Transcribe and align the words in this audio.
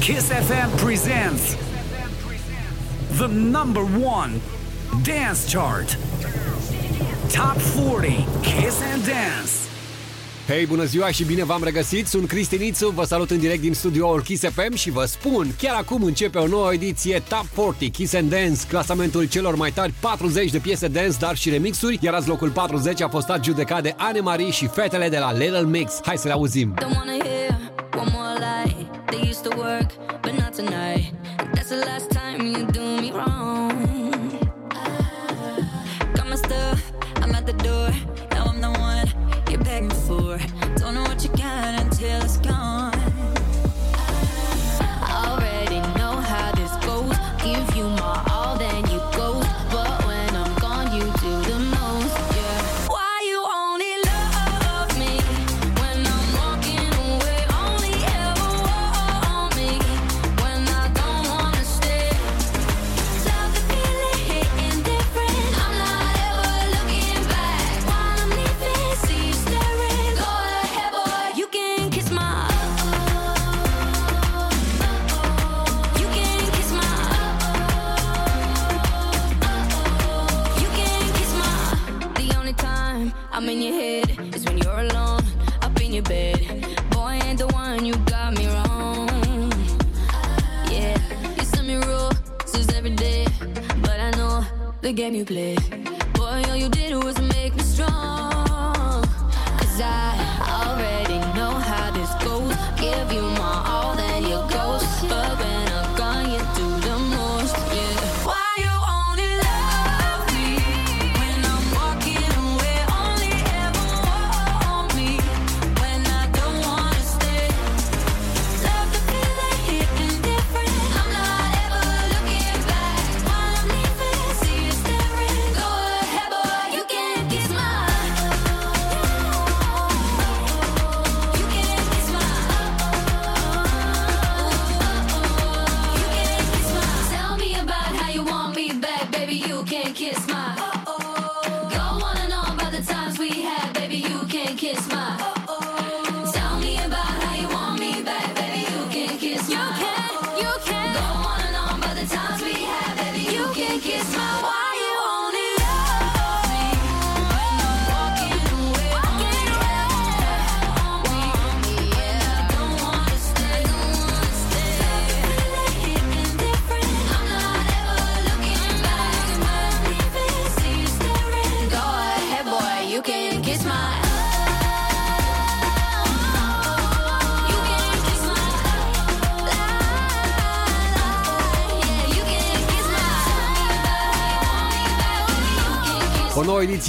Kiss 0.00 0.30
FM 0.30 0.78
presents 0.78 1.56
the 3.18 3.28
number 3.28 3.82
one 3.84 4.40
dance 5.02 5.52
chart. 5.52 5.96
Top 7.30 7.58
40 7.58 8.12
Kiss 8.42 8.80
and 8.92 9.04
Dance. 9.04 9.50
Hei, 10.46 10.66
bună 10.66 10.84
ziua 10.84 11.10
și 11.10 11.24
bine 11.24 11.44
v-am 11.44 11.64
regăsit! 11.64 12.06
Sunt 12.06 12.28
Cristinițu, 12.28 12.90
vă 12.90 13.04
salut 13.04 13.30
în 13.30 13.38
direct 13.38 13.60
din 13.60 13.74
studioul 13.74 14.22
Kiss 14.22 14.42
FM 14.42 14.74
și 14.74 14.90
vă 14.90 15.04
spun, 15.04 15.54
chiar 15.58 15.76
acum 15.76 16.02
începe 16.02 16.38
o 16.38 16.46
nouă 16.46 16.72
ediție 16.72 17.22
Top 17.28 17.46
40 17.54 17.94
Kiss 17.94 18.14
and 18.14 18.30
Dance, 18.30 18.60
clasamentul 18.68 19.24
celor 19.24 19.54
mai 19.54 19.70
tari 19.70 19.92
40 20.00 20.50
de 20.50 20.58
piese 20.58 20.88
dance, 20.88 21.16
dar 21.18 21.36
și 21.36 21.50
remixuri, 21.50 21.98
iar 22.00 22.14
azi 22.14 22.28
locul 22.28 22.50
40 22.50 23.02
a 23.02 23.08
fost 23.08 23.28
adjudecat 23.28 23.82
de 23.82 23.94
Anne 23.96 24.20
Marie 24.20 24.50
și 24.50 24.66
fetele 24.66 25.08
de 25.08 25.18
la 25.18 25.32
Little 25.32 25.64
Mix. 25.64 26.00
Hai 26.04 26.16
să 26.16 26.26
le 26.26 26.32
auzim! 26.32 26.74
Don't 26.74 26.94
wanna 26.94 27.24
hear 27.24 27.47
game 95.08 95.14
you 95.14 95.24
play. 95.24 95.77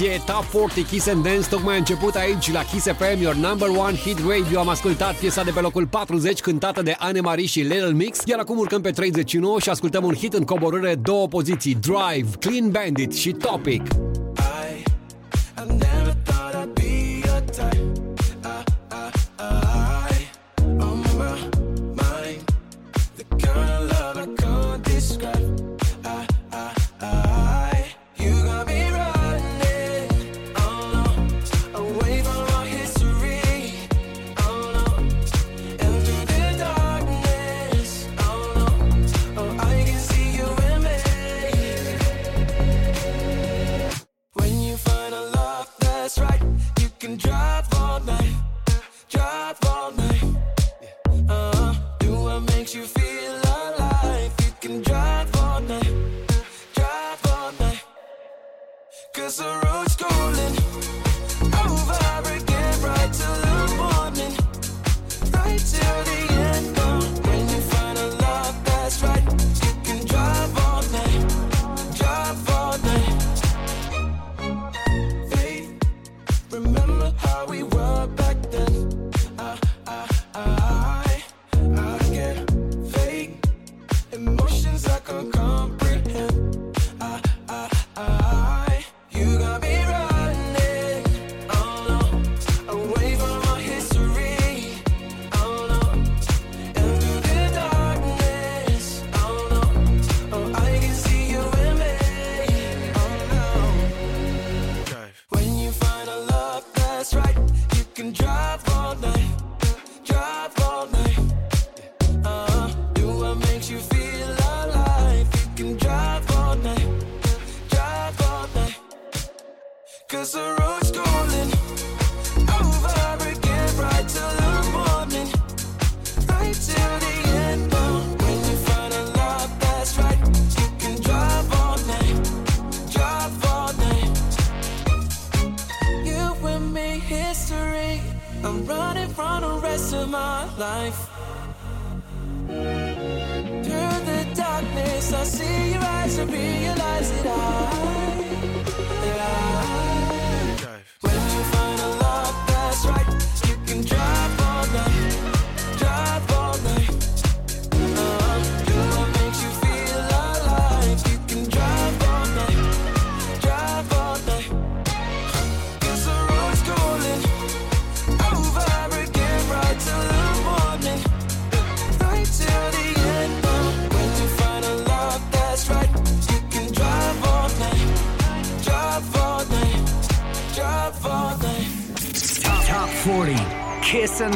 selecție 0.00 0.32
Top 0.34 0.44
40 0.44 0.86
Kiss 0.86 1.06
and 1.06 1.22
Dance 1.22 1.48
Tocmai 1.48 1.74
a 1.74 1.78
început 1.78 2.14
aici 2.14 2.52
la 2.52 2.64
Kiss 2.64 2.86
FM 2.86 3.20
Your 3.20 3.34
number 3.34 3.68
one 3.68 3.96
hit 3.96 4.18
radio. 4.28 4.58
Am 4.58 4.68
ascultat 4.68 5.14
piesa 5.14 5.42
de 5.42 5.50
pe 5.50 5.60
locul 5.60 5.86
40 5.86 6.40
Cântată 6.40 6.82
de 6.82 6.94
Anne 6.98 7.20
Marie 7.20 7.46
și 7.46 7.60
Little 7.60 7.92
Mix. 7.92 8.18
Iar 8.26 8.38
acum 8.38 8.58
urcăm 8.58 8.80
pe 8.80 8.90
39 8.90 9.60
și 9.60 9.68
ascultăm 9.68 10.04
un 10.04 10.14
hit 10.14 10.32
în 10.32 10.44
coborâre 10.44 10.94
Două 10.94 11.28
poziții 11.28 11.74
Drive, 11.74 12.30
Clean 12.38 12.70
Bandit 12.70 13.12
și 13.12 13.30
Topic. 13.30 13.82
night, 48.04 48.34
drive 49.08 49.58
all 49.66 49.90
night. 49.92 49.99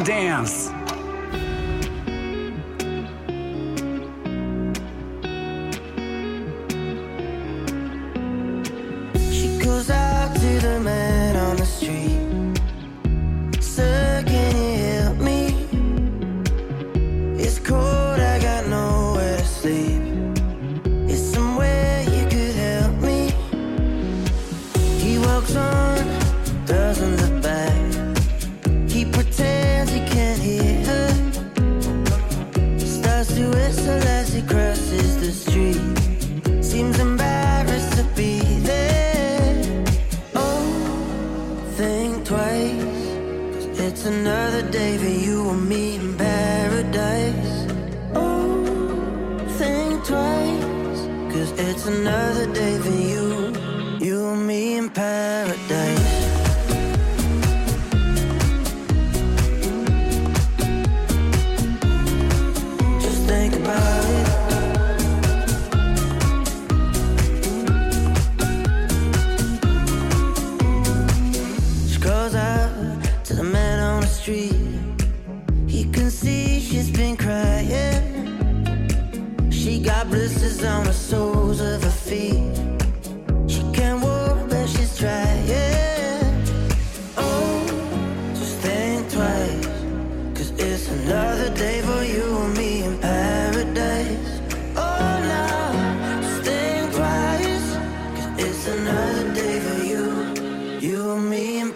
Dance. 0.02 0.53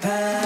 판 0.03 0.38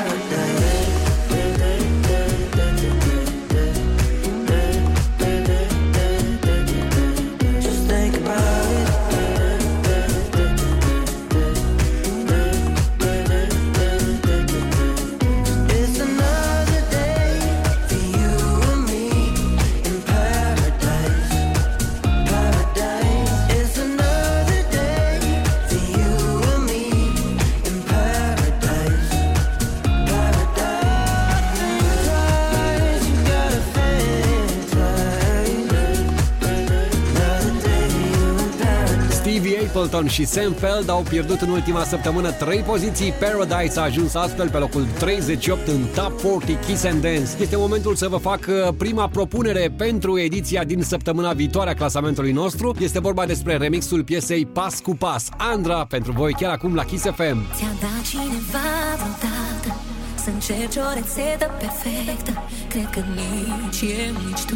Stevie 39.93 40.09
Appleton 40.09 40.09
și 40.09 40.25
Sam 40.25 40.53
Feld 40.53 40.89
au 40.89 41.05
pierdut 41.09 41.41
în 41.41 41.49
ultima 41.49 41.85
săptămână 41.85 42.31
3 42.31 42.59
poziții. 42.61 43.13
Paradise 43.13 43.79
a 43.79 43.83
ajuns 43.83 44.15
astfel 44.15 44.51
pe 44.51 44.59
locul 44.59 44.87
38 44.99 45.69
în 45.69 45.85
Top 45.95 46.21
40 46.21 46.65
Kiss 46.67 46.85
and 46.85 47.03
Dance. 47.03 47.31
Este 47.41 47.57
momentul 47.57 47.95
să 47.95 48.09
vă 48.09 48.17
fac 48.17 48.41
uh, 48.49 48.75
prima 48.77 49.09
propunere 49.09 49.73
pentru 49.77 50.19
ediția 50.19 50.65
din 50.65 50.83
săptămâna 50.83 51.33
viitoare 51.33 51.71
a 51.71 51.75
clasamentului 51.75 52.33
nostru. 52.33 52.75
Este 52.79 53.01
vorba 53.01 53.27
despre 53.27 53.57
remixul 53.57 54.05
piesei 54.05 54.47
Pas 54.47 54.81
cu 54.81 54.95
Pas. 54.95 55.29
Andra, 55.37 55.85
pentru 55.89 56.13
voi 56.13 56.33
chiar 56.33 56.51
acum 56.51 56.75
la 56.75 56.85
Kiss 56.85 57.03
FM. 57.03 57.55
Ți-a 57.57 57.73
dat 57.81 58.03
cineva 58.09 58.69
vreodată 58.97 59.81
Să 60.25 60.31
încerci 60.31 60.77
o 60.77 60.95
rețetă 60.95 61.51
perfectă 61.59 62.33
Cred 62.69 62.89
că 62.91 63.01
nici 63.15 63.81
eu, 63.81 64.13
nici 64.27 64.45
tu 64.47 64.55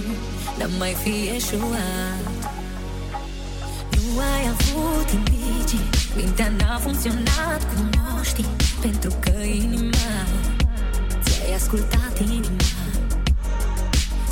N-am 0.59 0.71
mai 0.79 0.95
fi 1.03 1.15
eșuat 1.37 2.21
Nu 2.25 2.26
ai 4.19 4.45
avut 4.55 5.09
indicii. 5.11 5.89
Mintea 6.17 6.49
n-a 6.59 6.79
funcționat 6.79 7.61
cum 7.75 7.91
o 8.19 8.23
știi 8.23 8.47
Pentru 8.81 9.11
că 9.21 9.43
inima 9.43 10.15
Ți-ai 11.25 11.55
ascultat 11.55 12.19
inima. 12.21 12.71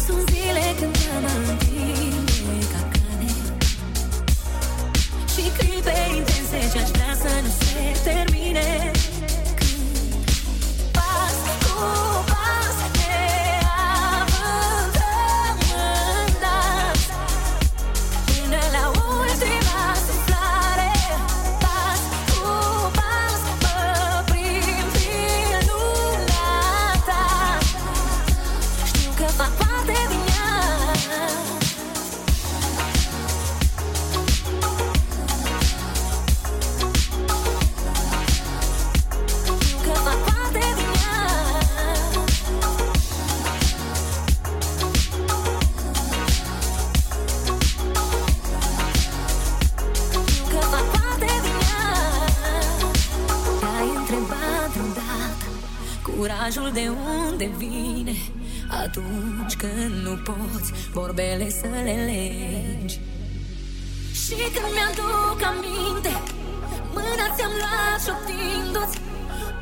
Sunt 0.06 0.28
zile 0.30 0.64
când 0.78 0.96
am 1.16 1.24
întinde 1.48 2.66
ca 2.72 2.80
cane 2.94 3.32
și 5.32 5.42
clipe 5.58 5.94
intense 6.16 6.58
ce-aș 6.72 6.88
vrea 6.88 7.14
să 7.22 7.30
nu 7.42 7.50
se 7.58 8.10
termine 8.10 8.90
Atunci 58.96 59.54
când 59.56 59.94
nu 60.06 60.14
poți 60.28 60.72
Vorbele 60.92 61.50
să 61.50 61.66
le 61.84 61.96
legi. 62.10 63.00
Și 64.22 64.36
când 64.54 64.70
mi-aduc 64.74 65.38
aminte 65.50 66.12
Mâna 66.94 67.26
ți-am 67.36 67.54
luat 67.62 67.98
șoptindu-ți 68.04 68.98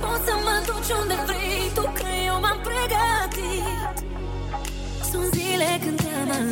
Poți 0.00 0.24
să 0.26 0.34
mă 0.46 0.56
duci 0.66 0.92
unde 1.00 1.16
vrei 1.26 1.70
Tu 1.74 1.82
că 1.98 2.08
eu 2.26 2.36
m-am 2.40 2.58
pregătit. 2.68 3.96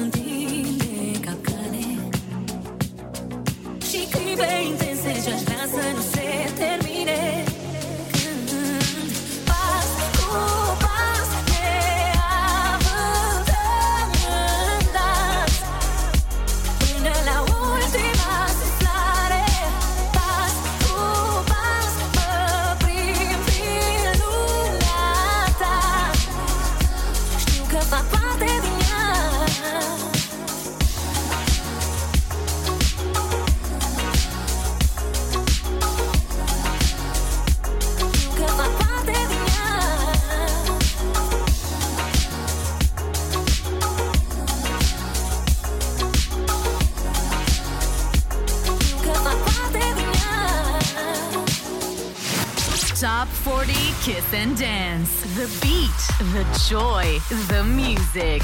Întinde 0.03 1.21
capcane 1.25 1.87
Și 3.89 4.01
clipe 4.11 4.51
intense 4.69 5.13
ce-aș 5.25 5.43
vrea 5.43 5.67
să 5.75 5.83
nu 5.97 6.03
se 6.13 6.30
Dance. 54.61 55.23
The 55.37 55.49
beat, 55.63 56.33
the 56.35 56.45
joy, 56.69 57.19
the 57.49 57.65
music. 57.65 58.43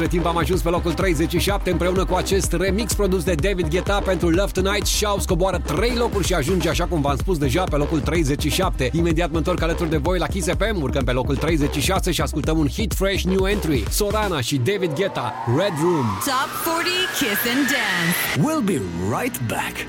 Între 0.00 0.18
timp 0.18 0.26
am 0.26 0.36
ajuns 0.36 0.60
pe 0.60 0.68
locul 0.68 0.92
37 0.92 1.70
împreună 1.70 2.04
cu 2.04 2.14
acest 2.14 2.52
remix 2.52 2.94
produs 2.94 3.24
de 3.24 3.34
David 3.34 3.68
Guetta 3.68 4.00
pentru 4.04 4.28
Love 4.28 4.50
Tonight. 4.52 4.86
Shaw 4.86 5.18
scoboară 5.18 5.58
3 5.58 5.94
locuri 5.94 6.26
și 6.26 6.34
ajunge, 6.34 6.68
așa 6.68 6.84
cum 6.84 7.00
v-am 7.00 7.16
spus 7.16 7.38
deja, 7.38 7.64
pe 7.64 7.76
locul 7.76 8.00
37. 8.00 8.90
Imediat 8.92 9.30
mă 9.30 9.36
întorc 9.36 9.62
alături 9.62 9.90
de 9.90 9.96
voi 9.96 10.18
la 10.18 10.26
Kiss 10.26 10.48
FM, 10.48 10.82
urcăm 10.82 11.04
pe 11.04 11.12
locul 11.12 11.36
36 11.36 12.10
și 12.10 12.20
ascultăm 12.20 12.58
un 12.58 12.68
hit 12.68 12.94
fresh 12.94 13.22
new 13.22 13.46
entry. 13.46 13.84
Sorana 13.90 14.40
și 14.40 14.56
David 14.56 14.92
Guetta, 14.94 15.34
Red 15.46 15.74
Room. 15.80 16.06
Top 16.24 16.50
40 16.64 16.92
Kiss 17.18 17.40
and 17.54 17.66
Dance. 17.74 18.16
We'll 18.36 18.64
be 18.64 18.80
right 19.20 19.40
back. 19.48 19.86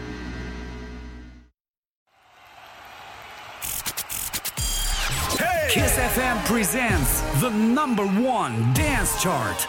Kiss 5.69 5.97
FM 6.15 6.37
presents 6.53 7.21
the 7.39 7.49
number 7.49 8.05
one 8.05 8.73
dance 8.73 9.11
chart. 9.23 9.67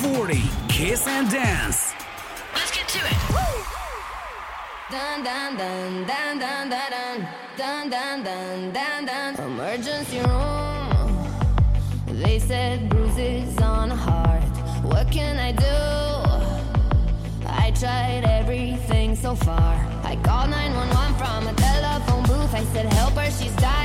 Top 0.00 0.14
40 0.14 0.40
Kiss 0.68 1.06
and 1.06 1.30
Dance. 1.30 1.92
Let's 2.54 2.70
get 2.70 2.88
to 2.88 2.98
it. 2.98 3.18
Dun 4.90 5.24
dun 5.24 5.56
dun 5.56 6.06
dun 6.06 6.38
dun 6.38 6.70
dun 6.70 7.26
dun 7.58 7.90
dun 7.90 8.22
dun 8.22 8.72
dun 8.72 9.06
dun 9.06 9.34
Emergency 9.36 10.20
room. 10.20 11.28
They 12.06 12.38
said 12.38 12.88
bruises 12.88 13.58
on 13.58 13.90
heart. 13.90 14.42
What 14.82 15.10
can 15.10 15.38
I 15.38 15.52
do? 15.52 15.80
I 17.46 17.70
tried 17.72 18.24
everything 18.24 19.16
so 19.16 19.34
far. 19.34 19.74
I 20.04 20.16
called 20.22 20.50
911 20.50 21.14
from 21.20 21.46
a 21.48 21.54
telephone 21.54 22.22
booth. 22.24 22.54
I 22.54 22.64
said, 22.72 22.92
Help 22.92 23.14
her, 23.14 23.30
she's 23.30 23.54
dying 23.56 23.79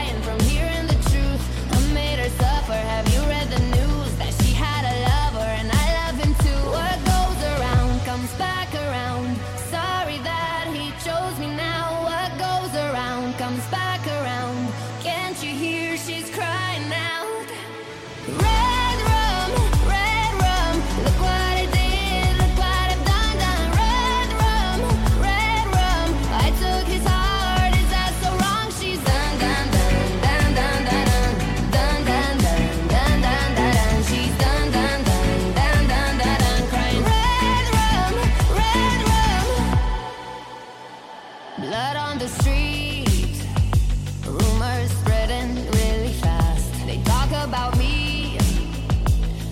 about 47.45 47.77
me. 47.77 48.37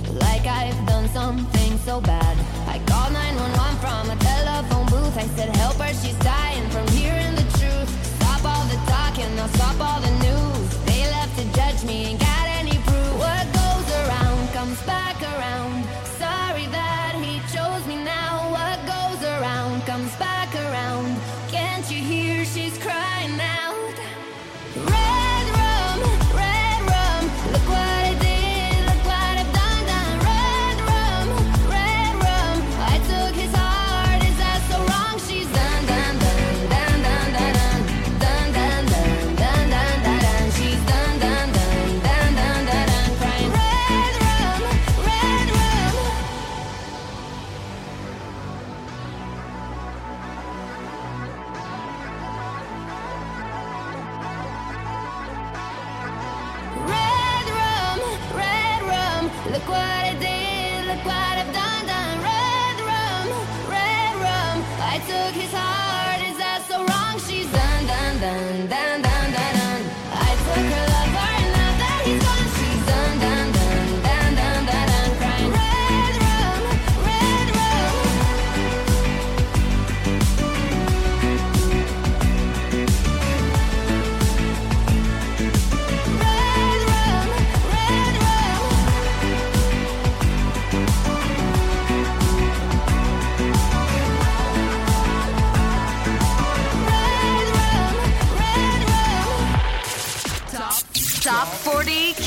Like 0.09 0.45
I've 0.47 0.85
done 0.87 1.07
something 1.09 1.77
so 1.79 2.01
bad. 2.01 2.35
I 2.67 2.79
called 2.89 3.13
911 3.13 3.77
from 3.83 4.09
a 4.09 4.17
telephone 4.19 4.87
booth. 4.87 5.15
I 5.17 5.27
said, 5.35 5.55
Help 5.57 5.75
her, 5.75 5.93
she's 6.01 6.17
dying 6.19 6.67
from 6.71 6.87
hearing 6.87 7.35
the 7.35 7.47
truth. 7.59 7.89
Stop 8.17 8.43
all 8.45 8.65
the 8.65 8.79
talking, 8.89 9.29
I'll 9.39 9.47
stop 9.49 9.79
all 9.79 10.01
the 10.01 10.13
news. 10.25 10.69
They 10.85 11.01
left 11.15 11.37
to 11.37 11.45
judge 11.53 11.83
me 11.83 12.22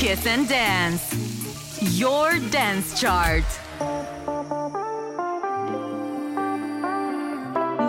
Kiss 0.07 0.25
and 0.25 0.47
Dance, 0.47 1.99
your 1.99 2.39
dance 2.49 2.97
chart. 2.97 3.43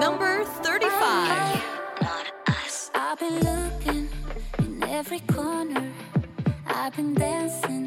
Number 0.00 0.44
35. 0.44 1.62
I've 2.92 3.18
been 3.20 3.38
looking 3.38 4.08
in 4.58 4.82
every 4.82 5.20
corner. 5.20 5.92
I've 6.66 6.96
been 6.96 7.14
dancing. 7.14 7.77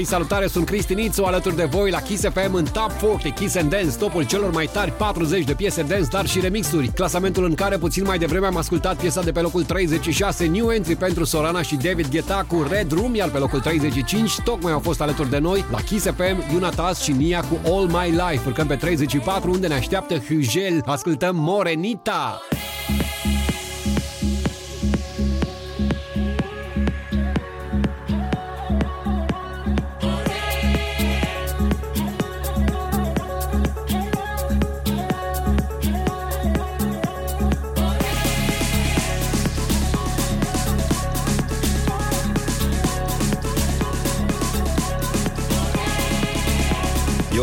Hei, 0.00 0.08
salutare, 0.08 0.46
sunt 0.46 0.66
Cristi 0.66 0.94
Nițu, 0.94 1.22
alături 1.22 1.56
de 1.56 1.64
voi 1.64 1.90
la 1.90 2.00
Kiss 2.00 2.22
FM 2.22 2.54
în 2.54 2.64
Top 2.64 2.92
40 2.92 3.34
Kiss 3.34 3.56
and 3.56 3.70
Dance, 3.70 3.96
topul 3.96 4.26
celor 4.26 4.52
mai 4.52 4.68
tari 4.72 4.92
40 4.92 5.44
de 5.44 5.54
piese 5.54 5.82
dance, 5.82 6.08
dar 6.10 6.26
și 6.26 6.40
remixuri. 6.40 6.88
Clasamentul 6.88 7.44
în 7.44 7.54
care 7.54 7.78
puțin 7.78 8.04
mai 8.04 8.18
devreme 8.18 8.46
am 8.46 8.56
ascultat 8.56 8.96
piesa 8.96 9.22
de 9.22 9.30
pe 9.30 9.40
locul 9.40 9.64
36, 9.64 10.46
New 10.46 10.70
Entry 10.70 10.96
pentru 10.96 11.24
Sorana 11.24 11.62
și 11.62 11.76
David 11.76 12.10
Guetta 12.10 12.44
cu 12.48 12.66
Red 12.70 12.92
Room, 12.92 13.14
iar 13.14 13.28
pe 13.28 13.38
locul 13.38 13.60
35 13.60 14.40
tocmai 14.44 14.72
au 14.72 14.80
fost 14.80 15.00
alături 15.00 15.30
de 15.30 15.38
noi 15.38 15.64
la 15.70 15.80
Kiss 15.80 16.04
FM, 16.04 16.52
Yunatas 16.52 17.02
și 17.02 17.12
Nia 17.12 17.40
cu 17.40 17.70
All 17.70 17.86
My 17.86 18.10
Life. 18.10 18.42
Urcăm 18.46 18.66
pe 18.66 18.76
34 18.76 19.50
unde 19.50 19.66
ne 19.66 19.74
așteaptă 19.74 20.14
Hugel. 20.28 20.82
Ascultăm 20.86 21.36
Morenita! 21.36 22.40
Morenita! 22.46 22.79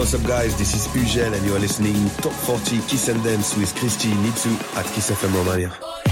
What's 0.08 0.24
up, 0.24 0.26
guys? 0.26 0.58
This 0.58 0.74
is 0.74 0.88
Ugel, 0.88 1.36
and 1.36 1.46
you 1.46 1.54
are 1.54 1.60
listening 1.60 2.10
Top 2.22 2.32
40 2.32 2.78
Kiss 2.88 3.10
and 3.10 3.22
Dance 3.26 3.58
with 3.58 3.76
Christy 3.76 4.08
Nitsu 4.08 4.56
at 4.78 4.86
Kiss 4.94 5.12
FM 5.12 5.36
Romania. 5.36 6.07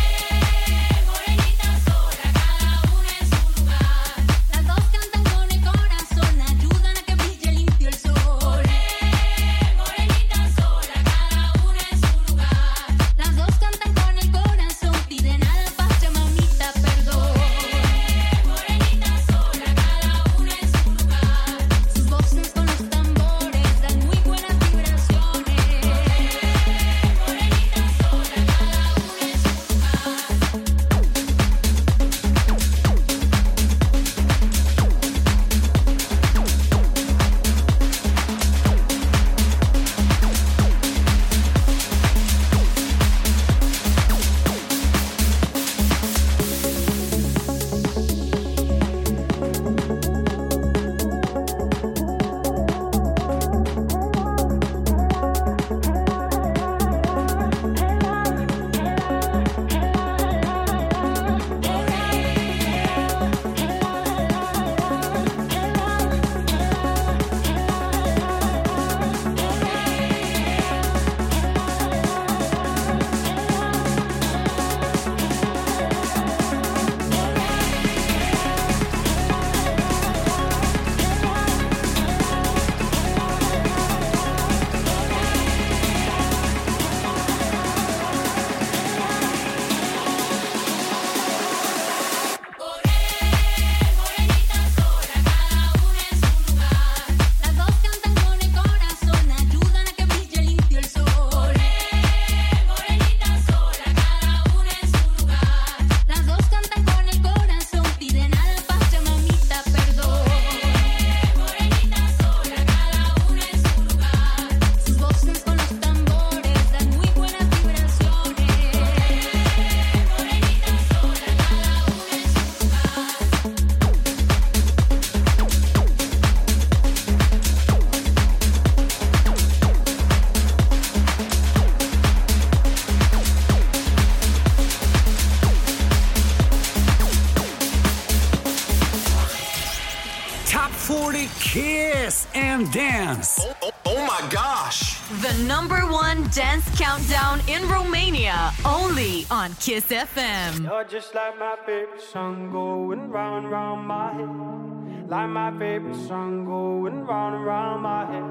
Kiss 142.65 142.73
Dance. 142.73 143.39
Oh, 143.41 143.56
oh, 143.63 143.71
oh 143.86 144.06
my 144.06 144.28
gosh. 144.30 144.99
The 145.21 145.34
number 145.43 145.80
one 145.82 146.28
dance 146.30 146.67
countdown 146.80 147.41
in 147.47 147.67
Romania, 147.67 148.51
only 148.65 149.25
on 149.30 149.54
Kiss 149.56 149.86
FM. 149.86 150.63
You're 150.63 150.84
just 150.86 151.13
like 151.13 151.38
my 151.38 151.58
favorite 151.65 152.01
song 152.01 152.51
going 152.51 153.10
round 153.10 153.51
round 153.51 153.88
my 153.88 154.13
head. 154.13 155.10
Like 155.10 155.30
my 155.30 155.51
favorite 155.58 155.95
song 156.08 156.45
going 156.45 157.06
round 157.06 157.45
round 157.45 157.84
my 157.84 158.06
head. 158.12 158.25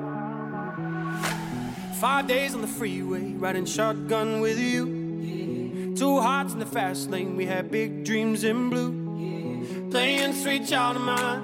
Five 1.97 2.27
days 2.27 2.55
on 2.55 2.61
the 2.61 2.66
freeway, 2.68 3.35
riding 3.35 3.66
shotgun 3.66 4.40
with 4.40 4.59
you. 4.59 5.94
Two 5.97 6.20
hearts 6.20 6.53
in 6.53 6.59
the 6.59 6.66
fast 6.66 7.11
lane, 7.11 7.37
we 7.37 7.47
had 7.47 7.70
big 7.70 8.05
dreams 8.05 8.42
in 8.42 8.68
blue. 8.70 9.90
Playing 9.90 10.33
sweet 10.33 10.66
child 10.66 10.97
of 10.97 11.03
mine. 11.03 11.43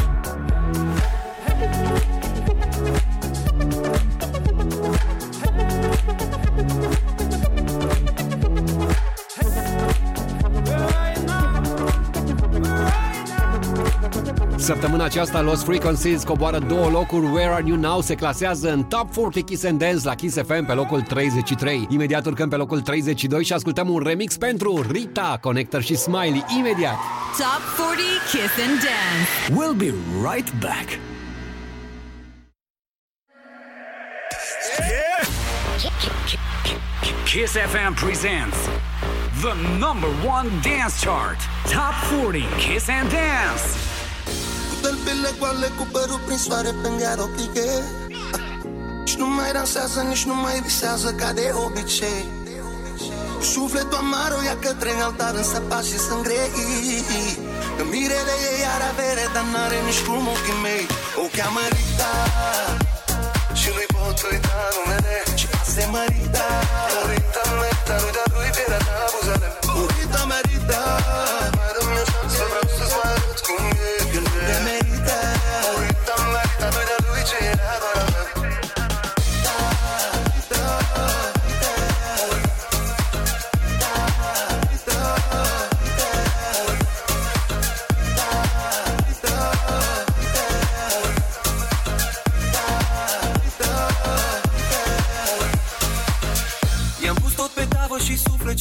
Săptămâna 14.71 15.03
aceasta 15.03 15.41
Lost 15.41 15.63
Frequencies 15.63 16.23
coboară 16.23 16.59
două 16.59 16.89
locuri 16.89 17.25
Where 17.25 17.53
Are 17.53 17.63
You 17.67 17.77
Now 17.77 18.01
se 18.01 18.15
clasează 18.15 18.71
în 18.71 18.83
Top 18.83 19.13
40 19.13 19.43
Kiss 19.43 19.63
and 19.63 19.79
Dance 19.79 19.99
la 20.03 20.15
Kiss 20.15 20.35
FM 20.35 20.65
pe 20.65 20.73
locul 20.73 21.01
33 21.01 21.87
Imediat 21.89 22.25
urcăm 22.25 22.49
pe 22.49 22.55
locul 22.55 22.81
32 22.81 23.43
și 23.43 23.53
ascultăm 23.53 23.89
un 23.89 24.01
remix 24.05 24.37
pentru 24.37 24.85
Rita, 24.91 25.37
Connector 25.41 25.81
și 25.81 25.95
Smiley 25.95 26.45
Imediat 26.57 26.95
Top 27.37 27.85
40 27.87 28.05
Kiss 28.31 28.53
and 28.67 28.79
Dance. 28.85 29.29
We'll 29.61 29.77
be 29.77 29.93
right 30.31 30.53
back. 30.59 30.99
Kiss 37.25 37.51
FM 37.51 37.93
presents 38.05 38.57
the 39.41 39.53
number 39.79 40.09
one 40.35 40.49
dance 40.61 41.05
chart. 41.05 41.39
Top 41.65 41.93
40 42.21 42.43
Kiss 42.57 42.89
and 42.89 43.09
Dance. 43.09 43.90
Tălpile 44.81 45.31
goale 45.39 45.69
cu 45.77 45.87
părul 45.91 46.21
prin 46.25 46.37
soare 46.37 46.71
pe 46.81 46.89
gheară 46.99 47.29
piche 47.35 47.69
Și 49.09 49.15
nu 49.17 49.27
mai 49.27 49.51
dansează, 49.51 49.99
nici 50.01 50.23
nu 50.23 50.35
mai 50.35 50.59
visează 50.65 51.09
ca 51.19 51.31
de 51.33 51.53
obicei. 51.65 52.23
Sufletul 53.53 53.97
amar 53.97 54.31
o 54.37 54.41
ia 54.43 54.57
către 54.65 54.91
altar 55.05 55.33
însă 55.35 55.59
pașii 55.69 56.01
sunt 56.07 56.21
grei. 56.27 56.51
Că 57.77 57.83
mirele 57.91 58.35
ei 58.51 58.61
are 58.73 58.85
avere, 58.93 59.25
dar 59.33 59.45
n-are 59.51 59.79
nici 59.87 60.01
cum 60.05 60.27
ochii 60.33 60.59
mei. 60.65 60.85
O 61.23 61.25
cheamă 61.35 61.63
Rita 61.73 62.13
Și 63.59 63.69
nu-i 63.75 63.89
pot 63.95 64.17
uita 64.31 64.57
numele 64.75 65.15
Și 65.39 65.47
se 65.73 65.83
mărita 65.93 66.47
Rita. 67.09 67.43
Merita, 67.59 67.93
nu 68.03 68.09
da 68.17 68.23
lui 68.33 68.51
pielea 68.55 68.81
ta 68.87 69.05
buzele 69.13 69.47
Rita 69.95 70.21
merita 70.31 70.81
Mai 70.91 71.00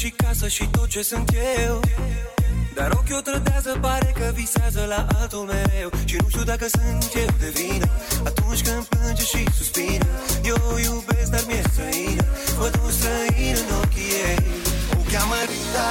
și 0.00 0.06
suflet 0.06 0.18
și 0.18 0.24
casă 0.24 0.48
și 0.48 0.64
tot 0.76 0.88
ce 0.88 1.02
sunt 1.02 1.28
eu. 1.66 1.80
Dar 2.74 2.90
ochii 2.98 3.14
o 3.18 3.20
trădează, 3.20 3.78
pare 3.80 4.12
că 4.18 4.26
visează 4.34 4.84
la 4.88 5.06
altul 5.20 5.44
mereu. 5.52 5.90
Și 6.04 6.16
nu 6.22 6.28
știu 6.28 6.44
dacă 6.52 6.66
sunt 6.76 7.02
eu 7.22 7.30
de 7.42 7.50
vină 7.58 7.88
Atunci 8.30 8.62
când 8.66 8.82
plânge 8.92 9.24
și 9.32 9.40
suspină. 9.58 10.06
Eu 10.50 10.58
o 10.72 10.78
iubesc, 10.78 11.30
dar 11.34 11.44
mi-e 11.48 11.62
străină. 11.72 12.24
Văd 12.58 12.74
un 12.84 12.90
străin 12.98 13.56
în 13.62 13.68
ochii 13.82 14.10
ei. 14.28 14.42
O 14.98 15.02
cheamă 15.10 15.40
Rita 15.50 15.90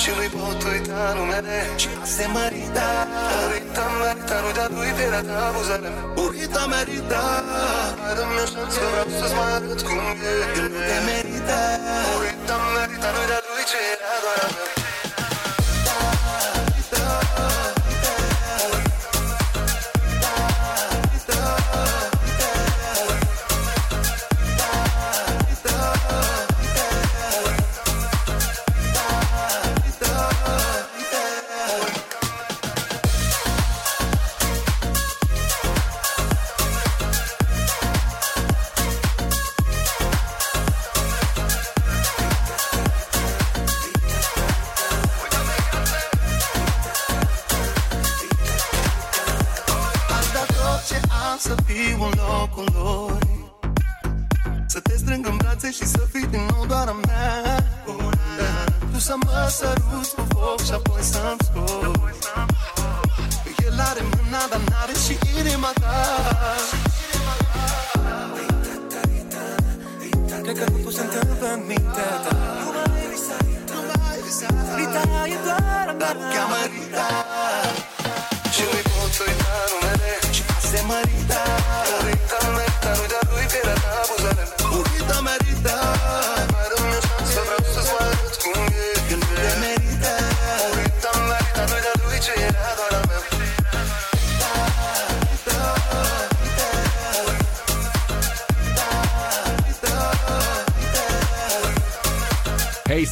Și 0.00 0.08
nu-i 0.16 0.30
pot 0.36 0.60
uita 0.70 1.02
numele 1.16 1.58
Și 1.82 1.88
se 2.14 2.24
mărita. 2.34 2.88
Rita 3.50 3.84
merita, 4.00 4.36
nu 4.44 4.50
de-a 4.56 4.68
lui 4.74 4.92
pielea 4.96 5.22
ta 5.28 5.52
buzele 5.54 5.90
Rita 6.34 6.62
merita 6.72 7.24
Mai 8.00 8.14
dă-mi 8.16 8.40
o 8.42 8.46
șansă, 8.52 8.80
vreau 8.92 9.08
să-ți 9.18 9.34
mai 9.38 9.50
arăt 9.56 9.80
cum 9.86 10.04
e. 10.30 10.34
El 10.58 10.68
nu 10.72 10.80
te 10.88 10.98
merită. 11.06 11.26
Rita 11.36 11.60
merita, 11.66 12.16
nu 12.22 12.35
I'm 12.58 12.90
not 12.98 13.45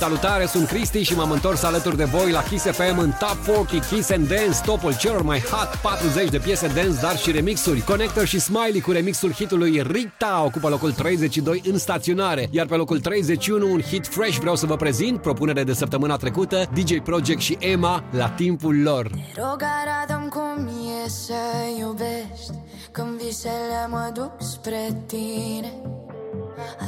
salutare, 0.04 0.46
sunt 0.46 0.68
Cristi 0.68 1.02
și 1.02 1.14
m-am 1.14 1.30
întors 1.30 1.62
alături 1.62 1.96
de 1.96 2.04
voi 2.04 2.30
la 2.30 2.42
Kiss 2.42 2.64
FM 2.64 2.98
în 2.98 3.12
Top 3.18 3.36
40 3.54 3.84
Kiss 3.84 4.10
and 4.10 4.28
Dance, 4.28 4.58
topul 4.64 4.96
celor 4.96 5.22
mai 5.22 5.40
hot 5.40 5.78
40 5.82 6.30
de 6.30 6.38
piese 6.38 6.66
dance, 6.66 7.00
dar 7.00 7.16
și 7.16 7.30
remixuri. 7.30 7.80
Connector 7.80 8.26
și 8.26 8.38
Smiley 8.38 8.80
cu 8.80 8.90
remixul 8.90 9.32
hitului 9.32 9.82
Rita 9.82 10.42
ocupă 10.46 10.68
locul 10.68 10.92
32 10.92 11.62
în 11.70 11.78
staționare, 11.78 12.48
iar 12.50 12.66
pe 12.66 12.74
locul 12.74 13.00
31 13.00 13.72
un 13.72 13.80
hit 13.80 14.06
fresh 14.06 14.38
vreau 14.38 14.56
să 14.56 14.66
vă 14.66 14.76
prezint, 14.76 15.20
propunere 15.20 15.64
de 15.64 15.72
săptămâna 15.72 16.16
trecută, 16.16 16.70
DJ 16.74 16.98
Project 16.98 17.40
și 17.40 17.56
Emma 17.60 18.04
la 18.10 18.28
timpul 18.28 18.82
lor. 18.82 19.10
Te 19.34 19.40
rog, 19.40 19.62
arată 19.82 20.28
cum 20.28 20.66
e 20.66 21.08
să 21.08 21.32
iubești 21.78 22.52
Când 22.90 23.22
visele 23.22 23.86
mă 23.88 24.10
duc 24.14 24.32
spre 24.38 25.02
tine 25.06 25.72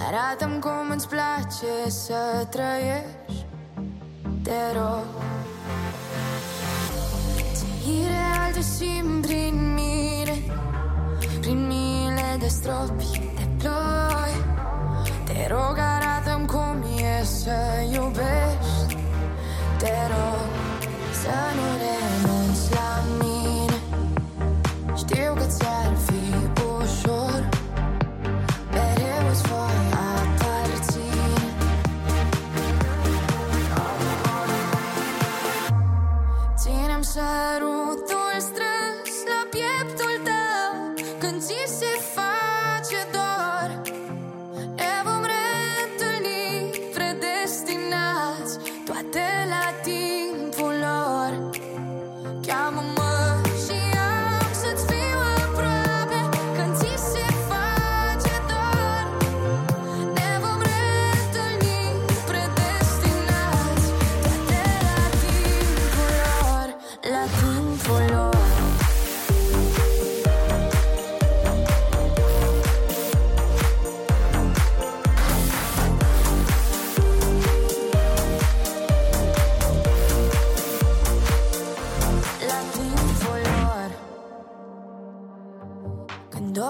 Arată-mi 0.06 0.60
cum 0.60 0.90
îți 0.94 1.08
place 1.08 1.88
să 1.88 2.46
trăiești. 2.50 3.46
Te 4.42 4.72
rog. 4.74 5.06
Ți 7.52 7.64
real 8.08 8.52
de 8.52 8.60
simt 8.60 9.26
prin 9.26 9.74
mine 9.74 10.42
Prin 11.40 11.66
mile 11.66 12.36
de 12.38 12.46
stropi 12.46 13.20
de 13.36 13.46
ploi. 13.58 14.32
Te 15.24 15.46
rog, 15.48 15.78
arată-mi 15.78 16.46
cum 16.46 16.82
e 16.98 17.24
să 17.24 17.56
iubești. 17.92 18.96
Te 19.78 19.94
rog 20.08 20.48
să 21.22 21.36
nu 21.56 21.66
renunți 21.82 22.72
la 22.74 23.02
mine. 23.18 23.78
Știu 24.96 25.34
că 25.34 25.44
ți-ar 25.44 25.96
fi 26.06 26.15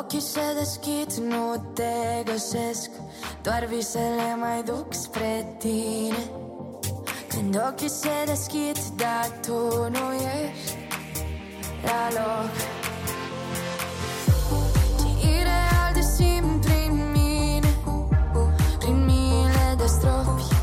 ochii 0.07 0.21
se 0.21 0.41
deschid, 0.59 1.13
nu 1.13 1.73
te 1.75 2.23
găsesc. 2.25 2.91
Doar 3.43 3.65
visele 3.65 4.37
mai 4.41 4.63
duc 4.63 4.95
spre 4.95 5.57
tine. 5.59 6.31
Când 7.29 7.63
ochii 7.69 7.89
se 7.89 8.25
deschid, 8.27 8.79
dar 8.97 9.31
tu 9.47 9.89
nu 9.91 10.13
ești 10.13 10.77
la 11.83 12.09
loc. 12.21 12.51
Ce 15.01 15.29
ireal 15.29 15.93
de 15.95 16.01
simt 16.01 16.65
prin 16.65 17.11
mine 17.13 17.79
Prin 18.79 19.05
mile 19.05 19.75
de 19.77 19.87
stropi 19.87 20.56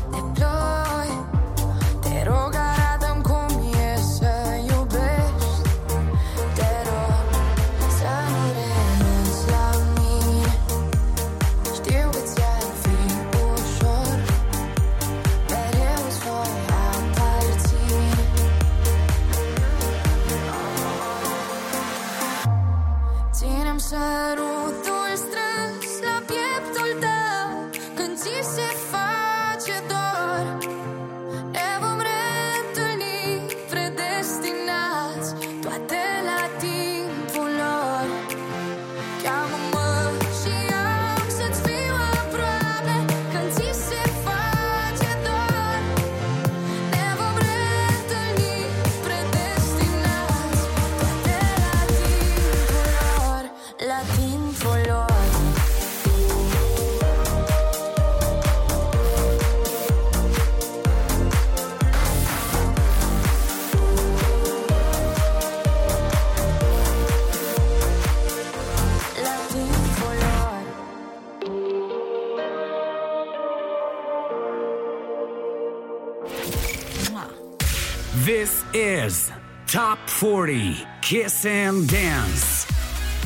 Top 79.84 80.08
40 80.08 80.78
Kiss 81.02 81.44
and 81.44 81.86
Dance. 81.86 82.66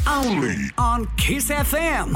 Only 0.08 0.56
on 0.76 1.06
Kiss 1.16 1.50
FM. 1.50 2.10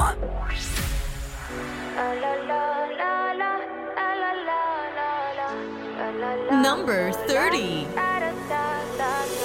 Number 6.61 7.13
30. 7.13 7.87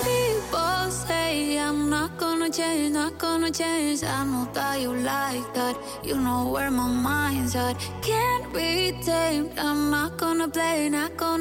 People 0.02 0.90
say 0.90 1.60
I'm 1.60 1.88
not 1.88 2.18
gonna 2.18 2.50
change, 2.50 2.94
not 2.94 3.18
gonna 3.18 3.52
change. 3.52 4.02
I 4.02 4.24
know 4.24 4.48
that 4.52 4.80
you 4.80 4.92
like 4.92 5.54
that. 5.54 5.76
You 6.02 6.16
know 6.16 6.48
where 6.48 6.72
my 6.72 6.88
mind's 6.88 7.54
at. 7.54 7.78
Can't 8.02 8.52
be 8.52 8.98
tamed. 9.04 9.56
I'm 9.58 9.92
not 9.92 10.16
gonna 10.16 10.48
play, 10.48 10.88
not 10.88 11.16
gonna 11.16 11.27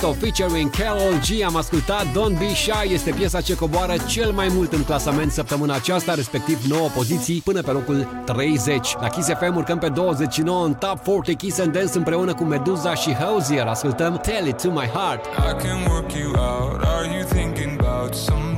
Disco 0.00 0.14
featuring 0.14 0.70
Carol 0.70 1.12
G. 1.20 1.42
Am 1.44 1.56
ascultat 1.56 2.04
Don't 2.04 2.38
Be 2.38 2.54
Shy, 2.54 2.92
este 2.92 3.10
piesa 3.10 3.40
ce 3.40 3.54
coboară 3.54 3.94
cel 4.06 4.30
mai 4.32 4.48
mult 4.50 4.72
în 4.72 4.84
clasament 4.84 5.32
săptămâna 5.32 5.74
aceasta, 5.74 6.14
respectiv 6.14 6.64
9 6.64 6.88
poziții 6.88 7.40
până 7.40 7.62
pe 7.62 7.70
locul 7.70 8.22
30. 8.24 8.94
La 9.00 9.08
Kiss 9.08 9.28
FM 9.28 9.56
urcăm 9.56 9.78
pe 9.78 9.88
29 9.88 10.64
în 10.64 10.74
Top 10.74 10.98
40 10.98 11.36
Kiss 11.36 11.58
and 11.58 11.72
Dance 11.72 11.96
împreună 11.96 12.34
cu 12.34 12.44
Meduza 12.44 12.94
și 12.94 13.12
Housier. 13.12 13.66
Ascultăm 13.66 14.16
Tell 14.16 14.46
It 14.46 14.62
To 14.62 14.70
My 14.70 14.90
Heart. 14.94 15.24
I 15.24 15.64
can 15.64 15.90
work 15.90 16.12
you 16.12 16.28
out, 16.28 16.82
are 16.84 17.16
you 17.16 17.24
thinking 17.24 17.80
about 17.80 18.14
some 18.14 18.49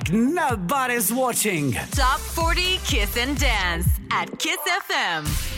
like 0.00 0.12
nobody's 0.12 1.12
watching. 1.12 1.72
Top 1.92 2.20
40 2.20 2.78
Kiss 2.84 3.16
and 3.16 3.38
Dance 3.38 3.88
at 4.10 4.38
Kiss 4.38 4.58
FM. 4.88 5.49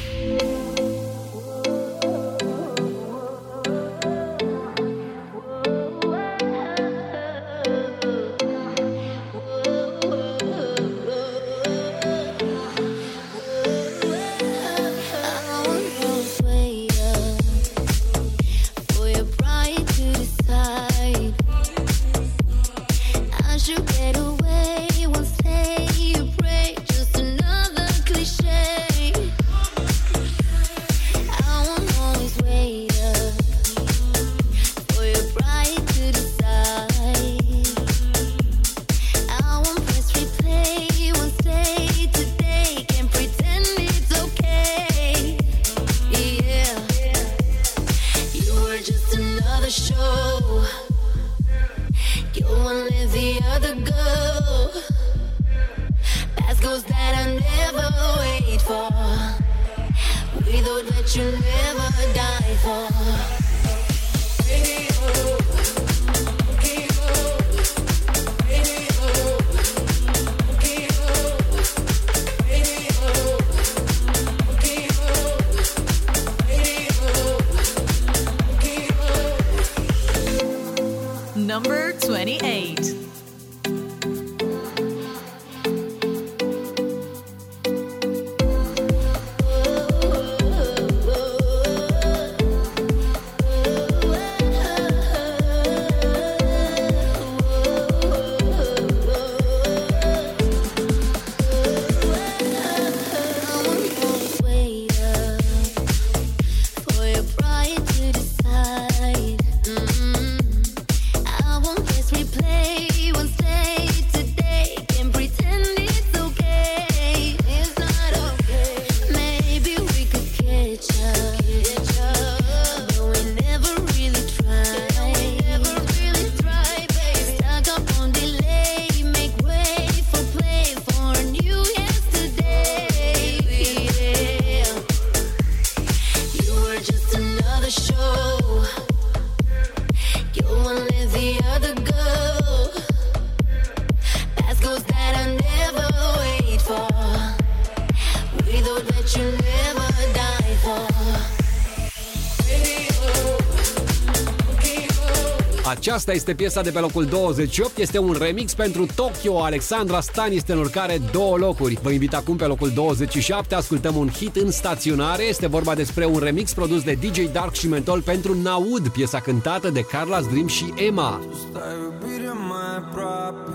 Asta 156.03 156.15
este 156.15 156.35
piesa 156.35 156.63
de 156.63 156.71
pe 156.71 156.79
locul 156.79 157.05
28, 157.05 157.79
este 157.79 157.99
un 157.99 158.17
remix 158.19 158.55
pentru 158.55 158.87
Tokyo. 158.95 159.43
Alexandra 159.43 160.01
Stan 160.01 160.33
este 160.33 160.53
în 160.53 160.59
urcare 160.59 161.01
două 161.13 161.37
locuri. 161.37 161.79
Vă 161.83 161.91
invit 161.91 162.15
acum 162.15 162.37
pe 162.37 162.45
locul 162.45 162.71
27, 162.71 163.55
ascultăm 163.55 163.97
un 163.97 164.09
hit 164.09 164.37
în 164.37 164.51
staționare. 164.51 165.23
Este 165.23 165.47
vorba 165.47 165.75
despre 165.75 166.05
un 166.05 166.19
remix 166.19 166.53
produs 166.53 166.83
de 166.83 166.99
DJ 167.01 167.33
Dark 167.33 167.55
și 167.55 167.69
Mentol 167.69 168.03
pentru 168.03 168.41
Naud, 168.43 168.89
piesa 168.89 169.21
cântată 169.21 169.71
de 169.71 169.81
Carla's 169.81 170.31
Dream 170.31 170.47
și 170.47 170.73
Emma. 170.77 171.21
Stai, 171.51 171.63
iubire, 171.83 172.33
mai 172.49 172.77
aproape, 172.77 173.51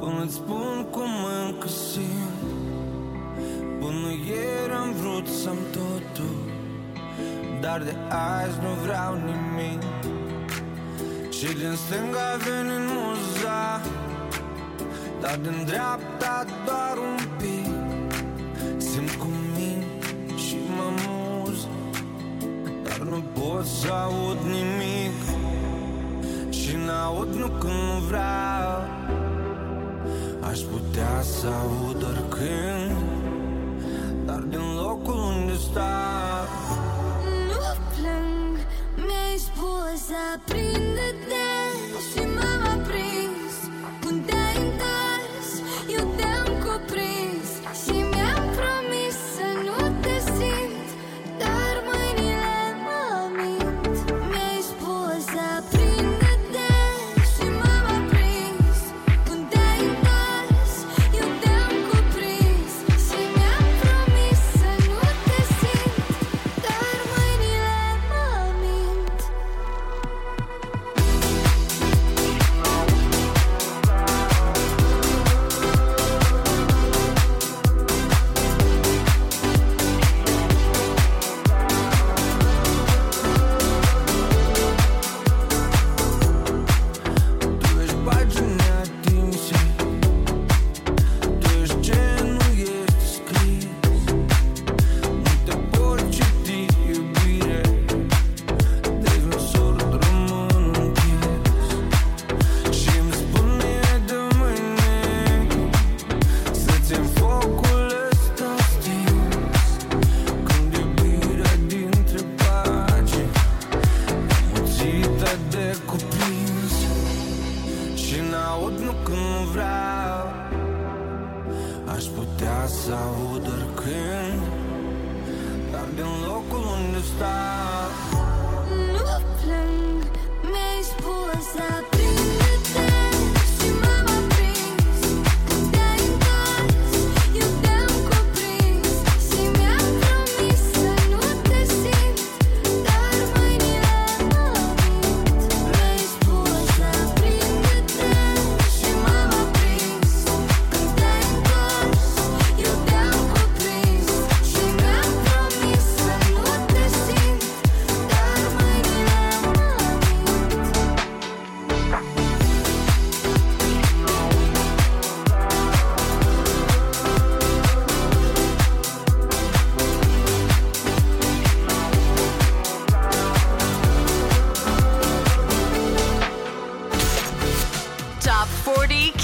până 0.00 0.26
spun 0.30 0.86
cum 0.90 1.10
încă 1.46 1.68
simt. 1.68 2.28
Până 3.80 4.10
ieri 4.26 4.72
am 4.80 4.92
vrut 5.00 5.26
să-mi 5.26 5.66
totul 5.72 6.36
Dar 7.60 7.82
de 7.82 7.96
azi 8.08 8.58
nu 8.62 8.68
vreau 8.84 9.14
nimic 9.14 9.97
și 11.38 11.46
din 11.46 11.74
stânga 11.86 12.36
veni 12.44 12.78
muza 12.90 13.80
Dar 15.20 15.36
din 15.42 15.64
dreapta 15.66 16.44
doar 16.64 16.96
un 17.10 17.18
pic. 17.36 17.72
Simt 18.76 19.10
cum 19.10 19.32
min 19.56 19.82
și 20.36 20.56
mă 20.76 20.88
muz 21.06 21.66
Dar 22.82 22.98
nu 22.98 23.22
pot 23.40 23.66
să 23.66 23.92
aud 23.92 24.38
nimic. 24.42 25.18
Și 26.50 26.76
n-aud 26.86 27.34
nu 27.34 27.46
când 27.46 27.82
nu 27.90 27.98
vreau 28.08 28.76
Aș 30.50 30.58
putea 30.58 31.20
să 31.22 31.46
aud 31.46 32.02
oricând 32.02 32.96
Dar 34.24 34.38
din 34.38 34.74
locul 34.76 35.14
unde 35.14 35.54
stau 35.54 36.67
Ruas 39.58 40.12
aprende 40.34 41.12
desce, 41.26 42.26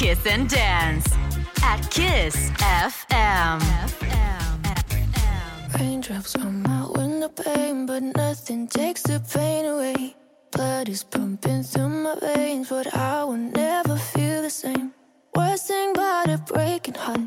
Kiss 0.04 0.26
and 0.26 0.46
Dance 0.50 1.06
at 1.62 1.80
Kiss 1.90 2.36
FM. 2.82 3.58
Raindrops 5.78 6.36
on 6.36 6.62
my 6.62 6.86
window 6.90 7.30
pane, 7.30 7.86
but 7.86 8.02
nothing 8.02 8.68
takes 8.68 9.00
the 9.00 9.18
pain 9.32 9.64
away. 9.64 10.14
Blood 10.52 10.90
is 10.90 11.02
pumping 11.04 11.62
through 11.62 11.88
my 11.88 12.16
veins, 12.20 12.68
but 12.68 12.94
I 12.94 13.24
will 13.24 13.38
never 13.38 13.96
feel 13.96 14.42
the 14.42 14.50
same. 14.50 14.92
Worst 15.34 15.68
thing 15.68 15.92
about 15.92 16.28
a 16.28 16.36
breaking 16.36 16.96
heart, 16.96 17.22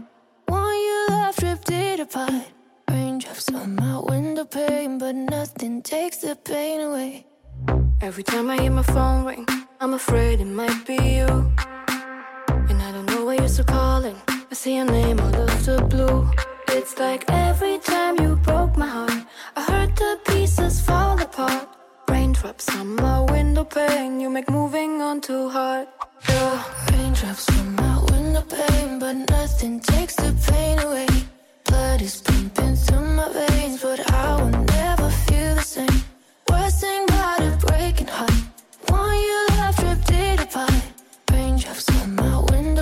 one 0.46 0.76
you 0.76 1.08
left 1.10 1.42
ripped 1.42 2.00
apart. 2.00 2.46
Raindrops 2.92 3.52
on 3.54 3.76
my 3.76 3.98
window 4.02 4.46
pane, 4.46 5.00
but 5.00 5.16
nothing 5.16 5.82
takes 5.82 6.18
the 6.18 6.36
pain 6.36 6.82
away. 6.82 7.26
Every 8.02 8.22
time 8.22 8.52
I 8.52 8.62
hear 8.62 8.70
my 8.70 8.84
phone 8.84 9.26
ring, 9.26 9.48
I'm 9.82 9.96
afraid 9.96 10.42
it 10.42 10.46
might 10.46 10.86
be 10.86 10.98
you. 11.18 11.52
Still 13.48 13.64
calling. 13.64 14.16
I 14.28 14.54
see 14.54 14.76
your 14.76 14.86
name 14.86 15.20
out 15.20 15.36
of 15.36 15.66
the 15.66 15.82
blue. 15.90 16.30
It's 16.68 17.00
like 17.00 17.24
every 17.30 17.80
time 17.80 18.20
you 18.20 18.36
broke 18.36 18.76
my 18.76 18.86
heart, 18.86 19.26
I 19.56 19.62
heard 19.64 19.96
the 19.96 20.20
pieces 20.26 20.82
fall 20.82 21.20
apart. 21.20 21.68
Raindrops 22.10 22.70
on 22.76 22.96
my 22.96 23.22
window 23.32 23.64
pane, 23.64 24.20
you 24.20 24.30
make 24.30 24.50
moving 24.52 25.02
on 25.02 25.22
too 25.22 25.50
hard. 25.50 25.88
Yeah. 26.30 26.64
Raindrops 26.92 27.50
on 27.58 27.76
my 27.76 28.04
window 28.12 28.42
pane, 28.42 29.00
but 29.00 29.14
nothing 29.14 29.80
takes 29.80 30.16
the 30.16 30.36
pain 30.52 30.80
away. 30.80 31.08
Blood 31.64 32.02
is 32.02 32.22
pumping 32.22 32.76
through 32.76 33.16
my 33.16 33.32
veins, 33.32 33.82
but 33.82 34.12
I 34.12 34.42
will 34.42 34.50
never 34.76 35.10
feel 35.10 35.56
the 35.56 35.62
same. 35.62 36.07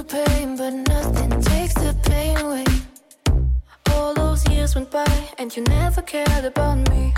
Pane, 0.07 0.55
but 0.55 0.73
nothing 0.73 1.29
takes 1.41 1.73
the 1.73 1.95
pain 2.03 2.37
away. 2.37 2.65
All 3.91 4.13
those 4.13 4.47
years 4.49 4.75
went 4.75 4.91
by 4.91 5.29
and 5.37 5.55
you 5.55 5.63
never 5.63 6.01
cared 6.01 6.45
about 6.45 6.89
me. 6.89 7.13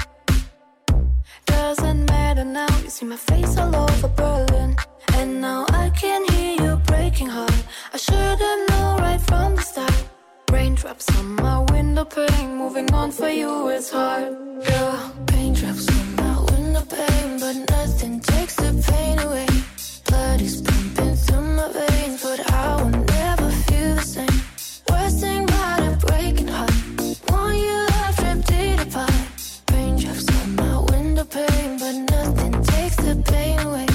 Doesn't 1.45 2.05
matter 2.05 2.45
now, 2.45 2.67
you 2.83 2.89
see 2.89 3.05
my 3.05 3.17
face 3.17 3.57
all 3.57 3.75
over 3.75 4.07
Berlin. 4.07 4.75
And 5.13 5.41
now 5.41 5.65
I 5.69 5.89
can 5.89 6.25
hear 6.31 6.53
you 6.61 6.75
breaking 6.85 7.27
heart. 7.27 7.63
I 7.93 7.97
should've 7.97 8.69
known 8.69 8.99
right 8.99 9.21
from 9.21 9.55
the 9.55 9.61
start. 9.61 10.03
Raindrops 10.51 11.07
on 11.17 11.35
my 11.35 11.59
window 11.71 12.05
pane, 12.05 12.57
moving 12.57 12.93
on 12.93 13.11
for 13.11 13.29
you 13.29 13.67
is 13.69 13.89
hard. 13.89 14.35
Yeah. 14.61 15.11
Raindrops 15.33 15.89
on 15.89 16.15
my 16.15 16.39
window 16.51 16.83
pane, 16.95 17.39
but 17.39 17.55
nothing 17.69 18.19
takes 18.21 18.55
the 18.55 18.71
pain 18.89 19.19
away. 19.19 19.47
Blood 20.07 20.41
is 20.41 20.61
pumping 20.61 21.15
through 21.15 21.41
my 21.41 21.67
veins, 21.73 22.23
but 22.23 22.39
pane, 31.29 31.77
but 31.79 31.95
nothing 32.11 32.53
takes 32.63 32.95
the 32.97 33.15
pain 33.31 33.59
away. 33.59 33.87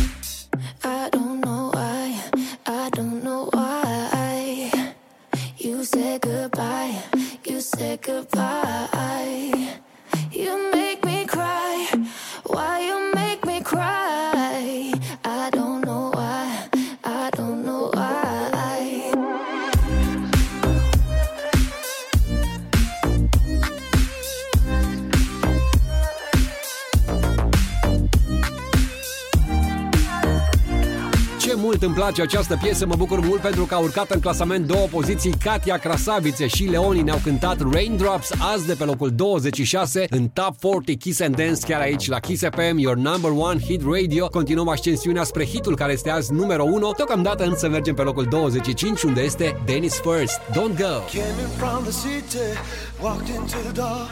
I 0.84 1.08
don't 1.10 1.40
know 1.40 1.70
why, 1.72 2.22
I 2.66 2.90
don't 2.90 3.22
know 3.24 3.48
why. 3.52 4.70
You 5.58 5.84
said 5.84 6.20
goodbye, 6.22 7.02
you 7.44 7.60
said 7.60 8.02
goodbye. 8.02 8.91
Mult 31.82 31.96
îmi 31.96 32.04
place 32.04 32.22
această 32.22 32.58
piesă, 32.62 32.86
mă 32.86 32.94
bucur 32.96 33.20
mult 33.20 33.40
pentru 33.40 33.64
că 33.64 33.74
a 33.74 33.78
urcat 33.78 34.10
în 34.10 34.20
clasament 34.20 34.66
două 34.66 34.86
poziții 34.86 35.34
Katia 35.44 35.78
Krasavice 35.78 36.46
și 36.46 36.64
Leoni 36.64 37.02
ne-au 37.02 37.20
cântat 37.22 37.72
Raindrops 37.72 38.30
azi 38.54 38.66
de 38.66 38.74
pe 38.74 38.84
locul 38.84 39.10
26 39.10 40.04
în 40.10 40.28
Top 40.28 40.56
40 40.60 40.98
Kiss 40.98 41.20
and 41.20 41.36
Dance 41.36 41.66
chiar 41.66 41.80
aici 41.80 42.08
la 42.08 42.18
Kiss 42.18 42.42
FM, 42.42 42.76
your 42.78 42.96
number 42.96 43.30
one 43.30 43.60
hit 43.60 43.82
radio. 43.84 44.28
Continuăm 44.28 44.68
ascensiunea 44.68 45.24
spre 45.24 45.44
hitul 45.46 45.76
care 45.76 45.92
este 45.92 46.10
azi 46.10 46.32
numărul 46.32 46.72
1. 46.72 46.92
Deocamdată 46.96 47.44
însă 47.44 47.68
mergem 47.68 47.94
pe 47.94 48.02
locul 48.02 48.24
25 48.24 49.02
unde 49.02 49.20
este 49.20 49.62
Dennis 49.64 50.00
First. 50.00 50.40
Don't 50.40 50.76
go! 50.76 50.94
Came 51.18 51.38
in 51.44 51.52
from 51.56 51.82
the 51.82 51.92
city, 51.92 52.46
walked 53.00 53.28
into 53.34 53.56
the 53.68 53.72
door. 53.72 54.08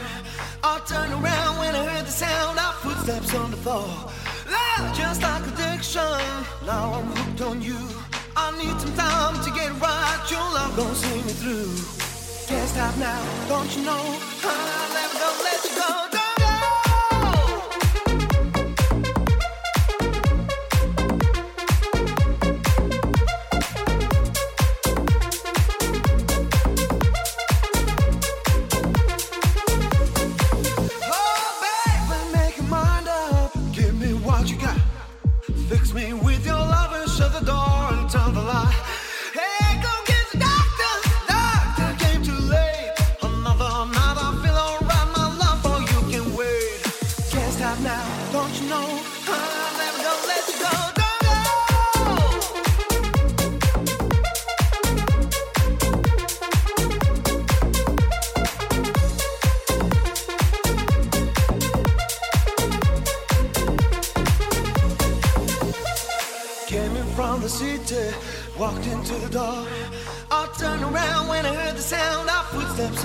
I 0.73 0.75
turned 0.91 1.13
around 1.19 1.53
when 1.61 1.73
I 1.81 1.83
heard 1.89 2.05
the 2.11 2.17
sound 2.25 2.55
of 2.67 2.73
footsteps 2.83 3.33
on 3.41 3.49
the 3.53 3.59
floor. 3.65 4.20
Love, 4.51 4.97
just 4.97 5.21
like 5.21 5.47
addiction. 5.47 6.19
Now 6.65 6.93
I'm 6.93 7.07
hooked 7.15 7.41
on 7.41 7.61
you. 7.61 7.79
I 8.35 8.51
need 8.57 8.77
some 8.81 8.93
time 8.95 9.35
to 9.45 9.49
get 9.51 9.71
right. 9.79 10.19
Your 10.29 10.47
love 10.57 10.75
gon' 10.75 10.93
see 10.95 11.21
me 11.27 11.33
through. 11.41 11.71
Can't 12.47 12.69
stop 12.69 12.97
now, 12.97 13.21
don't 13.47 13.71
you 13.75 13.83
know? 13.83 14.03
I'll 14.43 14.93
never 14.93 15.17
gonna 15.19 15.43
let 15.43 15.63
you 15.63 15.70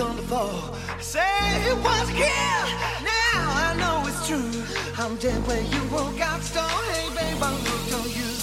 on 0.01 0.17
the 0.17 0.23
floor. 0.23 0.53
Say 1.01 1.21
it 1.71 1.77
was 1.79 2.11
a 2.11 2.13
kill. 2.13 2.63
Now 3.03 3.41
I 3.65 3.75
know 3.79 4.07
it's 4.07 4.27
true. 4.29 4.63
I'm 4.99 5.17
dead 5.17 5.47
where 5.47 5.63
you 5.63 5.81
woke 5.91 6.21
out 6.21 6.43
stone. 6.43 6.69
Hey, 6.93 7.09
babe, 7.15 7.43
I'm 7.43 7.55
hooked 7.55 7.95
on 7.95 8.11
you. 8.11 8.36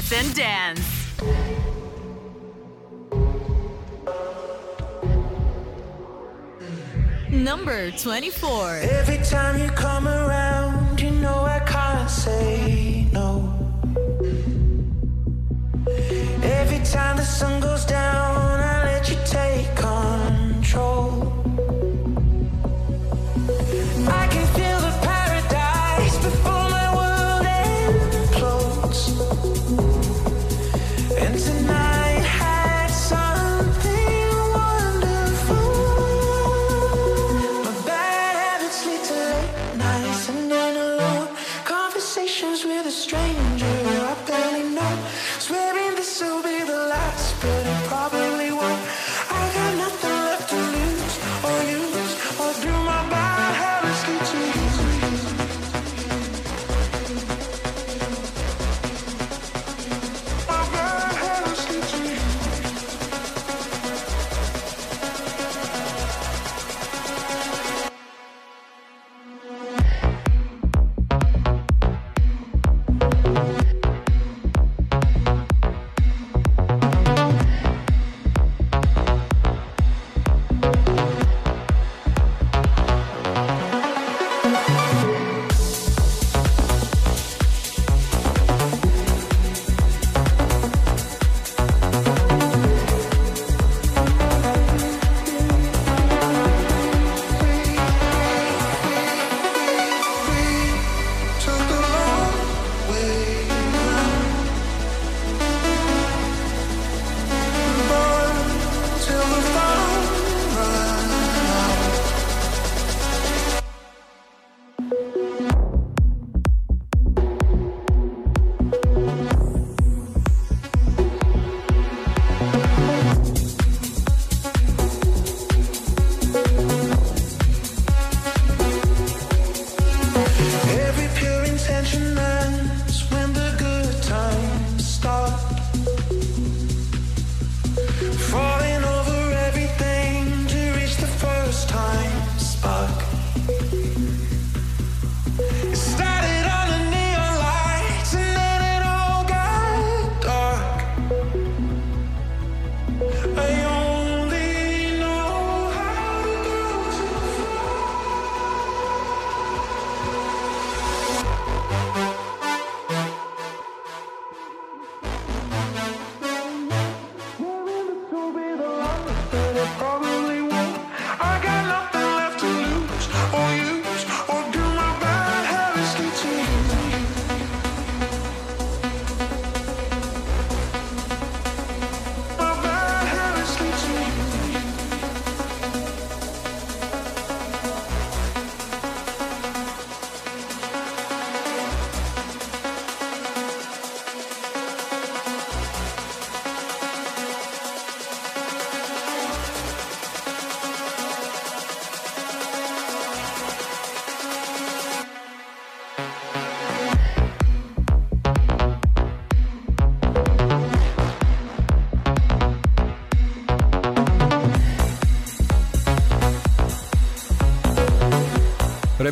40 0.00 0.08
Kiss 0.08 0.12
and 0.12 0.34
Dance. 0.34 1.00
Number 7.30 7.90
24. 7.92 8.76
Every 8.76 9.18
time 9.24 9.60
you 9.60 9.68
come 9.70 10.06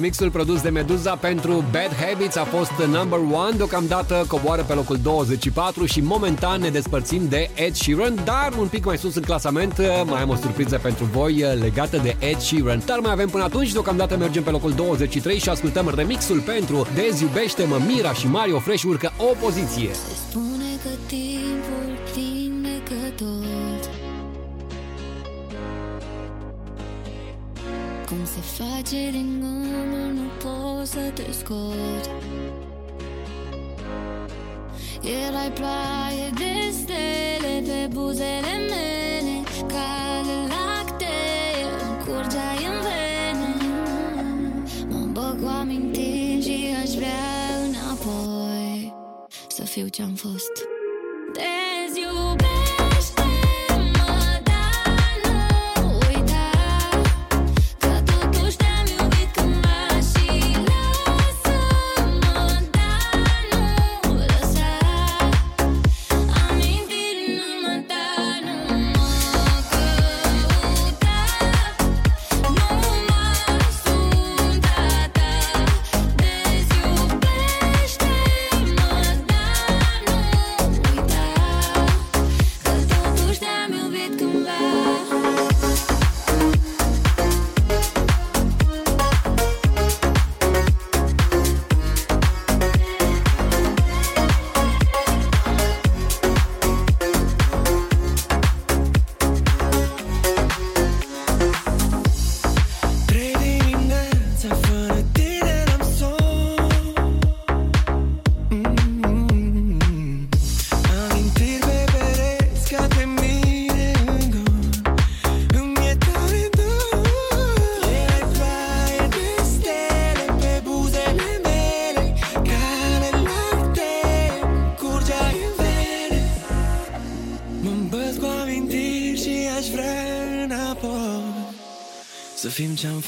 Remixul 0.08 0.30
produs 0.30 0.62
de 0.62 0.68
Meduza 0.68 1.16
pentru 1.16 1.52
Bad 1.52 1.94
Habits 2.04 2.36
a 2.36 2.44
fost 2.44 2.72
number 2.86 3.18
one, 3.18 3.56
deocamdată 3.56 4.24
coboară 4.28 4.62
pe 4.62 4.72
locul 4.72 4.98
24 5.02 5.84
și 5.84 6.00
momentan 6.00 6.60
ne 6.60 6.68
despărțim 6.68 7.28
de 7.28 7.50
Ed 7.54 7.74
Sheeran, 7.74 8.14
dar 8.24 8.52
un 8.58 8.66
pic 8.66 8.84
mai 8.84 8.98
sus 8.98 9.14
în 9.14 9.22
clasament 9.22 9.78
mai 10.04 10.20
am 10.20 10.28
o 10.28 10.34
surpriză 10.34 10.78
pentru 10.82 11.04
voi 11.04 11.44
legată 11.60 11.96
de 11.96 12.16
Ed 12.18 12.38
Sheeran. 12.38 12.82
Dar 12.86 12.98
mai 12.98 13.12
avem 13.12 13.28
până 13.28 13.44
atunci, 13.44 13.72
deocamdată 13.72 14.16
mergem 14.16 14.42
pe 14.42 14.50
locul 14.50 14.72
23 14.72 15.38
și 15.38 15.48
ascultăm 15.48 15.92
remixul 15.96 16.40
pentru 16.40 16.86
Deziubește-mă, 16.94 17.78
Mira 17.86 18.12
și 18.12 18.26
Mario 18.26 18.58
Fresh 18.58 18.82
urcă 18.82 19.12
o 19.16 19.34
poziție. 19.44 19.90
Se 28.38 28.62
face 28.62 29.10
din 29.10 29.40
gândul 29.40 30.12
nu 30.14 30.28
pot 30.42 30.86
să 30.86 31.10
te 31.14 31.32
scot 31.32 32.10
Erai 35.02 35.52
ploaie 35.52 36.30
de 36.34 36.72
stele 36.72 37.62
pe 37.66 37.88
buzele 37.92 38.54
mele 38.70 39.42
Cale 39.66 40.36
lactee 40.52 41.64
îmi 41.82 42.04
curgeai 42.04 42.66
în 42.70 42.78
vene. 42.86 43.52
Mă 44.88 45.06
bag 45.12 45.42
cu 45.42 45.48
amintiri 45.48 46.42
și 46.42 46.74
aș 46.82 46.90
vrea 46.90 47.28
înapoi 47.66 48.94
Să 49.48 49.62
fiu 49.62 49.88
ce-am 49.88 50.14
fost 50.14 50.47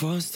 was 0.02 0.29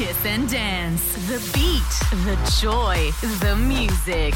Kiss 0.00 0.24
and 0.24 0.48
Dance. 0.48 1.02
The 1.28 1.38
beat, 1.52 1.92
the 2.24 2.34
joy, 2.58 3.10
the 3.40 3.54
music. 3.54 4.32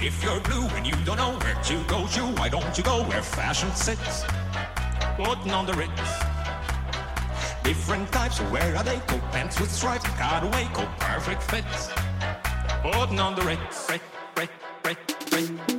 If 0.00 0.22
you're 0.22 0.38
blue 0.38 0.68
and 0.76 0.86
you 0.86 0.94
don't 1.04 1.16
know 1.16 1.36
where 1.36 1.56
to 1.64 1.84
go 1.88 2.06
to, 2.06 2.20
why 2.38 2.48
don't 2.48 2.78
you 2.78 2.84
go 2.84 3.02
where 3.08 3.22
fashion 3.22 3.72
sits? 3.74 4.22
Putting 5.16 5.50
on 5.50 5.66
the 5.66 5.74
Ritz. 5.74 5.90
Different 7.64 8.12
types, 8.12 8.38
where 8.52 8.76
are 8.76 8.84
they? 8.84 8.98
Coat 9.08 9.22
pants 9.32 9.58
with 9.58 9.72
stripes, 9.72 10.06
cutaway, 10.10 10.68
coat 10.74 10.96
perfect 11.00 11.42
fits. 11.42 11.90
Putting 12.84 13.18
on 13.18 13.34
the 13.34 13.42
Ritz, 13.42 13.90
Ritz, 13.90 14.04
Ritz, 14.36 14.52
Ritz, 14.84 15.32
Ritz, 15.32 15.73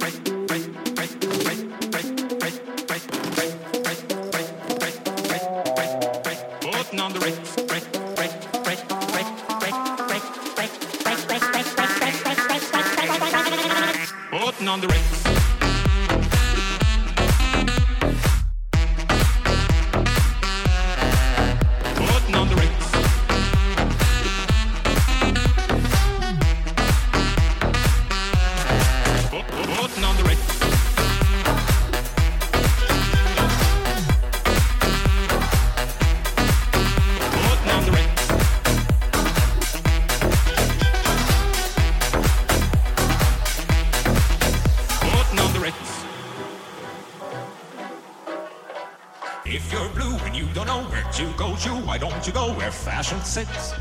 fashion 53.05 53.23
sits? 53.23 53.73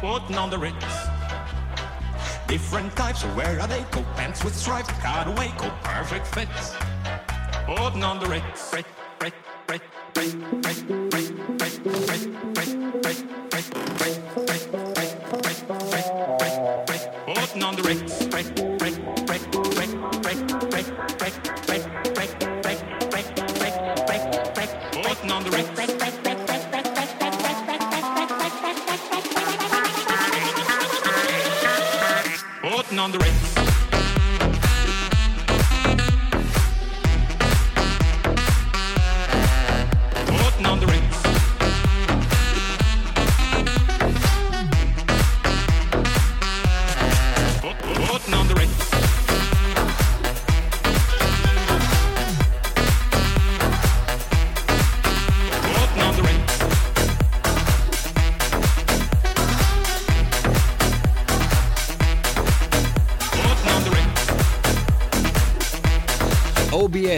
Putting 0.00 0.38
on 0.38 0.48
the 0.48 0.56
Ritz. 0.56 0.74
Different 2.48 2.96
types, 2.96 3.22
where 3.36 3.60
are 3.60 3.66
they? 3.66 3.82
Coat 3.90 4.06
pants 4.16 4.42
with 4.42 4.56
stripes, 4.56 4.88
cutaway, 5.02 5.48
coat 5.58 5.74
perfect 5.82 6.26
fits. 6.26 6.74
Putting 7.66 8.02
on 8.02 8.18
the 8.18 8.26
Ritz. 8.26 8.70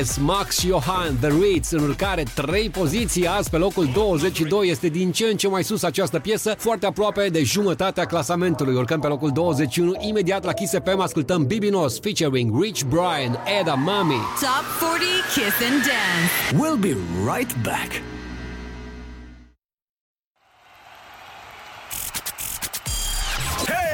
Martinez, 0.03 0.17
Max 0.17 0.65
Johan, 0.65 1.19
The 1.21 1.29
Ritz, 1.29 1.71
în 1.71 1.83
urcare 1.83 2.23
3 2.35 2.71
poziții, 2.71 3.27
azi 3.27 3.51
pe 3.51 3.57
locul 3.57 3.91
22 3.95 4.69
este 4.69 4.89
din 4.89 5.13
ce 5.13 5.25
în 5.25 5.37
ce 5.37 5.49
mai 5.49 5.65
sus 5.65 5.83
această 5.83 6.19
piesă, 6.19 6.55
foarte 6.59 6.87
aproape 6.87 7.29
de 7.29 7.43
jumătatea 7.43 8.05
clasamentului. 8.05 8.75
Urcăm 8.75 9.01
pe 9.01 9.07
locul 9.07 9.31
21, 9.31 9.93
imediat 10.01 10.45
la 10.45 10.53
Kiss 10.53 10.73
FM 10.85 11.01
ascultăm 11.01 11.47
Bibi 11.47 11.59
Bibinos 11.59 12.01
featuring 12.01 12.63
Rich 12.63 12.83
Brian, 12.83 13.39
Eda 13.61 13.75
Mami. 13.75 14.21
Top 14.41 14.65
40 14.81 15.09
Kiss 15.35 15.61
and 15.71 15.83
Dance. 15.85 16.63
We'll 16.63 16.81
be 16.81 16.97
right 17.35 17.63
back. 17.63 18.03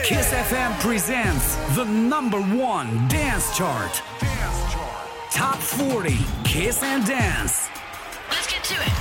Kiss 0.05 0.33
FM 0.33 0.81
presents 0.81 1.57
the 1.75 1.85
number 1.85 2.41
one 2.41 3.09
dance 3.09 3.47
chart. 3.59 4.03
Dance. 4.21 4.68
Top 5.31 5.59
40 5.59 6.17
Kiss 6.45 6.83
and 6.83 7.07
Dance. 7.07 7.69
Let's 8.31 8.51
get 8.51 8.65
to 8.65 8.75
it. 8.75 8.93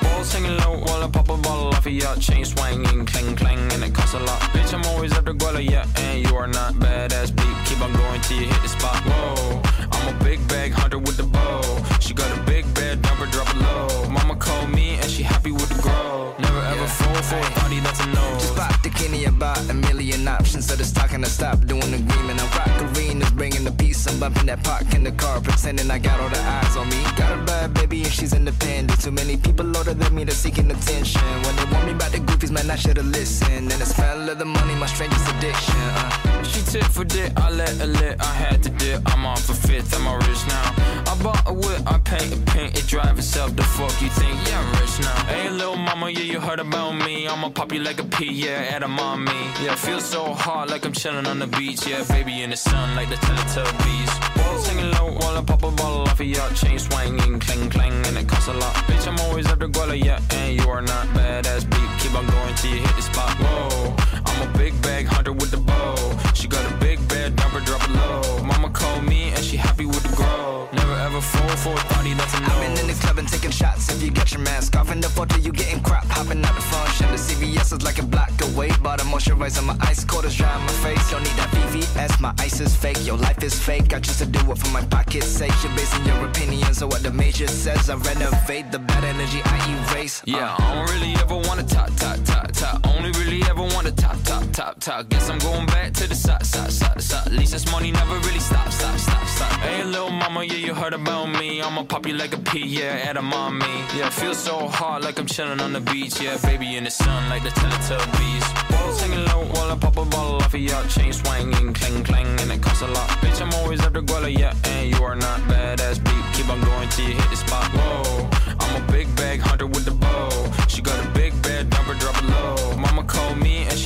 Balls 0.00 0.32
hanging 0.32 0.56
low 0.58 0.78
while 0.78 1.02
I 1.02 1.10
pop 1.12 1.28
a 1.28 1.36
bottle 1.36 1.68
off 1.68 1.84
of 1.84 1.92
your 1.92 2.14
chain 2.16 2.44
swinging, 2.44 3.04
clang 3.06 3.34
clang, 3.34 3.72
and 3.72 3.82
it 3.82 3.92
costs 3.92 4.14
a 4.14 4.20
lot. 4.20 4.40
Bitch, 4.52 4.72
I'm 4.72 4.84
always 4.86 5.12
after 5.12 5.34
Guala, 5.34 5.68
yeah, 5.68 5.86
and 5.96 6.24
you 6.24 6.36
are 6.36 6.46
not 6.46 6.74
badass 6.74 7.34
beat. 7.34 7.56
Keep 7.66 7.82
on 7.82 7.92
going 7.92 8.20
till 8.22 8.40
you 8.40 8.46
hit 8.46 8.62
the 8.62 8.68
spot. 8.68 8.96
Whoa, 9.04 9.60
I'm 9.90 10.14
a 10.14 10.24
big 10.24 10.46
bag 10.46 10.72
hunter 10.72 10.98
with 10.98 11.16
the 11.16 11.24
bow. 11.24 11.62
She 12.00 12.14
got 12.14 12.30
a 12.38 12.40
big 12.42 12.72
bed, 12.74 13.02
number 13.02 13.26
drop 13.26 13.48
it 13.50 13.60
low. 13.60 14.08
Mama 14.08 14.36
called 14.36 14.70
me 14.70 14.94
and 14.94 15.10
she 15.10 15.24
happy 15.24 15.50
with 15.50 15.68
the 15.68 15.82
grow. 15.82 16.34
Never 16.38 16.60
ever 16.60 16.86
fall 16.86 17.22
for 17.22 17.36
a 17.38 17.60
body 17.60 17.80
that's 17.80 18.00
a 18.00 18.06
no. 18.06 18.38
Just 18.38 18.54
pop 18.54 18.77
the 18.98 19.04
Kenny 19.04 19.24
about 19.24 19.58
a 19.70 19.74
million 19.74 20.26
options. 20.28 20.66
So 20.66 20.76
just 20.76 20.94
talking 20.94 21.22
to 21.22 21.30
stop 21.30 21.60
doing 21.66 21.94
agreement. 21.94 22.40
I 22.40 22.46
rock 22.56 22.96
arenas, 22.96 23.30
bringing 23.30 23.64
the 23.64 23.72
peace. 23.72 24.06
I'm 24.06 24.18
bumping 24.18 24.46
that 24.46 24.62
park 24.62 24.94
in 24.94 25.04
the 25.04 25.12
car, 25.12 25.40
pretending 25.40 25.90
I 25.90 25.98
got 25.98 26.20
all 26.20 26.28
the 26.28 26.40
eyes 26.40 26.76
on 26.76 26.88
me. 26.88 27.02
Got 27.16 27.38
a 27.38 27.42
bad 27.44 27.74
baby 27.74 28.02
and 28.02 28.12
she's 28.12 28.32
independent. 28.32 29.00
Too 29.00 29.12
many 29.12 29.36
people 29.36 29.76
older 29.76 29.94
than 29.94 30.14
me 30.14 30.24
that's 30.24 30.36
seeking 30.36 30.70
attention. 30.70 31.22
When 31.44 31.56
they 31.56 31.64
want 31.72 31.86
me 31.86 31.92
about 31.92 32.12
the 32.12 32.18
goofies, 32.18 32.50
man, 32.50 32.70
I 32.70 32.76
should've 32.76 33.06
listened. 33.06 33.72
And 33.72 33.80
the 33.80 33.86
smell 33.86 34.28
of 34.28 34.38
the 34.38 34.44
money, 34.44 34.74
my 34.74 34.86
strangest 34.86 35.28
addiction. 35.28 35.74
Uh. 35.76 36.47
Tit 36.68 36.84
for 36.84 37.04
dick, 37.04 37.32
I 37.38 37.50
let 37.50 37.70
her 37.76 37.86
lit, 37.86 38.20
I 38.20 38.26
had 38.26 38.62
to 38.62 38.68
dip. 38.68 39.00
I'm 39.06 39.24
on 39.24 39.38
for 39.38 39.54
fifth, 39.54 39.96
I'm 39.96 40.06
all 40.06 40.18
rich 40.18 40.46
now. 40.48 40.74
I 41.10 41.18
bought 41.22 41.42
a 41.46 41.52
whip, 41.54 41.80
I 41.86 41.96
paint 42.00 42.30
a 42.30 42.36
paint, 42.52 42.78
it 42.78 42.86
drive 42.86 43.16
itself. 43.16 43.56
The 43.56 43.62
fuck 43.62 43.94
you 44.02 44.10
think? 44.10 44.36
Yeah, 44.46 44.60
I'm 44.60 44.70
rich 44.78 45.00
now. 45.00 45.24
Hey, 45.32 45.48
little 45.48 45.76
mama, 45.76 46.10
yeah, 46.10 46.20
you 46.32 46.40
heard 46.40 46.60
about 46.60 46.92
me. 46.92 47.26
I'ma 47.26 47.48
pop 47.48 47.72
you 47.72 47.80
like 47.80 48.00
a 48.00 48.04
pea, 48.04 48.30
yeah, 48.30 48.68
at 48.74 48.82
a 48.82 48.88
mommy. 48.88 49.32
Yeah, 49.62 49.76
feel 49.76 49.98
so 49.98 50.34
hot 50.34 50.68
like 50.68 50.84
I'm 50.84 50.92
chilling 50.92 51.26
on 51.26 51.38
the 51.38 51.46
beach. 51.46 51.86
Yeah, 51.86 52.04
baby 52.04 52.42
in 52.42 52.50
the 52.50 52.56
sun 52.56 52.94
like 52.94 53.08
the 53.08 53.16
Teletubbies. 53.16 54.36
Balls 54.36 54.66
hanging 54.68 54.90
low 54.92 55.16
while 55.20 55.38
I 55.38 55.42
pop 55.42 55.62
a 55.62 55.70
bottle 55.70 56.02
off 56.02 56.20
of 56.20 56.26
your 56.26 56.50
chain 56.50 56.78
swinging, 56.78 57.40
clang 57.40 57.70
clang, 57.70 57.94
and 58.08 58.18
it 58.18 58.28
costs 58.28 58.48
a 58.48 58.52
lot. 58.52 58.74
Bitch, 58.88 59.08
I'm 59.08 59.18
always 59.20 59.46
after 59.46 59.68
Guala, 59.68 59.96
yeah, 60.04 60.20
and 60.32 60.60
you 60.60 60.68
are 60.68 60.82
not 60.82 61.06
badass 61.16 61.64
beat. 61.70 61.88
Keep 62.00 62.14
on 62.14 62.26
going 62.26 62.54
till 62.56 62.74
you 62.74 62.80
hit 62.82 62.94
the 62.94 63.02
spot. 63.02 63.32
Whoa, 63.40 63.96
I'm 64.38 64.54
a 64.54 64.58
big 64.58 64.80
bag 64.82 65.06
hunter 65.06 65.32
with 65.32 65.50
the 65.50 65.56
bow. 65.56 65.96
She 66.32 66.46
got 66.46 66.64
a 66.70 66.74
big 66.76 66.98
bed, 67.08 67.36
number 67.38 67.60
drop 67.60 67.82
it 67.82 67.90
low. 67.90 68.44
Mama 68.44 68.70
called 68.70 69.02
me 69.02 69.30
and 69.30 69.44
she 69.44 69.56
happy 69.56 69.84
with 69.84 70.02
the 70.04 70.14
grow. 70.14 70.68
Never 70.72 70.94
ever 70.94 71.20
fall 71.20 71.56
for 71.56 71.72
a 71.74 71.82
thotty 71.90 72.14
that's 72.14 72.34
a 72.34 72.40
no. 72.40 72.46
I've 72.46 72.60
been 72.60 72.78
in 72.78 72.86
the 72.86 72.98
club 73.02 73.18
and 73.18 73.28
taking 73.28 73.50
shots. 73.50 73.90
If 73.90 74.00
you 74.00 74.12
get 74.12 74.30
your 74.30 74.40
mask 74.42 74.76
off 74.76 74.92
in 74.92 75.00
the 75.00 75.08
photo, 75.08 75.36
you 75.38 75.50
getting 75.50 75.82
crap. 75.82 76.04
Hopping 76.06 76.44
out 76.44 76.54
the 76.54 76.60
function. 76.60 77.10
The 77.10 77.16
CVS 77.16 77.72
is 77.72 77.82
like 77.82 77.98
a 77.98 78.04
block 78.04 78.30
away. 78.42 78.70
Bought 78.80 79.00
a 79.00 79.04
moisturizer, 79.04 79.64
my 79.64 79.76
ice 79.80 80.04
cold 80.04 80.24
is 80.24 80.36
dry 80.36 80.52
on 80.52 80.60
my 80.62 80.72
face. 80.86 81.10
Don't 81.10 81.24
need 81.24 81.36
that 81.40 81.50
VVS, 81.50 82.20
my 82.20 82.32
ice 82.38 82.60
is 82.60 82.76
fake. 82.76 83.04
Your 83.04 83.16
life 83.16 83.42
is 83.42 83.58
fake. 83.58 83.92
I 83.92 83.98
choose 83.98 84.18
to 84.18 84.26
do 84.26 84.38
it 84.52 84.58
for 84.58 84.70
my 84.70 84.84
pocket's 84.86 85.26
sake. 85.26 85.54
You're 85.64 85.74
basing 85.74 86.04
your 86.06 86.24
opinions 86.24 86.80
on 86.80 86.90
what 86.90 87.02
the 87.02 87.10
major 87.10 87.48
says. 87.48 87.90
I 87.90 87.96
renovate 87.96 88.70
the 88.70 88.78
bad 88.78 89.02
energy 89.02 89.40
I 89.44 89.58
erase. 89.92 90.22
Yeah, 90.26 90.54
uh. 90.54 90.62
I 90.62 90.74
don't 90.74 90.90
really 90.92 91.14
ever 91.16 91.36
wanna 91.48 91.64
top, 91.64 91.90
top, 91.96 92.18
top, 92.24 92.52
top. 92.52 92.87
Only 93.08 93.24
really 93.24 93.42
ever 93.48 93.62
wanna 93.62 93.90
top, 93.92 94.22
top, 94.24 94.44
top, 94.52 94.80
top. 94.80 95.08
Guess 95.08 95.30
I'm 95.30 95.38
going 95.38 95.64
back 95.66 95.94
to 95.94 96.06
the 96.06 96.14
side, 96.14 96.44
side, 96.44 96.70
side, 96.70 97.00
side. 97.00 97.26
At 97.26 97.32
least 97.32 97.52
this 97.52 97.70
money 97.72 97.90
never 97.90 98.16
really 98.18 98.38
stop, 98.38 98.70
stop, 98.70 98.98
stop, 98.98 99.26
stop. 99.26 99.52
Hey, 99.60 99.82
little 99.82 100.10
mama, 100.10 100.44
yeah, 100.44 100.66
you 100.66 100.74
heard 100.74 100.92
about 100.92 101.26
me. 101.26 101.62
I'ma 101.62 101.84
pop 101.84 102.06
you 102.06 102.14
like 102.14 102.34
a 102.34 102.38
pea, 102.38 102.66
yeah, 102.66 103.08
at 103.08 103.16
a 103.16 103.22
mommy. 103.22 103.64
Yeah, 103.96 104.10
feel 104.10 104.34
so 104.34 104.68
hot 104.68 105.02
like 105.02 105.18
I'm 105.18 105.26
chilling 105.26 105.60
on 105.60 105.72
the 105.72 105.80
beach. 105.80 106.20
Yeah, 106.20 106.36
baby 106.38 106.76
in 106.76 106.84
the 106.84 106.90
sun 106.90 107.30
like 107.30 107.42
the 107.42 107.50
Teletubbies. 107.50 108.68
Balls 108.70 109.00
hanging 109.00 109.24
low 109.26 109.44
while 109.54 109.70
I 109.70 109.76
pop 109.76 109.96
a 109.96 110.04
bottle 110.04 110.36
off 110.36 110.52
of 110.52 110.60
your 110.60 110.82
chain 110.88 111.12
swinging, 111.12 111.72
clang 111.72 112.04
clang, 112.04 112.40
and 112.40 112.52
it 112.52 112.60
costs 112.60 112.82
a 112.82 112.88
lot. 112.88 113.08
Bitch, 113.22 113.40
I'm 113.40 113.52
always 113.54 113.80
after 113.80 114.02
Guala, 114.02 114.30
yeah, 114.36 114.54
and 114.64 114.90
you 114.90 115.02
are 115.02 115.16
not 115.16 115.40
badass 115.42 116.04
beat. 116.04 116.24
Keep 116.34 116.50
on 116.50 116.60
going 116.60 116.88
till 116.90 117.08
you 117.08 117.14
hit 117.14 117.30
the 117.30 117.36
spot. 117.36 117.70
Whoa, 117.72 118.28
I'm 118.60 118.82
a 118.82 118.92
big 118.92 119.06
bag 119.16 119.40
hunter 119.40 119.66
with 119.66 119.86
the 119.86 119.92
bow. 119.92 120.28
She 120.68 120.82
got 120.82 121.02
a 121.02 121.08
big 121.10 121.32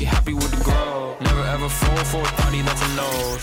she 0.02 0.06
happy 0.06 0.34
with 0.34 0.50
the 0.50 0.64
grow. 0.64 1.16
Never 1.20 1.44
ever 1.54 1.68
fall 1.68 2.04
for 2.12 2.22
a 2.22 2.32
thotty 2.38 2.62
that's 2.62 2.82
a 2.82 2.90
no. 3.00 3.38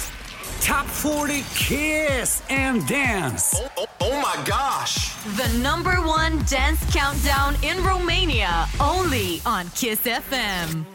Top 0.62 0.86
40 0.86 1.44
Kiss 1.56 2.44
and 2.50 2.86
Dance. 2.86 3.56
Oh, 3.56 3.70
oh, 3.78 3.86
oh 4.02 4.22
my 4.22 4.38
gosh. 4.46 5.14
The 5.38 5.48
number 5.60 5.96
one 6.02 6.34
dance 6.50 6.82
countdown 6.94 7.56
in 7.64 7.82
Romania, 7.84 8.68
only 8.80 9.42
on 9.46 9.70
Kiss 9.70 10.02
FM. 10.02 10.86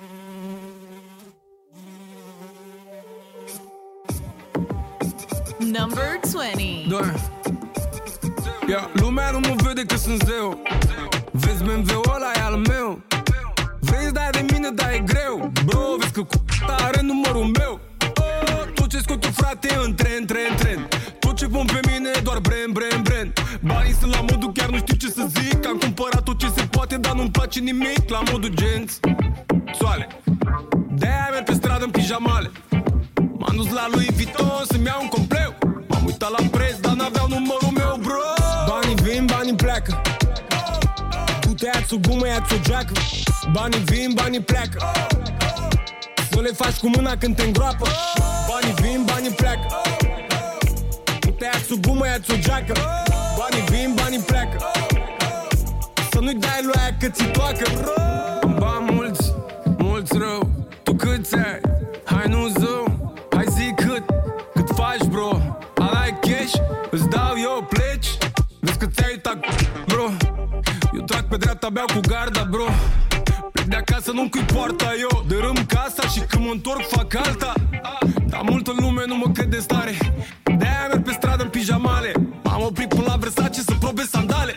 Number 5.60 6.18
20. 6.30 6.88
Doar 6.88 7.14
Ia, 8.68 8.90
lumea 8.92 9.30
nu 9.30 9.38
mă 9.38 9.54
vede 9.62 9.84
că 9.84 9.96
sunt 9.96 10.22
zeu 10.22 10.62
Vezi 11.32 11.64
BMW-ul 11.64 12.12
ăla 12.14 12.30
e 12.36 12.40
al 12.40 12.56
meu 12.56 13.02
Vezi, 14.04 14.16
dai 14.16 14.30
de 14.30 14.44
mine, 14.52 14.70
dar 14.70 14.90
e 14.92 14.98
greu. 14.98 15.50
Bro, 15.64 15.96
vezi 15.98 16.12
că 16.12 16.22
cu 16.22 16.44
are 16.66 17.00
numărul 17.02 17.44
meu. 17.58 17.80
Oh, 18.20 18.64
Tot 18.74 18.88
ce 18.88 18.98
scot 18.98 19.24
eu, 19.24 19.30
frate, 19.30 19.76
în 19.84 19.94
tren, 19.94 20.24
tren, 20.26 20.56
tren? 20.56 20.88
Tot 21.18 21.36
ce 21.36 21.46
pun 21.46 21.66
pe 21.66 21.80
mine 21.90 22.10
e 22.16 22.20
doar 22.20 22.38
brand, 22.38 22.72
brand, 22.72 23.02
brand 23.08 23.32
Banii 23.60 23.94
sunt 24.00 24.14
la 24.14 24.20
modul, 24.20 24.52
chiar 24.52 24.68
nu 24.68 24.76
știu 24.76 24.96
ce 24.96 25.08
să 25.08 25.26
zic. 25.28 25.66
Am 25.66 25.78
cumpărat 25.78 26.22
tot 26.22 26.38
ce 26.38 26.48
se 26.56 26.62
poate, 26.70 26.96
dar 26.96 27.14
nu-mi 27.14 27.30
place 27.30 27.60
nimic. 27.60 28.08
La 28.08 28.20
modul 28.32 28.52
genți 28.54 29.00
Soale. 29.78 30.06
De-aia 30.98 31.28
merg 31.30 31.44
pe 31.44 31.52
stradă 31.52 31.84
în 31.84 31.90
pijamale. 31.90 32.50
M-am 33.38 33.54
dus 33.56 33.70
la 33.72 33.86
lui 33.92 34.08
Vuitton 34.14 34.62
să-mi 34.70 34.86
iau 34.86 34.98
un 35.02 35.08
compleu. 35.08 35.54
M-am 35.88 36.04
uitat 36.04 36.30
la 36.30 36.48
preț, 36.50 36.76
dar 36.80 36.94
n-aveau 36.94 37.26
numărul 37.28 37.72
meu, 37.74 37.98
bro. 38.02 38.22
Banii 38.68 38.96
vin, 39.02 39.24
banii 39.24 39.54
pleacă 39.54 40.03
Tu 41.64 41.70
te 41.70 41.76
ia-ți 41.76 41.94
o 41.94 41.98
gumă, 42.08 42.26
ia-ți 42.26 42.54
o 42.54 42.56
geacă 42.62 42.92
Banii 43.52 43.78
vin, 43.78 44.10
banii 44.14 44.40
pleacă. 44.40 44.78
Să 46.30 46.40
le 46.40 46.48
faci 46.48 46.76
cu 46.76 46.88
mâna 46.88 47.16
când 47.16 47.36
te 47.36 47.42
îngroapă. 47.42 47.88
Banii 48.48 48.74
vin, 48.80 49.02
banii 49.04 49.30
pleacă. 49.30 49.66
Tu 51.20 51.28
te 51.28 51.44
ia-ți 51.44 51.72
o 51.72 51.76
gumă, 51.80 52.06
ia-ți 52.06 52.30
o 52.30 52.34
geacă 52.38 52.72
Banii 53.38 53.64
vin, 53.68 53.92
banii 53.94 54.18
pleacă. 54.18 54.56
Să 56.10 56.18
nu-i 56.20 56.34
dai 56.34 56.60
lui 56.62 56.74
aia 56.76 56.96
că 57.00 57.08
ți 57.08 57.24
toacă. 57.24 57.66
Ba 58.58 58.78
mulți, 58.90 59.32
mulți 59.78 60.18
rău. 60.18 60.50
Tu 60.82 60.94
câți 60.94 61.34
ai? 61.34 61.60
Hai 62.04 62.26
nu 62.28 62.46
zău. 62.46 63.14
Hai 63.30 63.44
zi 63.48 63.72
cât, 63.76 64.04
cât 64.54 64.68
faci 64.76 65.04
bro. 65.08 65.40
Ala 65.78 66.04
cash, 66.20 66.54
îți 66.90 67.08
dau 67.08 67.34
eu 67.36 67.66
pleci. 67.68 68.08
Vezi 68.60 68.78
că 68.78 68.86
ți-ai 68.86 69.10
uitat. 69.10 69.36
bro 69.38 69.48
Eu 69.48 69.54
trag 69.54 69.63
pe 71.34 71.40
dreapta, 71.40 71.68
beau 71.68 71.86
cu 71.94 72.00
garda 72.08 72.46
bro. 72.50 72.64
Plec 73.52 73.66
de 73.66 73.76
acasă, 73.76 74.10
nu-mi 74.12 74.30
cui 74.30 74.40
poarta 74.40 74.90
eu 74.98 75.24
Dărâm 75.28 75.58
casa 75.66 76.08
și 76.08 76.20
când 76.20 76.44
mă 76.44 76.50
întorc 76.50 76.88
fac 76.88 77.14
alta. 77.26 77.52
Dar 78.26 78.40
multă 78.50 78.72
lume 78.78 79.02
nu 79.06 79.16
mă 79.16 79.28
crede 79.32 79.58
stare. 79.58 79.94
De-aia 80.58 80.86
merg 80.88 81.02
pe 81.02 81.12
stradă 81.12 81.42
în 81.42 81.48
pijamale. 81.48 82.12
M-am 82.42 82.62
oprit 82.62 82.88
până 82.88 83.04
la 83.06 83.16
Versace 83.16 83.60
să 83.60 83.74
probe 83.80 84.02
sandale. 84.02 84.56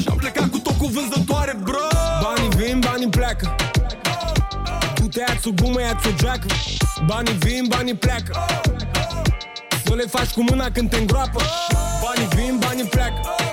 Și-am 0.00 0.16
plecat 0.16 0.48
cu 0.50 0.58
tot 0.58 0.76
cu 0.76 0.86
vânzătoare 0.86 1.56
bro. 1.62 1.86
Banii 2.22 2.50
vin, 2.56 2.78
banii 2.78 3.08
pleacă. 3.08 3.54
Tu 4.94 5.08
te 5.08 5.18
ia-ți 5.18 5.48
o 5.48 5.50
gumă, 5.62 5.80
ia-ți 5.80 6.06
o 6.06 6.10
geacă. 6.16 6.46
Banii 7.06 7.36
vin, 7.38 7.64
banii 7.68 7.94
pleacă. 7.94 8.32
Să 9.84 9.94
le 9.94 10.04
faci 10.08 10.30
cu 10.30 10.42
mâna 10.42 10.70
când 10.70 10.90
te 10.90 10.96
îngroapă. 10.96 11.40
Banii 12.02 12.28
vin, 12.34 12.58
banii 12.58 12.84
pleacă 12.84 13.49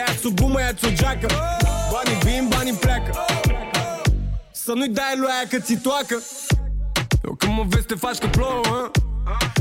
Tu 0.00 0.06
te 0.06 0.12
ia-ți 0.12 0.26
o 0.26 0.30
gumă, 0.30 0.60
ia-ți 0.60 0.84
o 0.84 0.90
geacă 0.90 1.26
Banii 1.92 2.18
vin, 2.22 2.48
banii 2.48 2.72
pleacă 2.72 3.24
Să 4.50 4.72
nu-i 4.74 4.88
dai 4.88 5.14
lui 5.16 5.28
aia 5.28 5.48
că 5.48 5.58
ți 5.58 5.74
toacă 5.74 6.22
Eu 7.24 7.34
când 7.38 7.52
mă 7.52 7.64
vezi 7.68 7.86
te 7.86 7.94
faci 7.94 8.18
că 8.18 8.26
plouă 8.26 8.60
hă? 8.64 8.90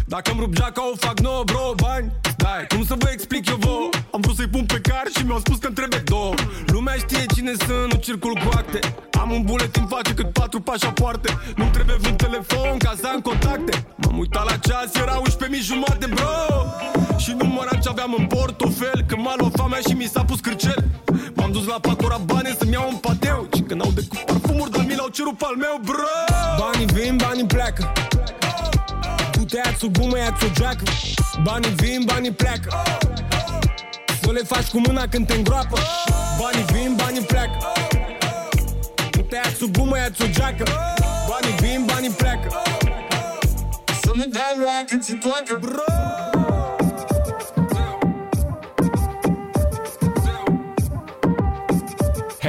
Dacă 0.05 0.31
îmi 0.31 0.39
rup 0.39 0.53
geaca 0.53 0.81
o 0.91 0.95
fac 0.95 1.19
nouă, 1.19 1.43
bro, 1.43 1.73
bani. 1.75 2.11
Dai, 2.37 2.65
cum 2.69 2.85
să 2.85 2.95
vă 2.97 3.09
explic 3.11 3.49
eu 3.49 3.57
vouă 3.59 3.89
Am 4.13 4.19
vrut 4.21 4.35
să-i 4.35 4.47
pun 4.47 4.65
pe 4.65 4.79
car 4.87 5.05
și 5.15 5.25
mi-au 5.25 5.39
spus 5.39 5.57
că-mi 5.57 5.73
trebuie 5.73 6.01
două. 6.05 6.33
Lumea 6.65 6.95
știe 6.95 7.25
cine 7.35 7.53
sunt, 7.65 7.93
nu 7.93 7.99
circul 7.99 8.33
cu 8.33 8.49
acte. 8.53 8.79
Am 9.21 9.31
un 9.31 9.41
buletin 9.41 9.85
face 9.87 10.13
cât 10.13 10.29
patru 10.33 10.59
pașapoarte. 10.61 11.29
Nu-mi 11.55 11.71
trebuie 11.71 11.95
vreun 11.95 12.15
telefon 12.15 12.77
ca 12.77 12.93
să 13.01 13.07
am 13.13 13.21
contacte. 13.21 13.85
M-am 13.95 14.17
uitat 14.17 14.45
la 14.49 14.55
ceas, 14.57 14.95
era 14.95 15.15
11 15.17 15.61
jumate, 15.61 16.05
bro. 16.15 16.33
Și 17.17 17.31
număram 17.37 17.79
ce 17.83 17.89
aveam 17.89 18.15
în 18.17 18.25
portofel 18.25 19.03
Când 19.07 19.21
m-a 19.23 19.33
luat 19.37 19.53
famea 19.55 19.79
și 19.87 19.93
mi 19.93 20.07
s-a 20.13 20.23
pus 20.23 20.39
cârcel. 20.39 20.83
M-am 21.35 21.51
dus 21.51 21.65
la 21.65 21.79
Pacora 21.81 22.17
bani 22.25 22.55
să-mi 22.59 22.71
iau 22.71 22.87
un 22.89 22.95
pateu. 22.95 23.47
Și 23.55 23.61
când 23.61 23.81
au 23.85 23.91
decât 23.91 24.19
parfumuri, 24.19 24.71
dar 24.71 24.85
mi 24.85 24.95
l-au 24.95 25.07
cerut 25.07 25.41
al 25.41 25.55
meu, 25.55 25.75
bro. 25.83 26.17
Banii 26.59 26.85
vin, 26.85 27.15
banii 27.15 27.45
pleacă 27.45 27.91
tăiați 29.49 29.85
o 29.85 29.87
gumă, 29.87 30.17
iați 30.17 30.45
o 30.45 30.47
geacă 30.53 30.83
Banii 31.43 31.69
vin, 31.69 32.03
banii 32.05 32.31
pleacă. 32.31 32.83
Să 34.21 34.31
le 34.31 34.41
faci 34.41 34.67
cu 34.67 34.79
mâna 34.79 35.07
când 35.07 35.27
te 35.27 35.33
îngroapă. 35.33 35.79
Banii 36.39 36.65
vin, 36.71 36.95
banii 36.95 37.21
pleacă. 37.21 37.57
Tăiați 39.29 39.63
o 39.63 39.67
gumă, 39.67 39.97
iați 39.97 40.21
o 40.21 40.25
geacă 40.27 40.63
Banii 41.29 41.55
vin, 41.61 41.85
banii 41.85 42.09
pleacă. 42.09 42.61
Să 44.01 44.11
ne 44.15 44.25
dai 44.25 44.55
la 44.65 44.83
când 44.87 45.03
se 45.03 45.17
Bro! 45.59 46.58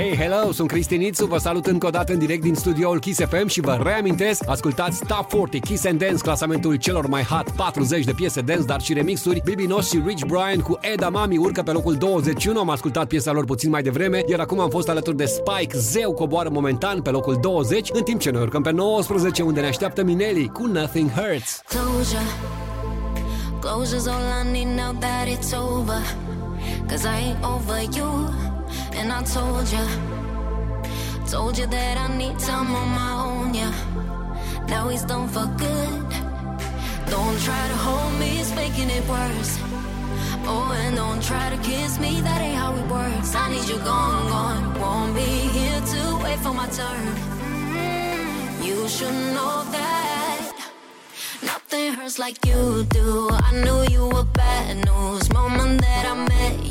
Hey, 0.01 0.17
hello, 0.17 0.53
sunt 0.53 0.69
Cristinițu, 0.69 1.27
vă 1.27 1.39
salut 1.39 1.67
încă 1.67 1.87
o 1.87 1.91
dată 1.91 2.13
în 2.13 2.19
direct 2.19 2.43
din 2.43 2.55
studioul 2.55 3.01
Kiss 3.01 3.21
FM 3.21 3.47
și 3.47 3.61
vă 3.61 3.81
reamintesc, 3.83 4.49
ascultați 4.49 5.05
Top 5.07 5.29
40 5.29 5.65
Kiss 5.65 5.85
and 5.85 5.99
Dance, 5.99 6.23
clasamentul 6.23 6.75
celor 6.75 7.07
mai 7.07 7.23
hot 7.23 7.51
40 7.51 8.05
de 8.05 8.13
piese 8.13 8.41
dance, 8.41 8.63
dar 8.63 8.81
și 8.81 8.93
remixuri. 8.93 9.41
Bibi 9.45 9.67
Nos 9.67 9.91
și 9.91 10.03
Rich 10.07 10.25
Brian 10.27 10.61
cu 10.61 10.79
Eda 10.81 11.09
Mami 11.09 11.37
urcă 11.37 11.63
pe 11.63 11.71
locul 11.71 11.95
21, 11.95 12.59
am 12.59 12.71
ascultat 12.71 13.07
piesa 13.07 13.33
lor 13.33 13.45
puțin 13.45 13.71
mai 13.71 13.83
devreme, 13.83 14.23
iar 14.27 14.41
acum 14.41 14.61
am 14.61 14.71
fost 14.71 14.89
alături 14.89 15.17
de 15.17 15.25
Spike, 15.25 15.79
Zeu 15.79 16.13
coboară 16.13 16.49
momentan 16.49 17.03
pe 17.03 17.11
locul 17.11 17.39
20, 17.41 17.89
în 17.93 18.03
timp 18.03 18.21
ce 18.21 18.31
noi 18.31 18.43
urcăm 18.43 18.63
pe 18.63 18.71
19, 18.71 19.43
unde 19.43 19.61
ne 19.61 19.67
așteaptă 19.67 20.03
Minelli 20.03 20.49
cu 20.49 20.67
Nothing 20.67 21.11
Hurts. 21.11 21.63
Closure. 21.67 22.23
Closure's 23.61 24.07
all 24.07 24.47
I 24.47 24.51
need 24.53 24.77
now 24.77 24.93
that 24.99 25.27
it's 25.27 25.53
over. 25.53 26.03
Cause 26.89 27.07
I 27.07 27.23
ain't 27.25 27.45
over 27.45 27.97
you. 27.97 28.50
And 28.93 29.13
I 29.13 29.23
told 29.23 29.71
you. 29.71 29.87
Told 31.31 31.57
you 31.59 31.67
that 31.67 31.97
I 31.97 32.17
need 32.17 32.39
time 32.39 32.75
on 32.75 32.89
my 32.89 33.13
own, 33.25 33.55
yeah. 33.55 33.73
Now 34.69 34.89
he's 34.89 35.03
done 35.05 35.29
for 35.29 35.47
good. 35.57 36.09
Don't 37.09 37.39
try 37.41 37.63
to 37.69 37.77
hold 37.87 38.13
me, 38.19 38.41
it's 38.41 38.55
making 38.55 38.91
it 38.91 39.07
worse. 39.09 39.59
Oh, 40.47 40.73
and 40.83 40.97
don't 40.97 41.23
try 41.23 41.51
to 41.51 41.57
kiss 41.59 41.99
me, 41.99 42.21
that 42.21 42.41
ain't 42.41 42.57
how 42.57 42.75
it 42.75 42.87
works. 42.89 43.35
I 43.35 43.51
need 43.51 43.69
you 43.69 43.79
gone, 43.79 44.29
gone. 44.29 44.81
Won't 44.81 45.15
be 45.15 45.31
here 45.57 45.81
to 45.81 46.21
wait 46.23 46.39
for 46.39 46.53
my 46.53 46.67
turn. 46.69 47.15
Mm, 47.75 48.65
you 48.67 48.89
should 48.89 49.19
know 49.37 49.65
that. 49.71 50.53
Nothing 51.43 51.93
hurts 51.95 52.19
like 52.19 52.45
you 52.45 52.85
do. 52.91 53.29
I 53.31 53.53
knew 53.65 53.83
you 53.95 54.09
were 54.09 54.25
bad 54.25 54.85
news. 54.85 55.33
Moment 55.33 55.81
that 55.81 56.07
I 56.07 56.15
met 56.29 56.65
you. 56.65 56.70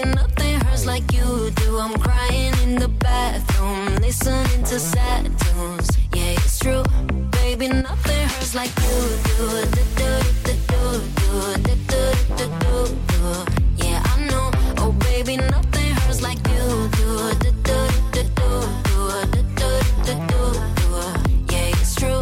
Baby, 0.00 0.14
nothing 0.14 0.60
hurts 0.60 0.86
like 0.86 1.12
you 1.12 1.50
do. 1.50 1.78
I'm 1.78 1.98
crying 1.98 2.54
in 2.62 2.76
the 2.76 2.88
bathroom, 2.88 3.96
listening 3.96 4.62
to 4.64 4.78
sad 4.78 5.24
tunes. 5.38 5.88
Yeah, 6.14 6.32
it's 6.32 6.58
true. 6.58 6.84
Baby, 7.30 7.68
nothing 7.68 8.28
hurts 8.28 8.54
like 8.54 8.70
you 8.80 8.96
do. 9.24 9.36
Do, 9.74 9.82
do, 9.96 10.12
do, 10.44 10.54
do, 10.68 10.90
do, 11.16 11.54
do, 11.62 11.74
do, 11.86 12.46
do, 12.46 12.80
do. 13.08 13.84
Yeah, 13.84 14.02
I 14.04 14.26
know. 14.30 14.50
Oh, 14.78 14.92
baby, 15.00 15.36
nothing 15.36 15.92
hurts 15.94 16.22
like 16.22 16.38
you 16.48 16.88
do. 16.98 17.34
Do, 17.42 17.50
do, 17.66 17.80
do, 18.12 18.22
do, 18.34 18.62
do, 18.84 19.32
do, 19.32 19.42
do, 19.56 19.70
do, 20.04 20.14
do, 20.28 20.42
do. 20.78 21.52
Yeah, 21.52 21.74
it's 21.74 21.94
true 21.94 22.20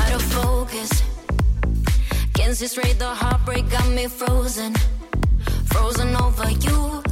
out 0.00 0.12
of 0.12 0.22
focus. 0.22 1.02
Can't 2.34 2.54
see 2.56 2.66
straight, 2.66 2.98
the 2.98 3.14
heartbreak 3.14 3.70
got 3.70 3.88
me 3.88 4.06
frozen. 4.06 4.74
Frozen 5.78 6.16
over 6.16 6.50
you, 6.66 7.02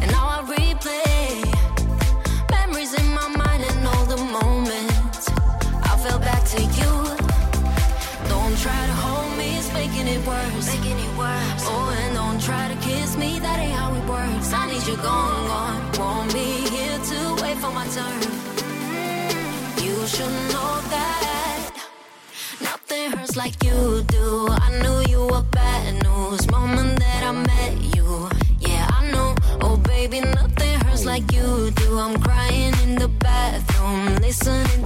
and 0.00 0.10
now 0.10 0.26
I 0.36 0.38
replay 0.56 1.44
memories 2.50 2.94
in 2.94 3.06
my 3.12 3.28
mind 3.28 3.62
and 3.70 3.86
all 3.86 4.06
the 4.06 4.16
moments 4.16 5.28
I 5.90 5.92
fell 6.02 6.18
back 6.18 6.42
to 6.54 6.62
you. 6.78 6.92
Don't 8.32 8.56
try 8.64 8.80
to 8.90 8.96
hold 9.04 9.36
me, 9.36 9.58
it's 9.58 9.70
making 9.74 10.08
it 10.08 10.26
worse. 10.26 10.66
Making 10.74 10.98
it 11.06 11.12
worse. 11.18 11.64
Oh, 11.68 11.94
and 12.00 12.14
don't 12.14 12.40
try 12.40 12.64
to 12.72 12.76
kiss 12.80 13.14
me, 13.18 13.38
that 13.40 13.58
ain't 13.58 13.76
how 13.78 13.92
it 13.92 14.06
works. 14.08 14.54
I 14.54 14.72
need 14.72 14.84
you 14.86 14.96
gone, 14.96 15.46
gone. 15.52 15.82
Won't 15.98 16.32
be 16.32 16.48
here 16.74 16.98
to 17.10 17.18
wait 17.42 17.58
for 17.58 17.72
my 17.78 17.86
turn. 17.96 18.20
You 19.84 19.96
should 20.06 20.36
know 20.54 20.72
that. 20.94 21.72
Nothing 22.62 23.12
hurts 23.12 23.36
like 23.36 23.62
you 23.62 24.02
do. 24.08 24.48
I 24.48 24.68
knew 24.80 24.93
I'm 31.98 32.20
crying 32.20 32.74
in 32.82 32.96
the 32.96 33.08
bathroom, 33.08 34.16
listening 34.16 34.83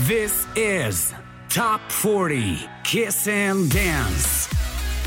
This 0.00 0.46
is 0.54 1.14
Top 1.48 1.80
40 1.90 2.58
Kiss 2.84 3.26
and 3.28 3.70
Dance. 3.70 4.46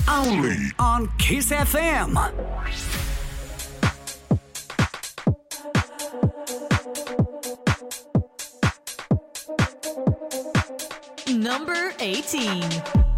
Only 0.09 0.57
on 0.79 1.07
Kiss 1.19 1.51
FM. 1.51 2.15
Number 11.37 11.93
18. 11.99 13.08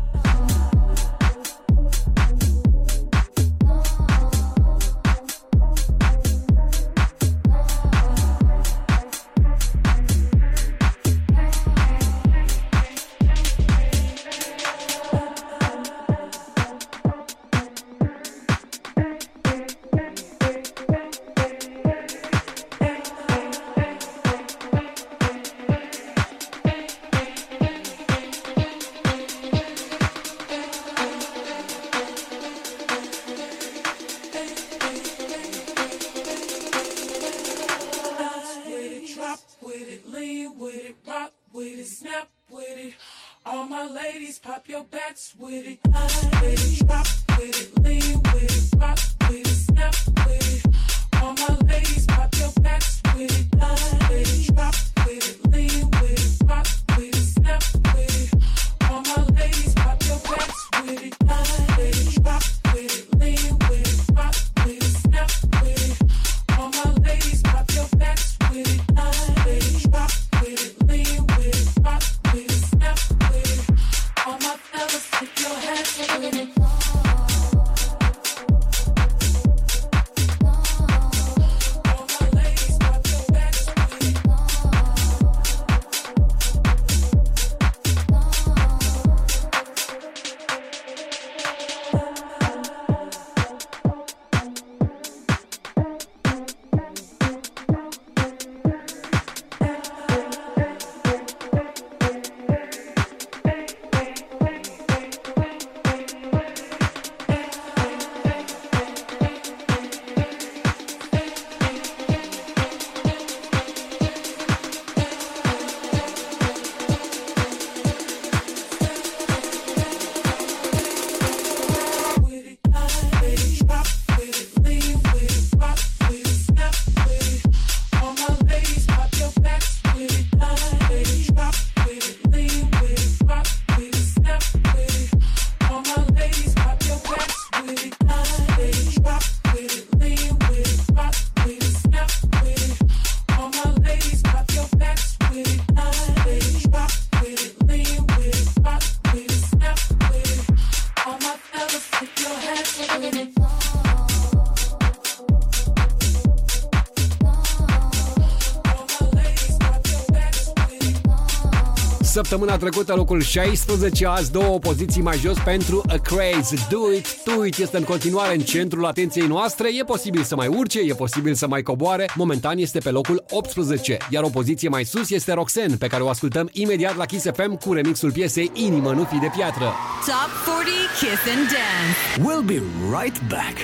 Săptămâna 162.32 162.58
trecută 162.58 162.94
locul 162.96 163.22
16, 163.22 164.08
azi 164.08 164.32
două 164.32 164.60
poziții 164.60 165.02
mai 165.02 165.18
jos 165.18 165.38
pentru 165.46 165.84
A 165.88 165.96
Craze. 165.96 166.68
Do 166.70 166.94
It, 166.94 167.24
Do 167.26 167.46
It 167.46 167.58
este 167.58 167.78
în 167.78 167.84
continuare 167.84 168.34
în 168.34 168.40
centrul 168.40 168.86
atenției 168.86 169.28
noastre, 169.28 169.70
e 169.80 169.84
posibil 169.84 170.24
să 170.24 170.36
mai 170.36 170.48
urce, 170.48 170.80
e 170.80 170.94
posibil 170.94 171.34
să 171.34 171.48
mai 171.48 171.62
coboare, 171.62 172.10
momentan 172.16 172.58
este 172.58 172.80
pe 172.80 172.90
locul 172.90 173.24
18, 173.30 173.98
iar 174.10 174.24
o 174.24 174.28
poziție 174.28 174.70
mai 174.70 174.84
sus 174.84 175.10
este 175.10 175.34
Roxanne, 175.34 175.76
pe 175.76 175.88
care 175.88 176.04
o 176.04 176.10
ascultăm 176.10 176.50
imediat 176.52 176.96
la 176.96 177.06
Kiss 177.06 177.26
FM 177.34 177.58
cu 177.58 177.74
remixul 177.74 178.12
piesei 178.12 178.52
Inimă 178.54 178.92
nu 178.92 179.04
fi 179.04 179.18
de 179.18 179.30
piatră. 179.36 179.66
Top 180.06 180.32
40 180.46 180.76
Kiss 181.00 181.22
and 181.36 181.48
Dance. 181.54 182.00
We'll 182.28 182.46
be 182.46 182.62
right 183.02 183.22
back. 183.30 183.56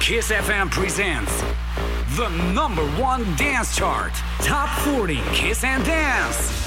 Kiss 0.00 0.28
FM 0.28 0.68
presents 0.80 1.47
the 2.18 2.28
number 2.52 2.82
one 3.00 3.22
dance 3.36 3.76
chart. 3.76 4.12
Top 4.40 4.68
40 4.80 5.20
Kiss 5.32 5.62
and 5.62 5.84
Dance. 5.84 6.58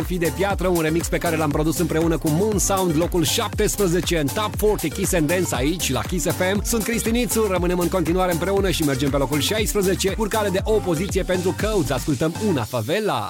Nu 0.00 0.06
fi 0.06 0.18
de 0.18 0.32
piatră, 0.36 0.68
un 0.68 0.80
remix 0.80 1.08
pe 1.08 1.18
care 1.18 1.36
l-am 1.36 1.50
produs 1.50 1.78
împreună 1.78 2.18
cu 2.18 2.28
Moon 2.28 2.58
Sound, 2.58 2.96
locul 2.96 3.24
17 3.24 4.18
în 4.18 4.26
Top 4.26 4.56
40 4.56 4.92
Kiss 4.92 5.12
and 5.12 5.26
Dance 5.28 5.54
aici, 5.54 5.90
la 5.90 6.00
Kiss 6.00 6.26
FM. 6.26 6.64
Sunt 6.64 6.82
Cristinițu, 6.82 7.46
rămânem 7.50 7.78
în 7.78 7.88
continuare 7.88 8.32
împreună 8.32 8.70
și 8.70 8.82
mergem 8.82 9.10
pe 9.10 9.16
locul 9.16 9.40
16, 9.40 10.14
urcare 10.18 10.48
de 10.48 10.60
o 10.64 10.72
poziție 10.72 11.22
pentru 11.22 11.54
Codes. 11.62 11.90
Ascultăm 11.90 12.34
una 12.48 12.62
favela. 12.62 13.26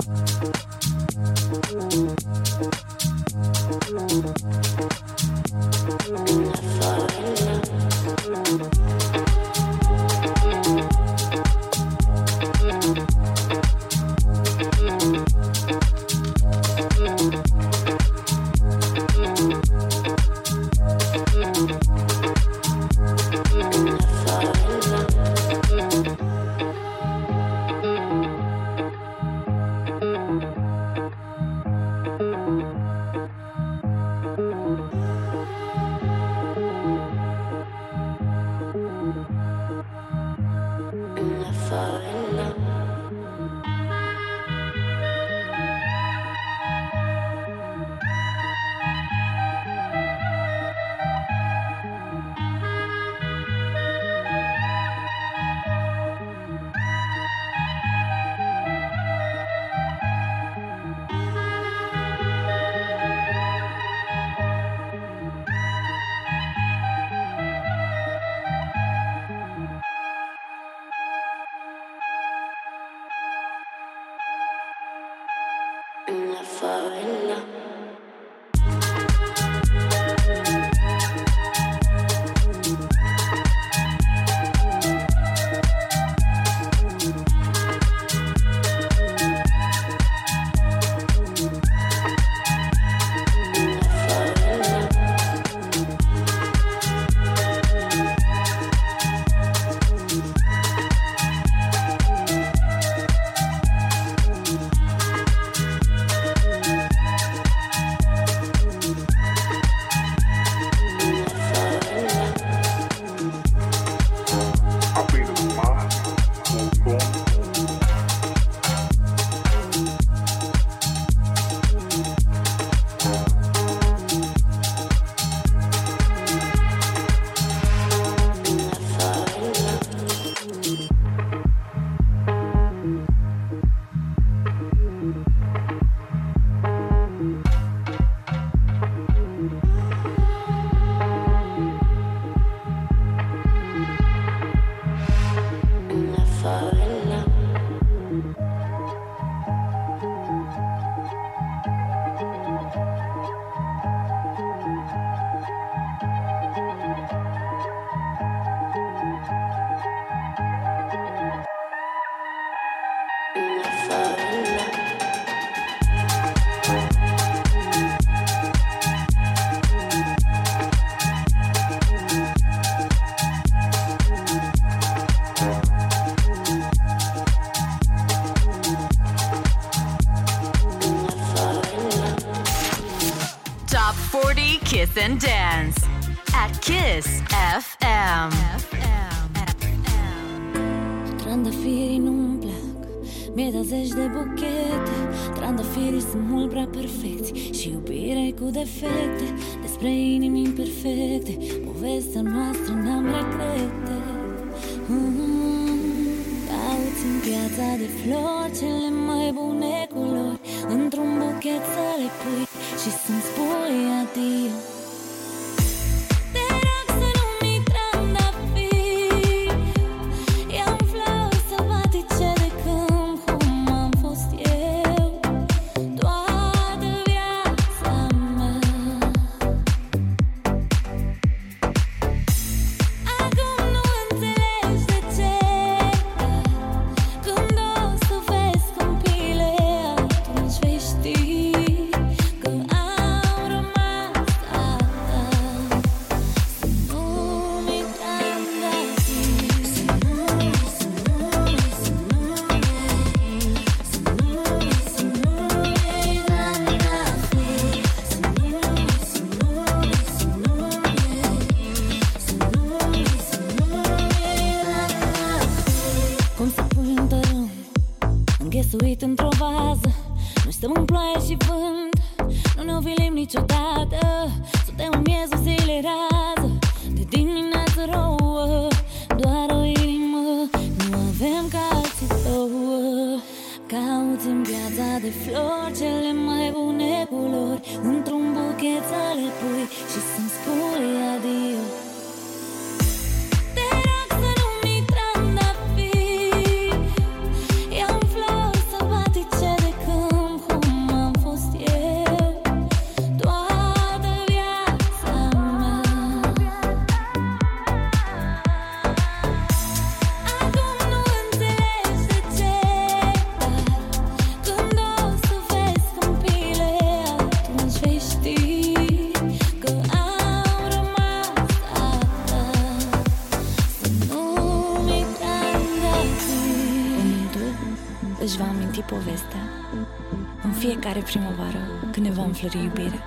înflori 332.43 332.65
iubire. 332.65 333.03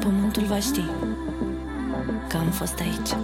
Pământul 0.00 0.42
va 0.42 0.58
ști 0.58 0.84
Că 2.28 2.36
am 2.36 2.50
fost 2.50 2.78
aici. 2.80 3.16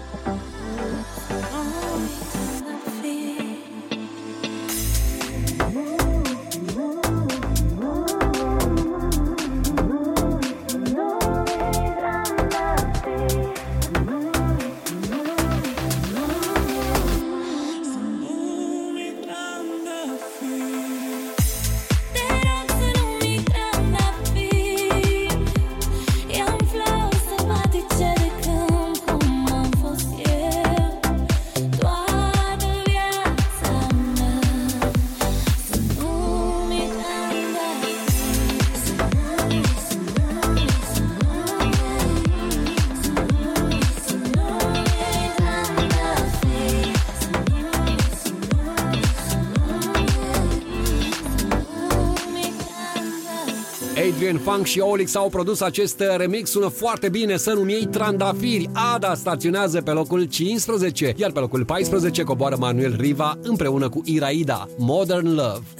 Funk 54.52 54.66
și 54.66 54.78
Olix 54.80 55.14
au 55.14 55.28
produs 55.28 55.60
acest 55.60 56.02
remix, 56.16 56.50
sună 56.50 56.68
foarte 56.68 57.08
bine, 57.08 57.36
să 57.36 57.52
nu 57.52 57.70
ei 57.70 57.86
trandafiri. 57.86 58.70
Ada 58.94 59.14
staționează 59.14 59.80
pe 59.80 59.90
locul 59.90 60.24
15, 60.24 61.14
iar 61.16 61.30
pe 61.30 61.40
locul 61.40 61.64
14 61.64 62.22
coboară 62.22 62.56
Manuel 62.58 62.96
Riva 62.98 63.38
împreună 63.42 63.88
cu 63.88 64.02
Iraida, 64.04 64.68
Modern 64.78 65.34
Love. 65.34 65.79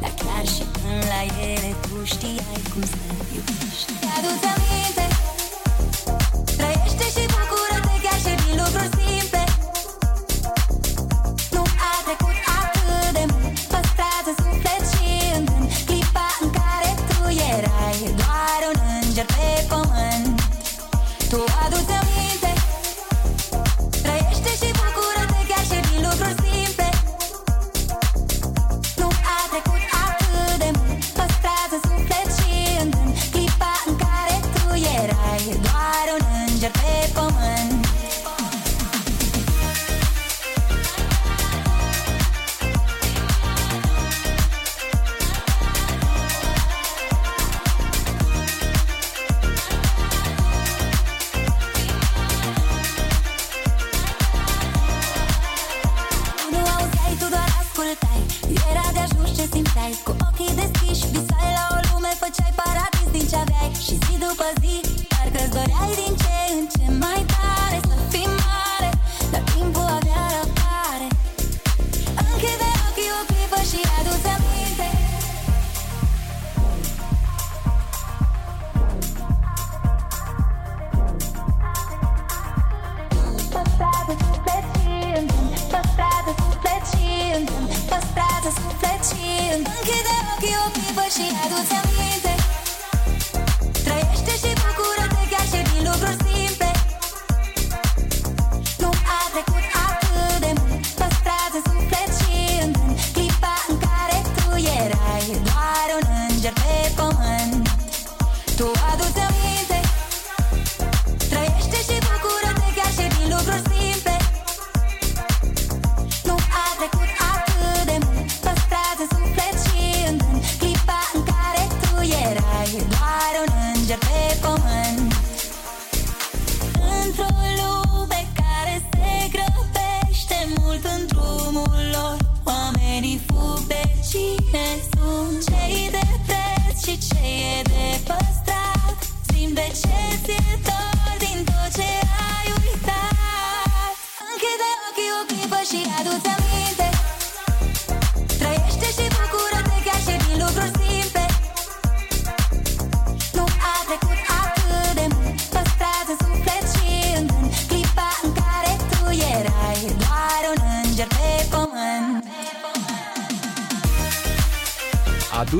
Dar 0.00 0.12
chiar 0.22 0.46
și 0.54 0.64
când 0.72 1.02
la 1.12 1.20
ele 1.50 1.70
tu 1.80 2.04
știai 2.04 2.62
cum 2.72 2.82
să 2.92 2.96
iubești. 3.34 3.92
Te 4.00 4.06
aduți 4.18 4.46
aminte 4.54 5.07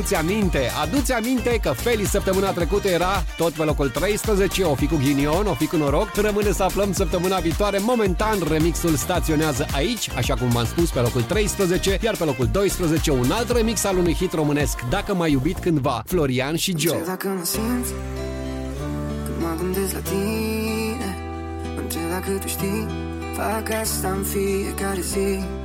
aduți 0.09 0.33
aminte, 0.33 0.71
aduți 0.83 1.13
aminte 1.13 1.59
că 1.63 1.73
Feli 1.73 2.05
săptămâna 2.05 2.53
trecută 2.53 2.89
era 2.89 3.25
tot 3.37 3.53
pe 3.53 3.63
locul 3.63 3.89
13, 3.89 4.63
o 4.63 4.75
fi 4.75 4.87
cu 4.87 4.97
ghinion, 4.97 5.47
o 5.47 5.55
fi 5.55 5.67
cu 5.67 5.77
noroc. 5.77 6.15
Rămâne 6.15 6.53
să 6.53 6.63
aflăm 6.63 6.93
săptămâna 6.93 7.39
viitoare. 7.39 7.79
Momentan 7.79 8.39
remixul 8.49 8.95
staționează 8.95 9.67
aici, 9.75 10.11
așa 10.17 10.35
cum 10.35 10.49
v-am 10.49 10.65
spus, 10.65 10.91
pe 10.91 11.01
locul 11.01 11.23
13, 11.23 11.99
iar 12.03 12.17
pe 12.17 12.25
locul 12.25 12.49
12 12.53 13.11
un 13.11 13.31
alt 13.31 13.51
remix 13.51 13.85
al 13.85 13.97
unui 13.97 14.15
hit 14.15 14.33
românesc, 14.33 14.81
Dacă 14.91 15.15
m-ai 15.15 15.31
iubit 15.31 15.59
cândva, 15.59 16.03
Florian 16.07 16.57
și 16.57 16.75
Joe. 16.79 17.03
Dacă 17.07 17.29
mă 17.29 17.45
simți, 17.45 17.93
când 19.25 19.41
mă 19.41 19.55
gândesc 19.61 19.93
la 19.93 20.01
tine, 20.01 21.17
întreb 21.77 22.11
dacă 22.11 22.31
tu 22.31 22.47
știi, 22.47 22.87
fac 23.37 23.71
asta 23.81 24.09
în 24.09 24.23
fiecare 24.23 25.01
zi. 25.01 25.58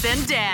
Griffin 0.00 0.24
Day. 0.24 0.49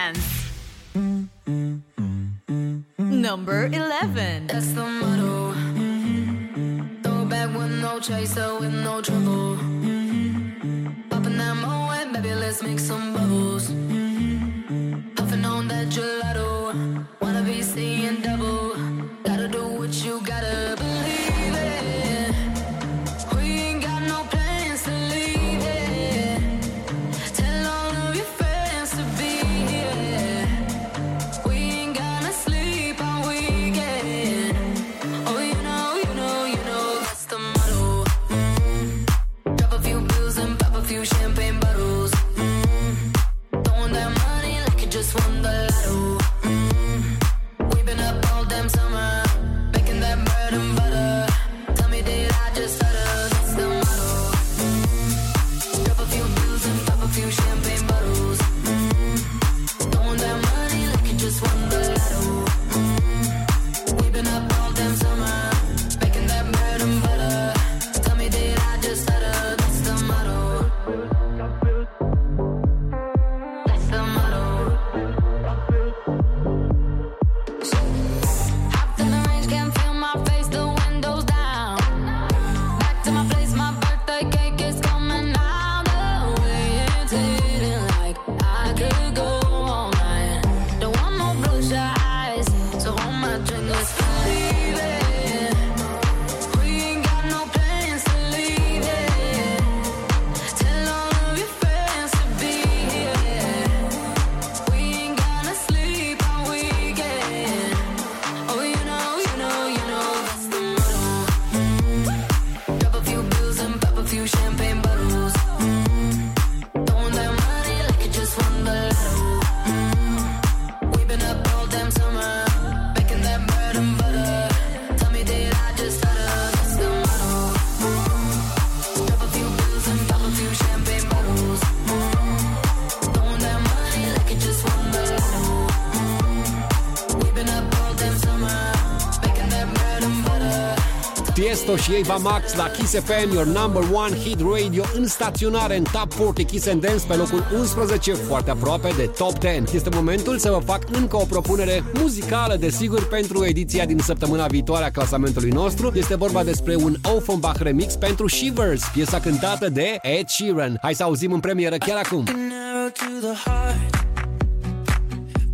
și 141.86 141.94
Eva 141.94 142.16
Max 142.16 142.54
la 142.54 142.68
Kiss 142.68 142.94
FM, 142.94 143.32
your 143.32 143.44
number 143.44 143.82
one 143.92 144.16
hit 144.16 144.40
radio 144.52 144.84
în 144.94 145.06
staționare 145.06 145.76
în 145.76 145.84
Top 145.92 146.14
40 146.14 146.46
Kiss 146.50 146.66
and 146.66 146.80
Dance 146.80 147.06
pe 147.06 147.14
locul 147.14 147.44
11, 147.58 148.12
foarte 148.12 148.50
aproape 148.50 148.92
de 148.96 149.02
Top 149.02 149.32
10. 149.40 149.62
Este 149.72 149.88
momentul 149.94 150.38
să 150.38 150.50
vă 150.50 150.58
fac 150.64 150.82
încă 150.92 151.16
o 151.16 151.24
propunere 151.24 151.84
muzicală, 152.00 152.56
desigur, 152.56 153.08
pentru 153.08 153.44
ediția 153.44 153.84
din 153.84 153.98
săptămâna 153.98 154.46
viitoare 154.46 154.84
a 154.84 154.90
clasamentului 154.90 155.50
nostru. 155.50 155.92
Este 155.94 156.16
vorba 156.16 156.44
despre 156.44 156.76
un 156.76 156.94
Offenbach 157.16 157.60
remix 157.60 157.94
pentru 157.94 158.28
Shivers, 158.28 158.84
piesa 158.92 159.20
cântată 159.20 159.68
de 159.68 159.98
Ed 160.02 160.28
Sheeran. 160.28 160.78
Hai 160.82 160.94
să 160.94 161.02
auzim 161.02 161.32
în 161.32 161.40
premieră 161.40 161.76
chiar 161.76 161.96
acum. 162.04 162.24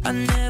I 0.05 0.42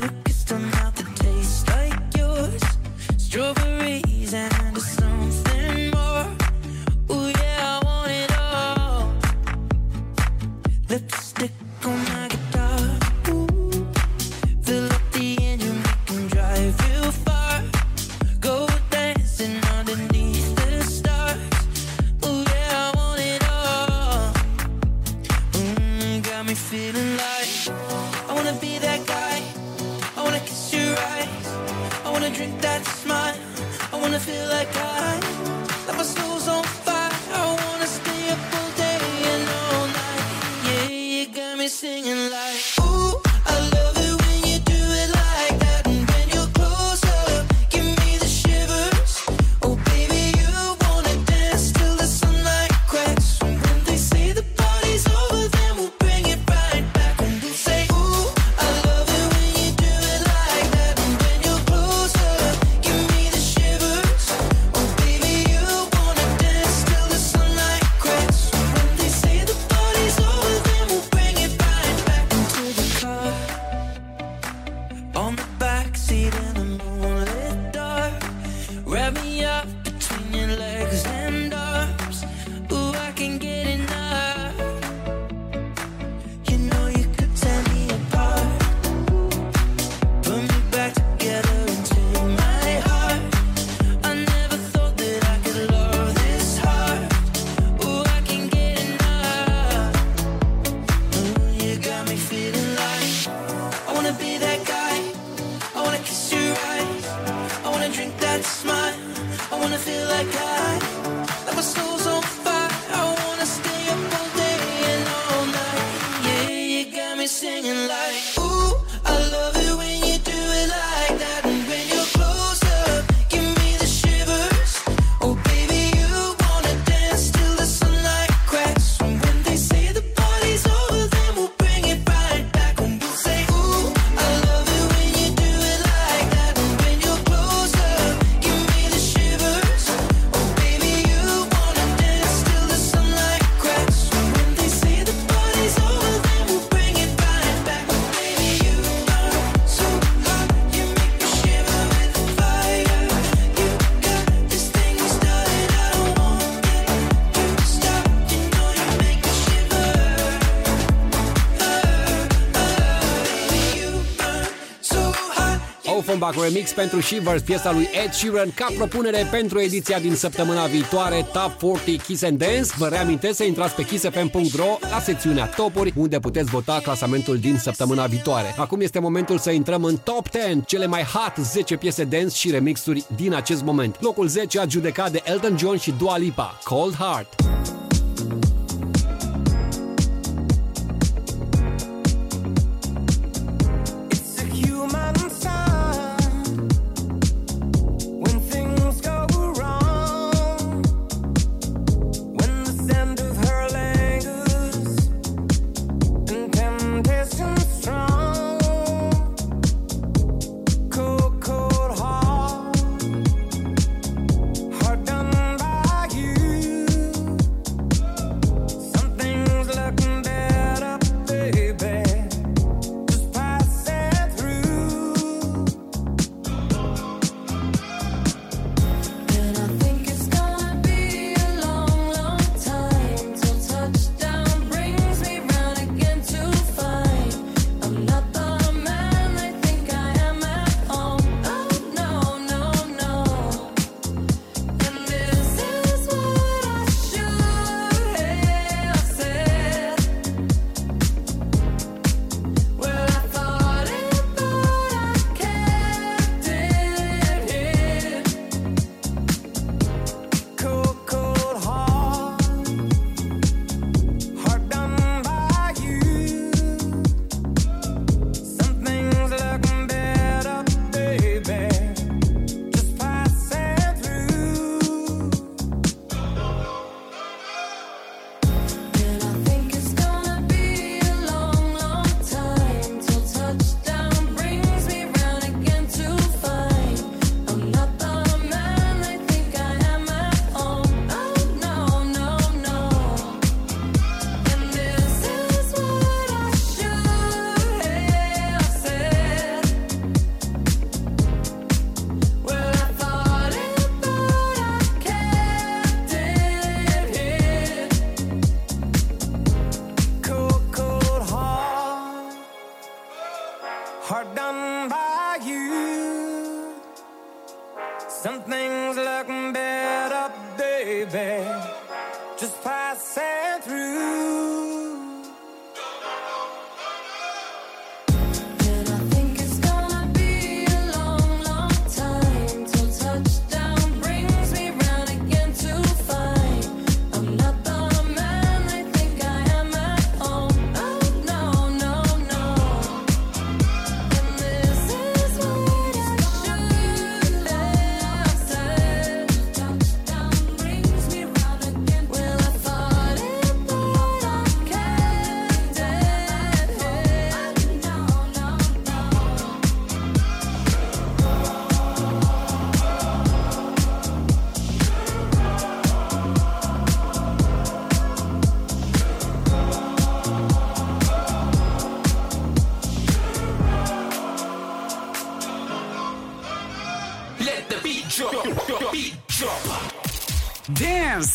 Offenbach 165.98 166.42
Remix 166.42 166.72
pentru 166.72 167.00
Shivers, 167.00 167.42
piesa 167.42 167.72
lui 167.72 167.88
Ed 168.04 168.12
Sheeran, 168.12 168.50
ca 168.54 168.66
propunere 168.76 169.28
pentru 169.30 169.60
ediția 169.60 169.98
din 169.98 170.14
săptămâna 170.14 170.64
viitoare 170.64 171.26
Top 171.32 171.52
40 171.52 172.00
Kiss 172.00 172.22
and 172.22 172.38
Dance. 172.38 172.68
Vă 172.76 172.88
reamintesc 172.88 173.36
să 173.36 173.44
intrați 173.44 173.74
pe 173.74 173.84
kissfm.ro 173.84 174.78
la 174.90 175.00
secțiunea 175.00 175.46
topuri, 175.46 175.92
unde 175.96 176.18
puteți 176.18 176.50
vota 176.50 176.80
clasamentul 176.82 177.38
din 177.38 177.58
săptămâna 177.58 178.06
viitoare. 178.06 178.54
Acum 178.56 178.80
este 178.80 178.98
momentul 178.98 179.38
să 179.38 179.50
intrăm 179.50 179.84
în 179.84 179.96
Top 179.96 180.26
10, 180.30 180.62
cele 180.66 180.86
mai 180.86 181.02
hot 181.02 181.44
10 181.44 181.76
piese 181.76 182.04
dance 182.04 182.34
și 182.36 182.50
remixuri 182.50 183.04
din 183.16 183.34
acest 183.34 183.62
moment. 183.62 183.96
Locul 184.00 184.26
10 184.26 184.58
a 184.58 184.66
judecat 184.68 185.10
de 185.10 185.20
Elton 185.24 185.56
John 185.58 185.76
și 185.76 185.94
Dua 185.98 186.16
Lipa, 186.16 186.58
Cold 186.64 186.94
Heart. 186.94 187.34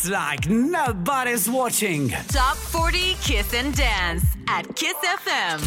like 0.08 0.48
nobody's 0.48 1.48
watching. 1.48 2.08
Top 2.28 2.56
40 2.56 3.14
Kiss 3.22 3.52
and 3.54 3.74
Dance 3.74 4.24
at 4.48 4.64
Kiss 4.74 4.96
FM. 4.96 5.58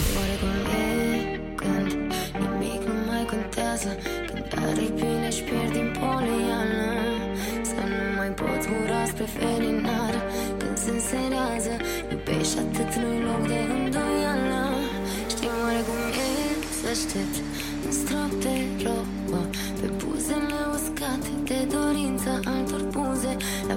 pe 19.81 19.87
buzele 19.87 20.59
uscate 20.73 21.29
de 21.43 21.67
dorința 21.73 22.39
altor 22.45 22.81
buze 22.81 23.37
La 23.67 23.75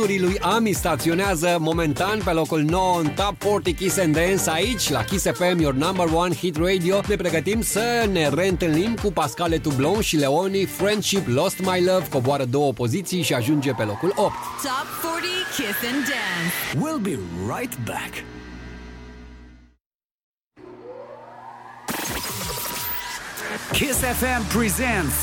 hiturii 0.00 0.20
lui 0.20 0.38
Ami 0.40 0.72
staționează 0.72 1.56
momentan 1.60 2.20
pe 2.24 2.30
locul 2.30 2.62
9 2.62 3.00
în 3.00 3.08
Top 3.08 3.34
40 3.34 3.76
Kiss 3.76 3.98
and 3.98 4.14
Dance 4.14 4.50
aici, 4.50 4.88
la 4.88 5.04
Kiss 5.04 5.24
FM, 5.24 5.60
your 5.60 5.74
number 5.74 6.06
one 6.14 6.34
hit 6.34 6.56
radio. 6.56 7.00
Ne 7.08 7.16
pregătim 7.16 7.62
să 7.62 8.08
ne 8.12 8.28
reîntâlnim 8.28 8.94
cu 8.94 9.12
Pascale 9.12 9.58
Tublon 9.58 10.00
și 10.00 10.16
Leoni. 10.16 10.64
Friendship 10.64 11.26
Lost 11.28 11.58
My 11.58 11.84
Love 11.84 12.08
coboară 12.10 12.44
două 12.44 12.72
poziții 12.72 13.22
și 13.22 13.34
ajunge 13.34 13.72
pe 13.72 13.82
locul 13.82 14.12
8. 14.16 14.16
Top 14.16 14.86
40 15.02 15.30
Kiss 15.56 15.78
and 15.92 16.02
Dance. 16.10 16.54
We'll 16.74 17.02
be 17.02 17.18
right 17.54 17.78
back. 17.84 18.12
Kiss 23.72 23.98
FM 23.98 24.58
presents 24.58 25.14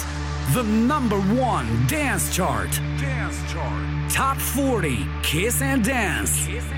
the 0.54 0.64
number 0.64 1.18
one 1.54 1.68
dance 1.90 2.24
chart. 2.38 2.97
Top 4.18 4.38
40 4.38 5.06
Kiss 5.22 5.62
and 5.62 5.84
Dance. 5.84 6.48
Kiss 6.48 6.66
and 6.72 6.77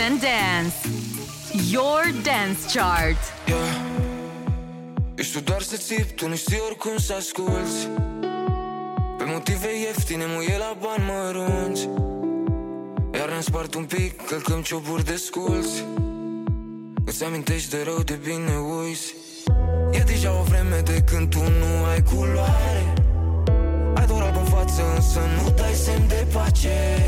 and 0.00 0.20
Dance. 0.20 0.76
Your 1.70 2.02
Dance 2.22 2.60
Chart. 2.74 3.20
Yeah. 3.46 3.58
Eu 5.16 5.24
știu 5.24 5.40
doar 5.40 5.60
să 5.62 5.76
țip, 5.76 6.10
tu 6.16 6.28
nu 6.28 6.34
știi 6.34 6.60
oricum 6.66 6.98
să 6.98 7.14
asculti 7.14 7.88
Pe 9.18 9.24
motive 9.24 9.68
ieftine, 9.78 10.24
muie 10.28 10.56
la 10.58 10.76
bani 10.80 11.04
mărunți 11.10 11.88
Iar 13.14 13.28
ne 13.28 13.40
spart 13.40 13.74
un 13.74 13.84
pic, 13.84 14.26
călcăm 14.26 14.62
cioburi 14.62 15.04
de 15.04 15.16
sculți. 15.16 15.84
Îți 17.04 17.24
amintești 17.24 17.70
de 17.70 17.82
rău, 17.84 18.02
de 18.02 18.18
bine 18.24 18.56
uiți. 18.56 19.14
E 19.90 19.98
deja 19.98 20.38
o 20.40 20.42
vreme 20.42 20.80
de 20.84 21.02
când 21.10 21.30
tu 21.30 21.38
nu 21.38 21.84
ai 21.90 22.02
culoare. 22.02 22.94
Ai 23.94 24.06
doar 24.06 24.22
albă 24.22 24.38
față, 24.38 24.82
însă 24.94 25.20
nu 25.36 25.50
dai 25.50 25.72
semn 25.72 26.08
de 26.08 26.26
pace. 26.32 26.99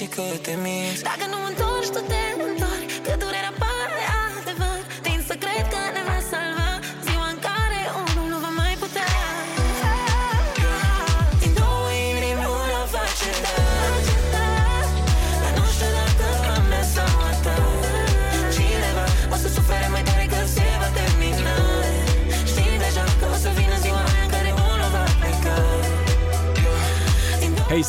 música 0.00 0.22
de 0.22 0.38
temis. 0.38 1.02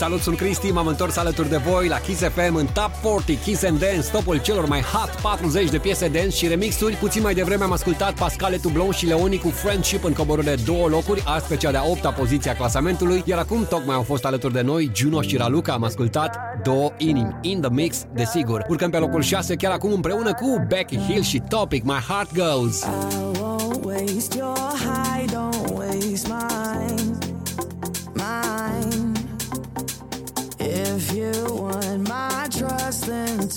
Salut, 0.01 0.21
sunt 0.21 0.37
Cristi, 0.37 0.71
m-am 0.71 0.87
întors 0.87 1.17
alături 1.17 1.49
de 1.49 1.57
voi 1.57 1.87
la 1.87 1.97
Kiss 1.97 2.21
FM 2.21 2.55
în 2.55 2.65
Top 2.65 2.91
40 3.01 3.37
Kiss 3.43 3.63
and 3.63 3.79
Dance, 3.79 4.09
topul 4.11 4.41
celor 4.41 4.67
mai 4.67 4.81
hot 4.81 5.09
40 5.21 5.69
de 5.69 5.77
piese 5.77 6.07
dance 6.07 6.29
și 6.29 6.47
remixuri. 6.47 6.95
Puțin 6.95 7.21
mai 7.21 7.33
devreme 7.33 7.63
am 7.63 7.71
ascultat 7.71 8.13
Pascale 8.13 8.57
Tublon 8.57 8.91
și 8.91 9.05
Leoni 9.05 9.37
cu 9.37 9.49
Friendship 9.49 10.03
în 10.03 10.13
coborâre 10.13 10.55
două 10.65 10.87
locuri, 10.87 11.23
astăzi 11.25 11.59
cea 11.59 11.71
de-a 11.71 11.83
opta 11.85 12.11
poziție 12.11 12.51
a 12.51 12.55
clasamentului, 12.55 13.23
iar 13.25 13.39
acum 13.39 13.65
tocmai 13.69 13.95
au 13.95 14.01
fost 14.01 14.25
alături 14.25 14.53
de 14.53 14.61
noi 14.61 14.91
Juno 14.95 15.21
și 15.21 15.37
Raluca, 15.37 15.73
am 15.73 15.83
ascultat 15.83 16.37
două 16.63 16.91
inimi, 16.97 17.37
in 17.41 17.61
the 17.61 17.69
mix, 17.71 18.03
desigur. 18.13 18.65
Urcăm 18.69 18.89
pe 18.89 18.97
locul 18.97 19.21
6 19.21 19.55
chiar 19.55 19.71
acum 19.71 19.91
împreună 19.93 20.33
cu 20.33 20.65
Becky 20.67 20.97
Hill 20.97 21.23
și 21.23 21.41
Topic, 21.49 21.83
My 21.83 21.99
Heart 22.07 22.33
Goes. 22.33 22.81
I 22.81 22.87
won't 23.39 23.85
waste 23.85 24.37
your 24.37 24.60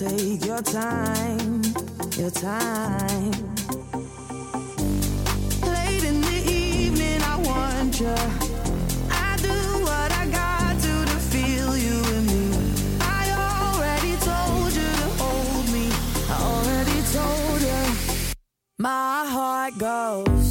Take 0.07 0.45
your 0.45 0.61
time, 0.61 1.63
your 2.19 2.31
time. 2.31 3.31
Late 5.63 6.05
in 6.05 6.21
the 6.21 6.43
evening, 6.47 7.23
I 7.23 7.41
want 7.43 7.99
you. 7.99 8.15
I 9.11 9.39
do 9.41 9.59
what 9.83 10.13
I 10.13 10.27
got 10.31 10.79
to 10.79 11.05
to 11.11 11.19
feel 11.33 11.79
you 11.79 12.03
me. 12.21 12.45
I 13.01 13.23
already 13.49 14.15
told 14.21 14.73
you 14.75 14.91
to 15.01 15.09
hold 15.23 15.73
me. 15.73 15.89
I 16.29 16.37
already 16.53 17.01
told 17.17 17.63
you. 17.63 18.35
My 18.77 19.25
heart 19.27 19.79
goes. 19.79 20.44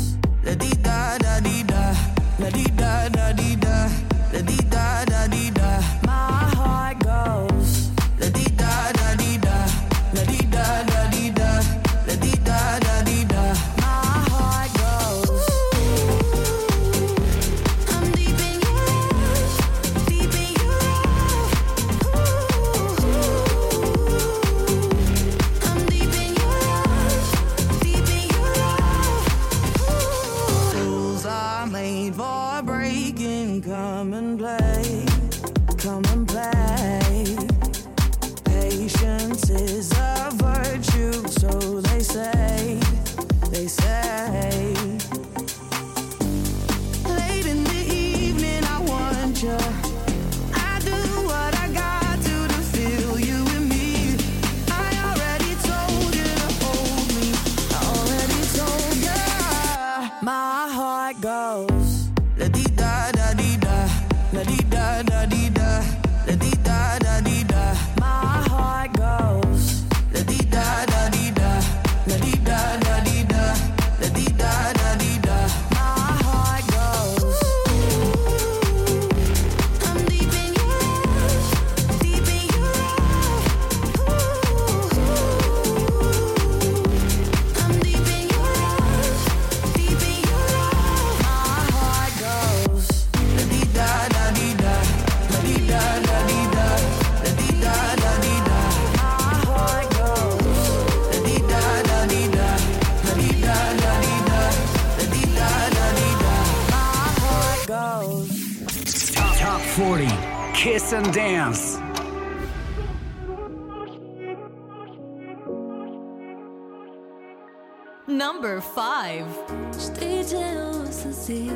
zic 121.26 121.52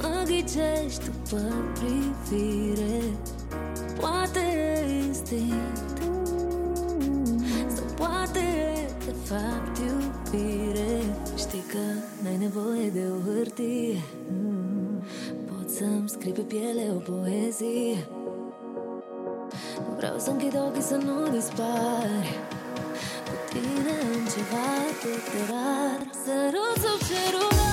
Mă 0.00 0.22
ghicești 0.24 1.04
după 1.04 1.42
privire 1.74 3.02
Poate 4.00 4.38
e 4.38 5.04
instinct. 5.06 5.98
Sau 7.74 7.84
poate 7.96 8.38
e 8.38 8.90
de 9.04 9.14
fapt 9.24 9.78
iubire. 9.78 11.02
Știi 11.36 11.64
că 11.70 11.78
n-ai 12.22 12.36
nevoie 12.36 12.88
de 12.88 13.02
o 13.10 13.30
hârtie. 13.30 14.02
Pot 15.46 15.70
să-mi 15.70 16.08
scrii 16.08 16.32
pe 16.32 16.40
piele 16.40 16.92
o 16.94 17.12
poezie. 17.12 18.08
Vreau 19.96 20.18
să 20.18 20.30
închid 20.30 20.62
ochii 20.66 20.82
să 20.82 20.96
nu 20.96 21.28
dispari 21.28 22.55
ceva 24.36 24.64
atât 24.88 25.24
de 25.32 25.42
rar. 25.50 26.00
Sărut 26.24 26.76
sub 26.82 27.65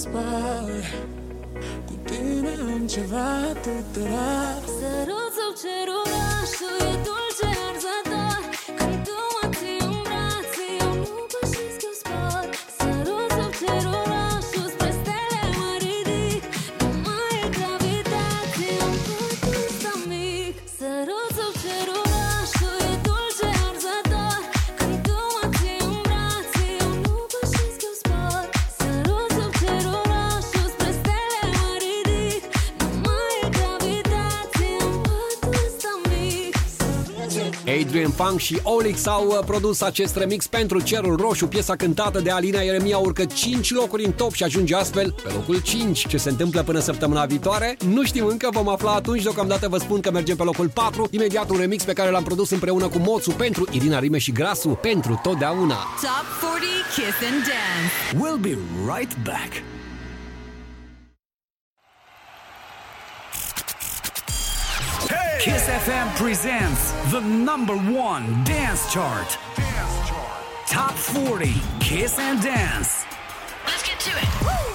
dispar 0.00 0.64
Cu 1.86 1.94
tine 2.04 2.56
am 2.72 2.86
ceva 2.86 3.52
tuturor 3.62 4.29
Adrian 37.90 38.10
Funk 38.10 38.38
și 38.38 38.60
Olix 38.62 39.06
au 39.06 39.26
uh, 39.26 39.38
produs 39.46 39.80
acest 39.80 40.16
remix 40.16 40.46
pentru 40.46 40.80
Cerul 40.80 41.16
Roșu. 41.16 41.46
Piesa 41.46 41.76
cântată 41.76 42.20
de 42.20 42.30
Alina 42.30 42.60
Eremia 42.60 42.98
urcă 42.98 43.24
5 43.24 43.72
locuri 43.72 44.04
în 44.04 44.12
top 44.12 44.32
și 44.32 44.42
ajunge 44.42 44.74
astfel 44.74 45.14
pe 45.22 45.32
locul 45.34 45.60
5. 45.60 46.06
Ce 46.06 46.16
se 46.16 46.28
întâmplă 46.28 46.62
până 46.62 46.78
săptămâna 46.78 47.24
viitoare? 47.24 47.76
Nu 47.88 48.04
știm 48.04 48.26
încă, 48.26 48.48
vom 48.52 48.68
afla 48.68 48.92
atunci. 48.92 49.22
Deocamdată 49.22 49.68
vă 49.68 49.78
spun 49.78 50.00
că 50.00 50.10
mergem 50.10 50.36
pe 50.36 50.42
locul 50.42 50.68
4. 50.68 51.08
Imediat 51.10 51.50
un 51.50 51.58
remix 51.58 51.84
pe 51.84 51.92
care 51.92 52.10
l-am 52.10 52.22
produs 52.22 52.50
împreună 52.50 52.88
cu 52.88 52.98
Moțu 52.98 53.30
pentru 53.30 53.66
Irina 53.70 53.98
Rime 53.98 54.18
și 54.18 54.32
Grasu 54.32 54.68
pentru 54.68 55.20
totdeauna. 55.22 55.74
Top 55.74 56.26
40 56.40 56.70
Kiss 56.94 57.18
and 57.30 57.42
Dance. 57.50 57.92
We'll 58.22 58.40
be 58.40 58.58
right 58.94 59.16
back. 59.24 59.79
Kiss 65.40 65.70
FM 65.70 66.14
presents 66.16 66.92
the 67.10 67.20
number 67.22 67.74
one 67.74 68.44
dance 68.44 68.92
chart. 68.92 69.38
Dance 69.56 70.08
chart. 70.10 70.66
Top 70.66 70.92
40 70.92 71.54
Kiss 71.80 72.18
and 72.18 72.42
Dance. 72.42 73.06
Let's 73.64 73.82
get 73.82 73.98
to 74.00 74.10
it. 74.10 74.42
Woo! 74.42 74.69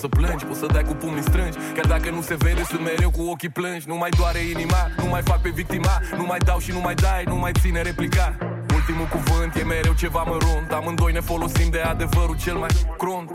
Să 0.00 0.06
urli, 0.06 0.26
poți 0.26 0.28
să 0.28 0.36
plângi 0.36 0.44
Poți 0.44 0.58
să 0.58 0.66
dai 0.66 0.84
cu 0.90 0.94
pumnii 0.94 1.22
strângi. 1.22 1.58
Chiar 1.74 1.86
dacă 1.86 2.10
nu 2.10 2.20
se 2.20 2.34
vede, 2.34 2.62
sunt 2.62 2.82
mereu 2.90 3.10
cu 3.10 3.22
ochii 3.22 3.48
plângi. 3.48 3.88
Nu 3.88 3.96
mai 3.96 4.10
doare 4.18 4.40
inima, 4.54 4.82
nu 4.96 5.08
mai 5.14 5.22
fac 5.22 5.40
pe 5.40 5.50
victima. 5.60 5.94
Nu 6.16 6.24
mai 6.24 6.38
dau 6.38 6.58
și 6.58 6.70
nu 6.76 6.80
mai 6.80 6.94
dai, 6.94 7.24
nu 7.26 7.36
mai 7.36 7.52
ține 7.60 7.82
replica. 7.82 8.26
Ultimul 8.74 9.08
cuvânt 9.16 9.54
e 9.54 9.62
mereu 9.62 9.94
ceva 10.02 10.22
mărunt. 10.22 10.68
Amândoi 10.72 11.12
ne 11.12 11.20
folosim 11.20 11.70
de 11.70 11.80
adevărul 11.80 12.36
cel 12.44 12.56
mai 12.56 12.72
crunt. 12.98 13.30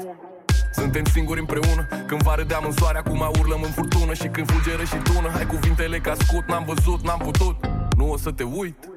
Suntem 0.72 1.06
singuri 1.06 1.40
împreună. 1.40 1.84
Când 2.08 2.22
vară 2.22 2.44
de 2.44 2.56
în 2.68 2.72
soare, 2.72 2.98
acum 2.98 3.22
urlăm 3.40 3.62
în 3.62 3.72
furtună. 3.78 4.14
Și 4.14 4.28
când 4.28 4.52
fulgeră 4.52 4.84
și 4.84 4.98
tună 5.08 5.30
Hai 5.34 5.46
cuvintele 5.46 5.98
ca 6.00 6.14
scut, 6.24 6.46
n-am 6.48 6.66
văzut, 6.72 7.02
n-am 7.04 7.20
putut. 7.20 7.56
Nu 7.98 8.12
o 8.12 8.18
să 8.18 8.32
te 8.32 8.44
uit 8.44 8.95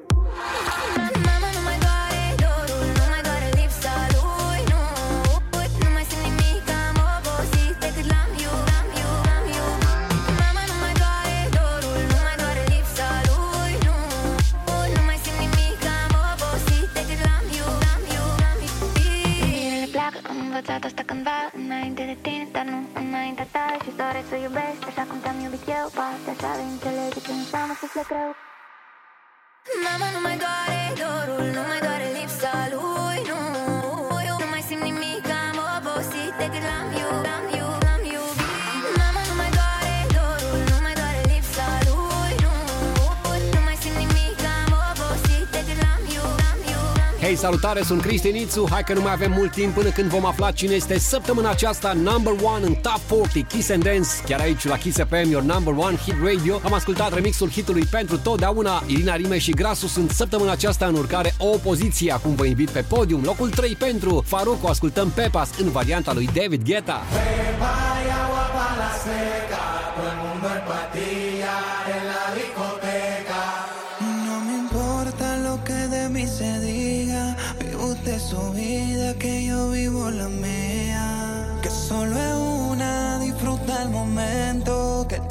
am 20.69 20.75
învățat 20.75 20.91
asta 20.91 21.03
cândva 21.11 21.39
Înainte 21.61 22.03
de 22.11 22.17
tine, 22.25 22.47
dar 22.55 22.65
nu 22.71 22.79
înaintea 23.01 23.47
ta 23.55 23.65
Și 23.83 23.91
doresc 24.01 24.27
să 24.33 24.37
iubesc 24.45 24.81
așa 24.89 25.03
cum 25.09 25.17
te-am 25.23 25.39
iubit 25.45 25.63
eu. 25.77 25.87
Poate 25.97 26.29
așa 26.33 26.51
de 26.59 26.63
înțelege 26.73 27.19
ce 27.25 27.31
înseamnă 27.41 27.73
să 27.81 27.85
plec 27.93 28.09
rău 28.17 28.31
Mama, 29.85 30.07
nu 30.15 30.19
mai 30.25 30.37
doare 30.43 30.81
dorul, 31.01 31.45
nu 31.57 31.61
mai 31.69 31.79
doare 31.85 32.07
lipsa 32.17 32.53
lui, 32.73 33.17
nu 33.29 33.39
Eu 34.29 34.35
nu 34.43 34.47
mai 34.53 34.63
simt 34.67 34.83
nimic, 34.89 35.25
am 35.43 35.57
obosit 35.75 36.33
de 36.39 36.45
cât 36.53 36.63
l-am 36.69 36.87
iubit, 36.99 37.09
l-am 37.09 37.13
iubit, 37.15 37.28
Hei, 47.29 47.37
salutare, 47.37 47.81
sunt 47.81 48.01
Cristi 48.01 48.31
Nițu. 48.31 48.67
Hai 48.71 48.83
că 48.83 48.93
nu 48.93 49.01
mai 49.01 49.11
avem 49.11 49.31
mult 49.31 49.51
timp 49.51 49.73
până 49.73 49.89
când 49.89 50.09
vom 50.09 50.25
afla 50.25 50.51
cine 50.51 50.73
este 50.73 50.99
săptămâna 50.99 51.49
aceasta 51.49 51.93
number 51.93 52.33
one 52.41 52.65
în 52.65 52.73
Top 52.73 52.99
40 53.07 53.45
Kiss 53.47 53.69
and 53.69 53.83
Dance. 53.83 54.09
Chiar 54.25 54.39
aici 54.39 54.65
la 54.67 54.77
Kiss 54.77 54.97
FM, 54.97 55.29
your 55.29 55.43
number 55.43 55.73
one 55.77 55.95
hit 55.95 56.15
radio. 56.23 56.61
Am 56.63 56.73
ascultat 56.73 57.13
remixul 57.13 57.49
hitului 57.49 57.83
pentru 57.91 58.17
totdeauna. 58.17 58.83
Irina 58.85 59.15
Rime 59.15 59.37
și 59.37 59.51
Grasu 59.51 59.87
sunt 59.87 60.11
săptămâna 60.11 60.51
aceasta 60.51 60.85
în 60.85 60.95
urcare 60.95 61.33
o 61.37 61.57
poziție. 61.57 62.13
Acum 62.13 62.35
vă 62.35 62.45
invit 62.45 62.69
pe 62.69 62.81
podium. 62.87 63.23
Locul 63.23 63.49
3 63.49 63.75
pentru 63.75 64.23
Faruco. 64.27 64.67
Ascultăm 64.67 65.09
Pepas 65.09 65.49
în 65.59 65.69
varianta 65.69 66.13
lui 66.13 66.29
David 66.33 66.63
Guetta. 66.63 67.03
Vaya 67.59 68.28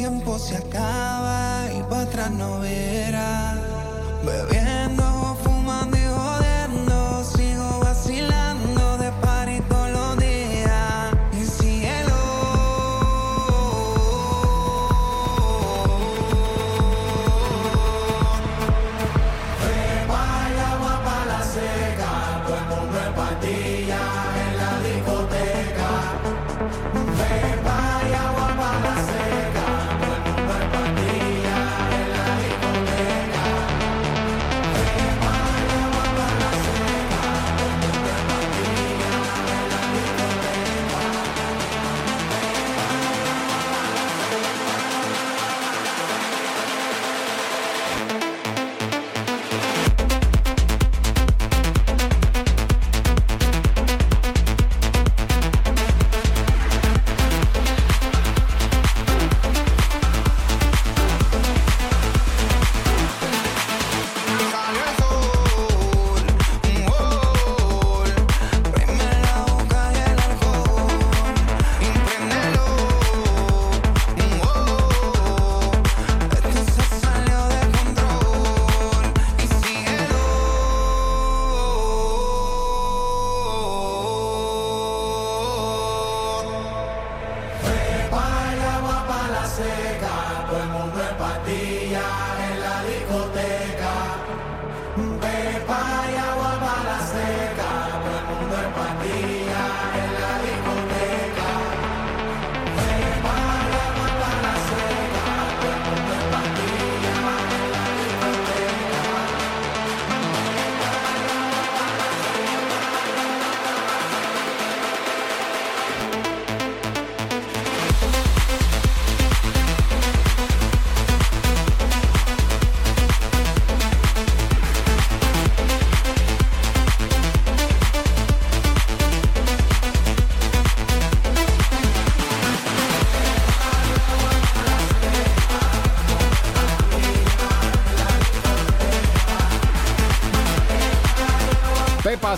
tiempo 0.08 0.38
se 0.38 0.56
acaba 0.56 1.68
y 1.70 1.82
para 1.82 2.02
atrás 2.02 2.30
no 2.30 2.60
verá. 2.60 2.87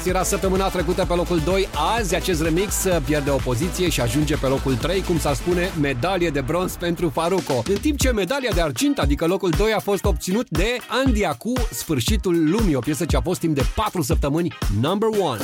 Pepas 0.01 0.15
era 0.15 0.23
săptămâna 0.23 0.69
trecută 0.69 1.05
pe 1.05 1.15
locul 1.15 1.41
2. 1.45 1.69
Azi 1.97 2.15
acest 2.15 2.43
remix 2.43 2.75
pierde 3.05 3.31
o 3.31 3.37
poziție 3.37 3.89
și 3.89 4.01
ajunge 4.01 4.37
pe 4.37 4.47
locul 4.47 4.75
3, 4.77 5.03
cum 5.03 5.19
s-ar 5.19 5.35
spune, 5.35 5.73
medalie 5.81 6.31
de 6.31 6.41
bronz 6.41 6.77
pentru 6.77 7.09
Faruco. 7.09 7.63
În 7.69 7.77
timp 7.81 7.99
ce 7.99 8.11
medalia 8.11 8.51
de 8.55 8.61
argint, 8.61 8.99
adică 8.99 9.27
locul 9.27 9.51
2, 9.57 9.73
a 9.73 9.79
fost 9.79 10.05
obținut 10.05 10.47
de 10.49 10.77
Andia 11.05 11.33
cu 11.33 11.53
Sfârșitul 11.71 12.51
Lumii, 12.51 12.75
o 12.75 12.81
piesă 12.81 13.05
ce 13.05 13.17
a 13.17 13.21
fost 13.21 13.41
timp 13.41 13.55
de 13.55 13.63
4 13.75 14.03
săptămâni 14.03 14.55
number 14.81 15.09
1. 15.09 15.37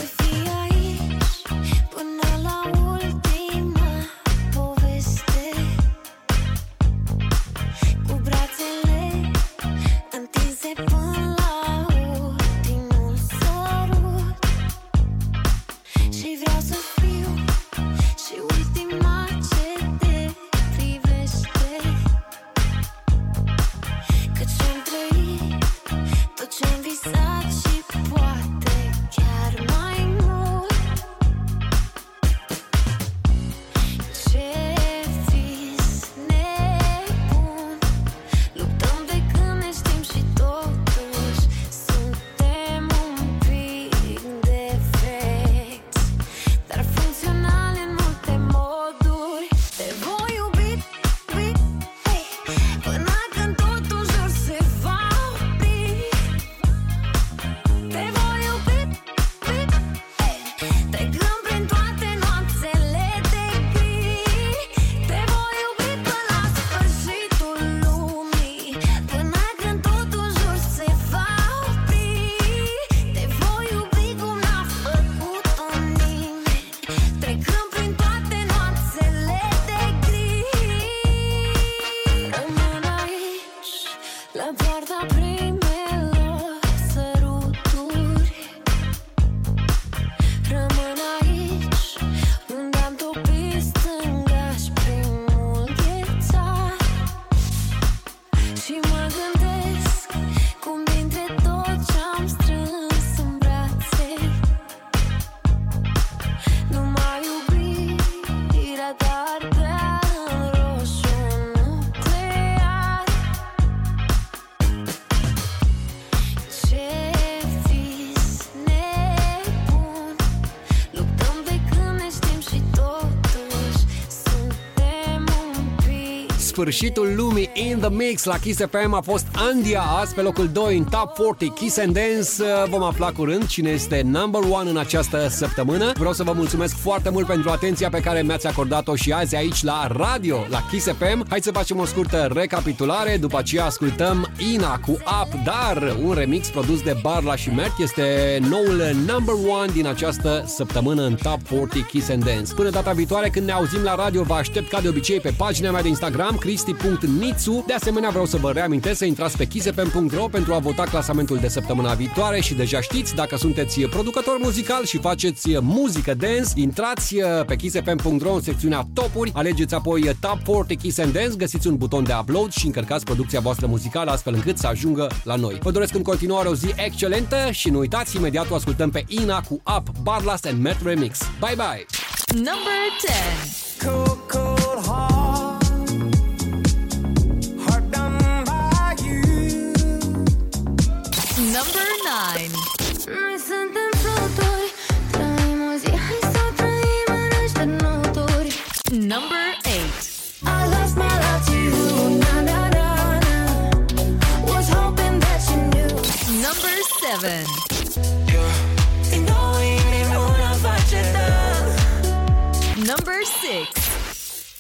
Sfârșitul 126.57 127.12
lumii 127.16 127.51
in 127.55 127.78
the 127.78 127.89
mix 127.91 128.24
la 128.24 128.39
Kiss 128.39 128.61
FM 128.70 128.93
a 128.93 129.01
fost 129.01 129.27
Andia, 129.35 129.83
azi 130.01 130.15
pe 130.15 130.20
locul 130.20 130.49
2 130.49 130.77
în 130.77 130.85
Top 130.85 131.12
40 131.15 131.53
Kiss 131.55 131.78
and 131.78 131.95
Dance. 131.95 132.69
Vom 132.70 132.83
afla 132.83 133.12
curând 133.12 133.47
cine 133.47 133.70
este 133.70 134.03
number 134.05 134.41
one 134.51 134.70
în 134.70 134.77
această 134.77 135.28
săptămână. 135.28 135.93
Vreau 135.95 136.12
să 136.12 136.23
vă 136.23 136.33
mulțumesc 136.33 136.77
foarte 136.77 137.11
mult 137.11 137.27
pentru 137.27 137.51
atenția 137.51 137.89
pe 137.89 138.01
care 138.01 138.23
mi-ați 138.23 138.47
acordat-o 138.47 138.95
și 138.95 139.12
azi 139.12 139.37
aici 139.37 139.62
la 139.62 139.87
radio, 139.91 140.47
la 140.49 140.66
Kiss 140.70 140.87
FM. 140.87 141.27
Hai 141.28 141.41
să 141.43 141.51
facem 141.51 141.78
o 141.78 141.85
scurtă 141.85 142.28
recapitulare, 142.33 143.16
după 143.16 143.39
aceea 143.39 143.65
ascultăm 143.65 144.28
Ina 144.53 144.78
cu 144.78 144.91
Up, 144.91 145.45
dar 145.45 145.97
un 146.05 146.12
remix 146.12 146.49
produs 146.49 146.83
de 146.83 146.97
Barla 147.03 147.37
și 147.37 147.51
Mert 147.51 147.78
este 147.78 148.39
noul 148.49 148.83
number 148.95 149.35
one 149.61 149.73
din 149.73 149.87
această 149.87 150.45
săptămână 150.47 151.03
în 151.03 151.15
Top 151.15 151.43
40 151.43 151.85
Kiss 151.85 152.09
and 152.09 152.24
Dance. 152.24 152.55
Până 152.55 152.70
data 152.70 152.93
viitoare 152.93 153.28
când 153.28 153.47
ne 153.47 153.53
auzim 153.53 153.83
la 153.83 153.95
radio, 153.95 154.23
vă 154.23 154.35
aștept 154.35 154.69
ca 154.69 154.81
de 154.81 154.89
obicei 154.89 155.20
pe 155.20 155.35
pagina 155.37 155.70
mea 155.70 155.83
de 155.83 155.89
Instagram, 155.89 156.37
cristi.nițu. 156.47 157.64
De 157.66 157.73
asemenea, 157.73 158.09
vreau 158.10 158.27
să 158.27 158.36
vă 158.36 158.52
reamintesc 158.52 158.98
să 158.98 159.05
intrați 159.05 159.36
pe 159.36 159.44
kissfm.ro 159.44 160.28
pentru 160.31 160.55
a 160.55 160.59
vota 160.59 160.82
clasamentul 160.82 161.39
de 161.39 161.48
săptămâna 161.48 161.94
viitoare 161.94 162.40
și 162.40 162.55
deja 162.55 162.81
știți, 162.81 163.14
dacă 163.14 163.36
sunteți 163.36 163.81
producător 163.81 164.36
muzical 164.39 164.85
și 164.85 164.98
faceți 164.98 165.59
muzică 165.60 166.14
dance, 166.14 166.51
intrați 166.55 167.16
pe 167.47 167.56
kissfm.ro 167.56 168.32
în 168.32 168.40
secțiunea 168.40 168.89
topuri, 168.94 169.32
alegeți 169.35 169.74
apoi 169.74 170.16
Top 170.20 170.39
40 170.44 170.81
Kiss 170.81 170.98
and 170.98 171.12
Dance, 171.12 171.36
găsiți 171.36 171.66
un 171.66 171.77
buton 171.77 172.05
de 172.05 172.14
upload 172.20 172.52
și 172.52 172.66
încărcați 172.66 173.05
producția 173.05 173.40
voastră 173.40 173.66
muzicală 173.66 174.10
astfel 174.10 174.35
încât 174.35 174.59
să 174.59 174.66
ajungă 174.66 175.10
la 175.24 175.35
noi. 175.35 175.59
Vă 175.62 175.70
doresc 175.70 175.94
în 175.94 176.02
continuare 176.02 176.48
o 176.48 176.55
zi 176.55 176.73
excelentă 176.77 177.36
și 177.51 177.70
nu 177.70 177.78
uitați, 177.78 178.16
imediat 178.16 178.51
o 178.51 178.55
ascultăm 178.55 178.90
pe 178.90 179.05
Ina 179.09 179.40
cu 179.40 179.62
Up, 179.77 179.89
Barlas 180.02 180.44
and 180.44 180.62
Met 180.62 180.77
Remix. 180.85 181.18
Bye 181.40 181.55
bye! 181.56 181.86
Number 182.35 182.78
10. 183.01 183.90
Cold, 183.90 184.18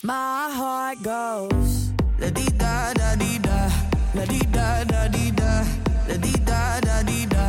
My 0.06 0.48
heart 0.54 1.02
goes 1.02 1.90
la 2.20 2.30
di 2.30 2.46
da 2.56 2.92
da 2.94 3.16
di 3.16 3.40
da 3.40 3.68
la 4.14 4.24
di 4.24 4.38
da 4.56 4.84
da 4.84 5.08
di 5.08 5.32
da 5.34 5.64
la 6.06 6.16
di 6.16 6.32
da 6.44 6.78
da 6.78 7.02
di 7.02 7.26
da. 7.26 7.46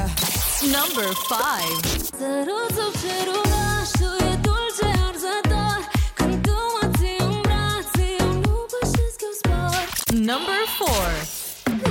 Number 0.66 1.14
5. 1.14 1.86
Sărut 2.18 2.70
sub 2.78 2.96
E 4.20 4.36
dulce 4.46 4.88
arzător 5.08 5.80
Când 6.16 6.42
tu 6.42 6.58
mă 6.74 6.90
ții 6.98 7.18
în 7.20 7.42
brațe 7.42 8.06
Eu 8.20 8.32
nu 8.44 8.66
pășesc, 8.72 9.18
eu 9.28 9.34
spor 9.42 9.78
Number 10.30 10.62
4. 10.80 11.38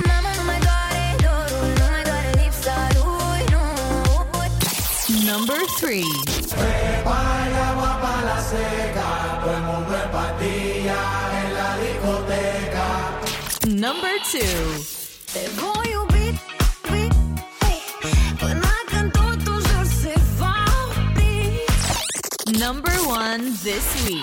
Mama, 0.07 0.31
nu 0.37 0.43
mai 0.49 0.59
doare 0.67 1.05
dorul 1.25 1.69
Nu 1.79 1.85
mai 1.93 2.03
doare 2.09 2.31
lipsa 2.39 2.77
lui, 2.97 3.41
nu 3.53 3.63
Number 5.31 5.61
3. 5.79 6.03
Prepara 6.59 7.67
para 8.01 8.21
la 8.29 8.37
seca, 8.49 9.36
Number 13.67 14.13
two. 14.31 14.39
Te 15.33 15.47
voy 15.55 15.93
a 15.93 16.07
Number 22.59 22.91
one 23.07 23.53
this 23.61 23.85
week. 24.07 24.21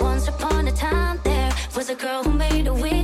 Once 0.00 0.28
upon 0.28 0.66
a 0.66 0.72
time, 0.72 1.20
there 1.22 1.52
was 1.76 1.90
a 1.90 1.94
girl 1.94 2.22
who 2.22 2.32
made 2.32 2.66
a 2.66 2.74
wish. 2.74 2.97